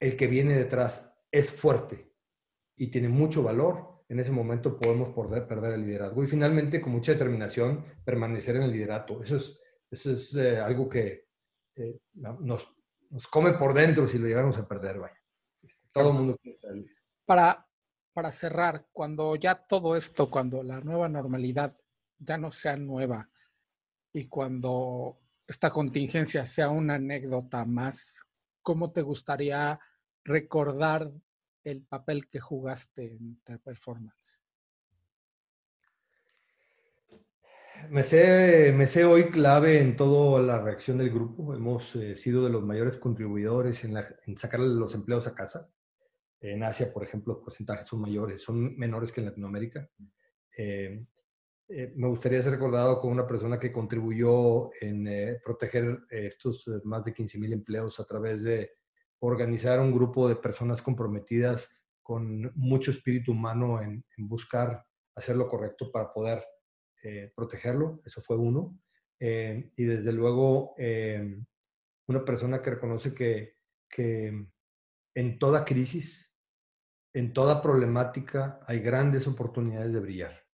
el 0.00 0.16
que 0.16 0.26
viene 0.26 0.54
detrás 0.54 1.12
es 1.30 1.50
fuerte 1.50 2.12
y 2.76 2.90
tiene 2.90 3.08
mucho 3.08 3.42
valor, 3.42 3.97
en 4.08 4.20
ese 4.20 4.32
momento 4.32 4.78
podemos 4.78 5.14
perder, 5.46 5.74
el 5.74 5.82
liderazgo. 5.82 6.24
Y 6.24 6.26
finalmente, 6.26 6.80
con 6.80 6.92
mucha 6.92 7.12
determinación, 7.12 7.84
permanecer 8.04 8.56
en 8.56 8.62
el 8.62 8.72
liderato. 8.72 9.22
Eso 9.22 9.36
es, 9.36 9.58
eso 9.90 10.12
es 10.12 10.34
eh, 10.36 10.58
algo 10.58 10.88
que 10.88 11.26
eh, 11.76 12.00
nos, 12.14 12.66
nos, 13.10 13.26
come 13.26 13.52
por 13.52 13.74
dentro 13.74 14.08
si 14.08 14.18
lo 14.18 14.26
llegamos 14.26 14.56
a 14.58 14.66
perder. 14.66 14.98
Vaya. 14.98 15.18
Este, 15.62 15.86
todo 15.92 16.08
el 16.10 16.14
mundo 16.14 16.38
Para, 17.26 17.66
para 18.14 18.32
cerrar, 18.32 18.86
cuando 18.92 19.36
ya 19.36 19.54
todo 19.54 19.94
esto, 19.94 20.30
cuando 20.30 20.62
la 20.62 20.80
nueva 20.80 21.08
normalidad 21.08 21.74
ya 22.18 22.38
no 22.38 22.50
sea 22.50 22.76
nueva 22.76 23.28
y 24.12 24.26
cuando 24.26 25.20
esta 25.46 25.70
contingencia 25.70 26.46
sea 26.46 26.70
una 26.70 26.94
anécdota 26.94 27.64
más, 27.66 28.24
¿cómo 28.62 28.90
te 28.90 29.02
gustaría 29.02 29.78
recordar 30.24 31.12
el 31.70 31.82
papel 31.82 32.28
que 32.28 32.40
jugaste 32.40 33.14
en 33.16 33.40
The 33.44 33.58
Performance? 33.58 34.42
Me 37.90 38.02
sé, 38.02 38.72
me 38.76 38.86
sé 38.86 39.04
hoy 39.04 39.30
clave 39.30 39.80
en 39.80 39.96
toda 39.96 40.42
la 40.42 40.60
reacción 40.60 40.98
del 40.98 41.10
grupo. 41.10 41.54
Hemos 41.54 41.94
eh, 41.96 42.16
sido 42.16 42.44
de 42.44 42.50
los 42.50 42.64
mayores 42.64 42.96
contribuidores 42.96 43.84
en, 43.84 43.96
en 43.96 44.36
sacar 44.36 44.60
los 44.60 44.94
empleos 44.94 45.26
a 45.26 45.34
casa. 45.34 45.70
En 46.40 46.62
Asia, 46.62 46.92
por 46.92 47.02
ejemplo, 47.02 47.34
los 47.34 47.42
porcentajes 47.42 47.86
son 47.86 48.00
mayores, 48.00 48.42
son 48.42 48.76
menores 48.76 49.10
que 49.10 49.20
en 49.20 49.26
Latinoamérica. 49.26 49.88
Eh, 50.56 51.04
eh, 51.68 51.92
me 51.96 52.08
gustaría 52.08 52.40
ser 52.42 52.52
recordado 52.52 52.98
como 52.98 53.12
una 53.12 53.26
persona 53.26 53.58
que 53.58 53.72
contribuyó 53.72 54.70
en 54.80 55.06
eh, 55.06 55.40
proteger 55.44 56.00
estos 56.10 56.68
más 56.84 57.04
de 57.04 57.12
15 57.12 57.38
mil 57.38 57.52
empleos 57.52 57.98
a 58.00 58.04
través 58.04 58.42
de 58.42 58.72
organizar 59.20 59.80
un 59.80 59.92
grupo 59.92 60.28
de 60.28 60.36
personas 60.36 60.82
comprometidas 60.82 61.68
con 62.02 62.50
mucho 62.54 62.90
espíritu 62.90 63.32
humano 63.32 63.82
en, 63.82 64.04
buscar 64.18 64.84
hacer 65.14 65.36
lo 65.36 65.48
correcto 65.48 65.90
para 65.92 66.12
poder 66.12 66.44
protegerlo. 67.34 68.00
Eso 68.04 68.22
fue 68.22 68.36
uno. 68.36 68.78
y 69.20 69.84
desde 69.84 70.12
luego, 70.12 70.74
una 72.06 72.24
persona 72.24 72.62
que 72.62 72.70
reconoce 72.70 73.14
que, 73.14 73.54
que 73.88 74.46
en 75.14 75.38
toda 75.38 75.64
crisis 75.64 76.28
en 77.18 77.32
toda 77.32 77.62
problemática 77.62 78.60
hay 78.66 78.80
grandes 78.80 79.26
oportunidades 79.26 79.92
de 79.92 80.00
brillar. 80.00 80.44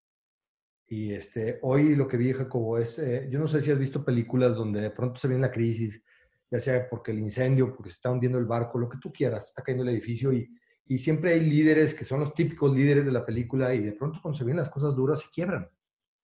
Y 0.87 1.13
este, 1.13 1.59
hoy 1.63 1.95
lo 1.95 2.07
que 2.07 2.17
vi, 2.17 2.33
Jacobo, 2.33 2.79
es, 2.79 2.99
eh, 2.99 3.29
yo 3.31 3.39
no 3.39 3.49
sé 3.49 3.63
si 3.63 3.71
has 3.71 3.79
visto 3.79 4.05
películas 4.05 4.55
donde 4.55 4.81
de 4.81 4.91
pronto 4.91 5.19
se 5.19 5.29
viene 5.29 5.43
la 5.43 5.53
crisis, 5.53 6.05
ya 6.51 6.59
sea 6.59 6.89
porque 6.89 7.13
el 7.13 7.19
incendio, 7.19 7.75
porque 7.75 7.91
se 7.91 7.97
está 7.97 8.11
hundiendo 8.11 8.39
el 8.39 8.45
barco, 8.47 8.79
lo 8.79 8.89
que 8.89 8.99
tú 8.99 9.13
quieras, 9.13 9.49
está 9.49 9.63
cayendo 9.63 9.83
el 9.85 9.91
edificio 9.91 10.33
y, 10.33 10.49
y 10.87 10.99
siempre 10.99 11.33
hay 11.33 11.41
líderes 11.41 11.95
que 11.95 12.05
son 12.05 12.21
los 12.21 12.35
típicos 12.35 12.75
líderes 12.75 13.05
de 13.05 13.13
la 13.13 13.25
película 13.25 13.75
y 13.75 13.81
de 13.81 13.93
pronto 13.93 14.21
cuando 14.23 14.39
se 14.39 14.45
vienen 14.45 14.59
las 14.59 14.69
cosas 14.69 14.95
duras 14.95 15.21
se 15.21 15.31
quiebran. 15.31 15.69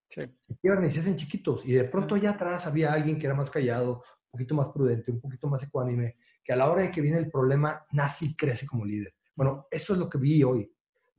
Se 0.09 0.57
quiebran 0.61 0.85
y 0.85 0.91
se 0.91 1.01
hacen 1.01 1.15
chiquitos. 1.15 1.65
Y 1.65 1.73
de 1.73 1.85
pronto 1.85 2.17
allá 2.17 2.31
atrás 2.31 2.67
había 2.67 2.93
alguien 2.93 3.19
que 3.19 3.27
era 3.27 3.35
más 3.35 3.49
callado, 3.49 4.03
un 4.25 4.31
poquito 4.33 4.55
más 4.55 4.69
prudente, 4.71 5.13
un 5.13 5.21
poquito 5.21 5.47
más 5.47 5.63
ecuánime, 5.63 6.17
que 6.43 6.53
a 6.53 6.57
la 6.57 6.71
hora 6.71 6.83
de 6.83 6.91
que 6.91 7.01
viene 7.01 7.19
el 7.19 7.31
problema 7.31 7.87
nace 7.93 8.27
y 8.27 8.37
crece 8.37 8.67
como 8.67 8.85
líder. 8.85 9.15
Bueno, 9.37 9.67
eso 9.71 9.93
es 9.93 9.99
lo 9.99 10.09
que 10.09 10.19
vi 10.19 10.43
hoy. 10.43 10.71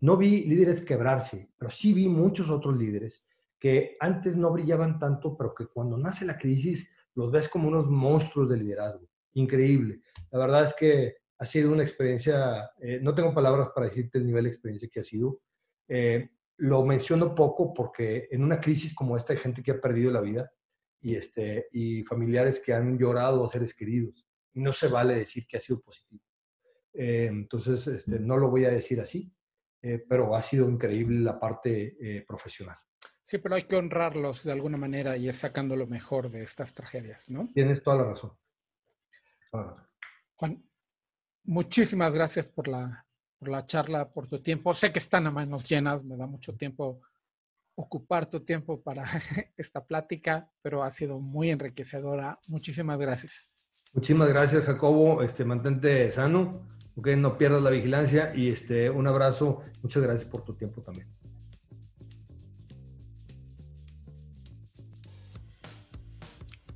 No 0.02 0.18
vi 0.18 0.44
líderes 0.44 0.82
quebrarse, 0.82 1.54
pero 1.58 1.72
sí 1.72 1.94
vi 1.94 2.10
muchos 2.10 2.50
otros 2.50 2.78
líderes 2.78 3.28
que 3.58 3.96
antes 4.00 4.36
no 4.36 4.52
brillaban 4.52 5.00
tanto, 5.00 5.38
pero 5.38 5.54
que 5.54 5.68
cuando 5.68 5.98
nace 5.98 6.26
la 6.26 6.38
crisis 6.38 6.92
los 7.16 7.32
ves 7.32 7.50
como 7.50 7.68
unos 7.68 7.88
monstruos 7.88 8.50
de 8.50 8.58
liderazgo. 8.58 9.08
Increíble. 9.34 10.02
La 10.32 10.40
verdad 10.40 10.64
es 10.66 10.74
que 10.74 11.16
ha 11.38 11.46
sido 11.46 11.72
una 11.72 11.84
experiencia, 11.84 12.72
eh, 12.80 13.00
no 13.02 13.16
tengo 13.16 13.34
palabras 13.34 13.70
para 13.74 13.88
decirte 13.88 14.18
el 14.18 14.26
nivel 14.26 14.44
de 14.46 14.50
experiencia 14.52 14.90
que 14.92 15.00
ha 15.00 15.04
sido. 15.04 15.42
Eh, 15.88 16.30
lo 16.58 16.86
menciono 16.86 17.34
poco 17.34 17.74
porque 17.74 18.28
en 18.30 18.44
una 18.44 18.60
crisis 18.60 18.94
como 18.94 19.18
esta 19.18 19.34
hay 19.34 19.40
gente 19.40 19.64
que 19.64 19.72
ha 19.72 19.82
perdido 19.82 20.12
la 20.12 20.22
vida 20.22 20.52
y, 21.02 21.16
este, 21.16 21.68
y 21.72 22.04
familiares 22.04 22.60
que 22.60 22.74
han 22.74 22.98
llorado 22.98 23.44
a 23.44 23.50
seres 23.50 23.74
queridos. 23.74 24.28
no 24.54 24.74
se 24.74 24.90
vale 24.90 25.16
decir 25.16 25.48
que 25.48 25.58
ha 25.58 25.60
sido 25.60 25.82
positivo. 25.82 26.22
Eh, 26.94 27.28
entonces, 27.32 27.88
este, 27.88 28.20
no 28.20 28.38
lo 28.38 28.50
voy 28.50 28.66
a 28.66 28.70
decir 28.70 29.00
así, 29.00 29.34
eh, 29.82 30.04
pero 30.08 30.36
ha 30.36 30.42
sido 30.42 30.70
increíble 30.70 31.20
la 31.20 31.40
parte 31.40 31.98
eh, 32.00 32.24
profesional. 32.28 32.78
Sí, 33.32 33.38
pero 33.38 33.56
hay 33.56 33.62
que 33.62 33.78
honrarlos 33.78 34.44
de 34.44 34.52
alguna 34.52 34.76
manera 34.76 35.16
y 35.16 35.30
es 35.30 35.38
sacando 35.38 35.78
lo 35.78 35.88
mejor 35.88 36.30
de 36.30 36.44
estas 36.44 36.74
tragedias, 36.74 37.30
¿no? 37.30 37.48
Tienes 37.54 37.82
toda 37.82 37.96
la 37.96 38.04
razón. 38.04 38.34
Juan, 40.36 40.62
muchísimas 41.46 42.14
gracias 42.14 42.50
por 42.50 42.68
la, 42.68 43.08
por 43.40 43.48
la 43.48 43.66
charla, 43.66 44.12
por 44.12 44.28
tu 44.28 44.42
tiempo. 44.44 44.74
Sé 44.74 44.92
que 44.92 45.00
están 45.00 45.28
a 45.28 45.32
manos 45.32 45.64
llenas, 45.64 46.04
me 46.04 46.18
da 46.18 46.28
mucho 46.28 46.58
tiempo 46.58 47.00
ocupar 47.76 48.30
tu 48.30 48.42
tiempo 48.42 48.84
para 48.84 49.06
esta 49.56 49.86
plática, 49.86 50.52
pero 50.62 50.84
ha 50.84 50.92
sido 50.92 51.22
muy 51.22 51.52
enriquecedora. 51.52 52.38
Muchísimas 52.50 53.00
gracias. 53.00 53.56
Muchísimas 53.94 54.28
gracias, 54.28 54.66
Jacobo. 54.66 55.24
Este, 55.24 55.46
mantente 55.46 56.12
sano 56.12 56.68
no 57.16 57.38
pierdas 57.38 57.64
la 57.64 57.70
vigilancia 57.70 58.34
y 58.36 58.50
este, 58.50 58.90
un 58.90 59.08
abrazo. 59.08 59.62
Muchas 59.84 60.04
gracias 60.04 60.30
por 60.30 60.44
tu 60.44 60.54
tiempo 60.54 60.82
también. 60.82 61.08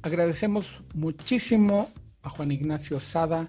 Agradecemos 0.06 0.84
muchísimo 0.94 1.90
a 2.22 2.30
Juan 2.30 2.52
Ignacio 2.52 3.00
Sada, 3.00 3.48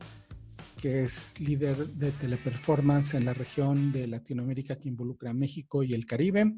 que 0.81 1.03
es 1.03 1.39
líder 1.39 1.77
de 1.77 2.13
teleperformance 2.13 3.15
en 3.15 3.27
la 3.27 3.35
región 3.35 3.93
de 3.93 4.07
Latinoamérica 4.07 4.79
que 4.79 4.89
involucra 4.89 5.33
a 5.33 5.35
México 5.35 5.83
y 5.83 5.93
el 5.93 6.07
Caribe. 6.07 6.55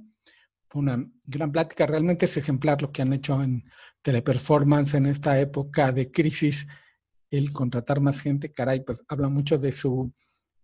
Fue 0.68 0.82
una 0.82 1.04
gran 1.24 1.50
plática, 1.50 1.84
realmente 1.84 2.26
es 2.26 2.36
ejemplar 2.36 2.80
lo 2.80 2.92
que 2.92 3.02
han 3.02 3.12
hecho 3.12 3.42
en 3.42 3.64
teleperformance 4.00 4.94
en 4.94 5.06
esta 5.06 5.40
época 5.40 5.90
de 5.90 6.12
crisis 6.12 6.64
el 7.28 7.50
contratar 7.50 8.00
más 8.00 8.20
gente, 8.20 8.52
caray, 8.52 8.84
pues 8.84 9.02
habla 9.08 9.28
mucho 9.28 9.58
de 9.58 9.72
su, 9.72 10.14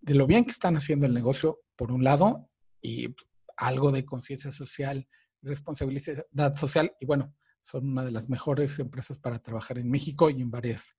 de 0.01 0.15
lo 0.15 0.29
bien 0.29 0.45
que 0.45 0.53
están 0.53 0.77
haciendo 0.77 1.07
el 1.07 1.13
negocio, 1.13 1.59
por 1.75 1.91
un 1.91 2.05
lado, 2.05 2.49
y 2.81 3.13
algo 3.57 3.91
de 3.91 4.05
conciencia 4.05 4.53
social, 4.53 5.09
responsabilidad 5.43 6.55
social, 6.55 6.93
y 7.01 7.07
bueno, 7.07 7.35
son 7.65 7.89
una 7.89 8.05
de 8.05 8.11
las 8.11 8.29
mejores 8.29 8.79
empresas 8.79 9.19
para 9.19 9.39
trabajar 9.39 9.79
en 9.79 9.91
México 9.91 10.29
y 10.29 10.43
en 10.43 10.51
varias, 10.51 10.95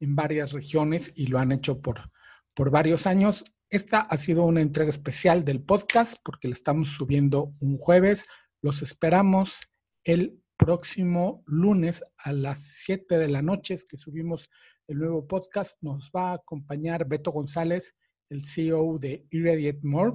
en 0.00 0.16
varias 0.16 0.52
regiones, 0.52 1.12
y 1.14 1.28
lo 1.28 1.38
han 1.38 1.52
hecho 1.52 1.80
por, 1.80 2.10
por 2.54 2.70
varios 2.70 3.06
años. 3.06 3.44
Esta 3.70 4.00
ha 4.00 4.16
sido 4.16 4.44
una 4.44 4.60
entrega 4.60 4.90
especial 4.90 5.44
del 5.44 5.62
podcast 5.62 6.16
porque 6.24 6.48
la 6.48 6.54
estamos 6.54 6.88
subiendo 6.88 7.54
un 7.60 7.78
jueves. 7.78 8.26
Los 8.60 8.82
esperamos 8.82 9.68
el 10.02 10.42
próximo 10.56 11.44
lunes 11.46 12.02
a 12.16 12.32
las 12.32 12.64
7 12.82 13.16
de 13.16 13.28
la 13.28 13.40
noche, 13.40 13.74
es 13.74 13.84
que 13.84 13.96
subimos 13.96 14.50
el 14.88 14.98
nuevo 14.98 15.24
podcast. 15.24 15.80
Nos 15.82 16.10
va 16.10 16.32
a 16.32 16.34
acompañar 16.34 17.06
Beto 17.06 17.30
González, 17.30 17.94
el 18.28 18.44
CEO 18.44 18.98
de 18.98 19.24
Irradiate 19.30 19.80
More. 19.82 20.14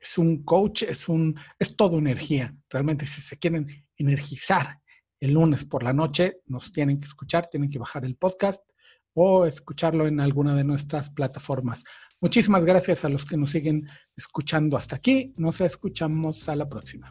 Es 0.00 0.18
un 0.18 0.42
coach, 0.42 0.82
es, 0.82 1.08
un, 1.08 1.38
es 1.60 1.76
todo 1.76 1.98
energía. 1.98 2.52
Realmente, 2.68 3.06
si 3.06 3.20
se 3.20 3.38
quieren 3.38 3.68
energizar 3.96 4.80
el 5.20 5.32
lunes 5.32 5.64
por 5.64 5.82
la 5.82 5.92
noche, 5.92 6.40
nos 6.46 6.72
tienen 6.72 7.00
que 7.00 7.06
escuchar, 7.06 7.48
tienen 7.48 7.70
que 7.70 7.78
bajar 7.78 8.04
el 8.04 8.16
podcast 8.16 8.62
o 9.14 9.46
escucharlo 9.46 10.06
en 10.06 10.20
alguna 10.20 10.54
de 10.54 10.64
nuestras 10.64 11.10
plataformas. 11.10 11.84
Muchísimas 12.20 12.64
gracias 12.64 13.04
a 13.04 13.08
los 13.08 13.24
que 13.24 13.36
nos 13.36 13.50
siguen 13.50 13.86
escuchando 14.16 14.76
hasta 14.76 14.96
aquí. 14.96 15.32
Nos 15.36 15.60
escuchamos 15.60 16.48
a 16.48 16.56
la 16.56 16.68
próxima. 16.68 17.10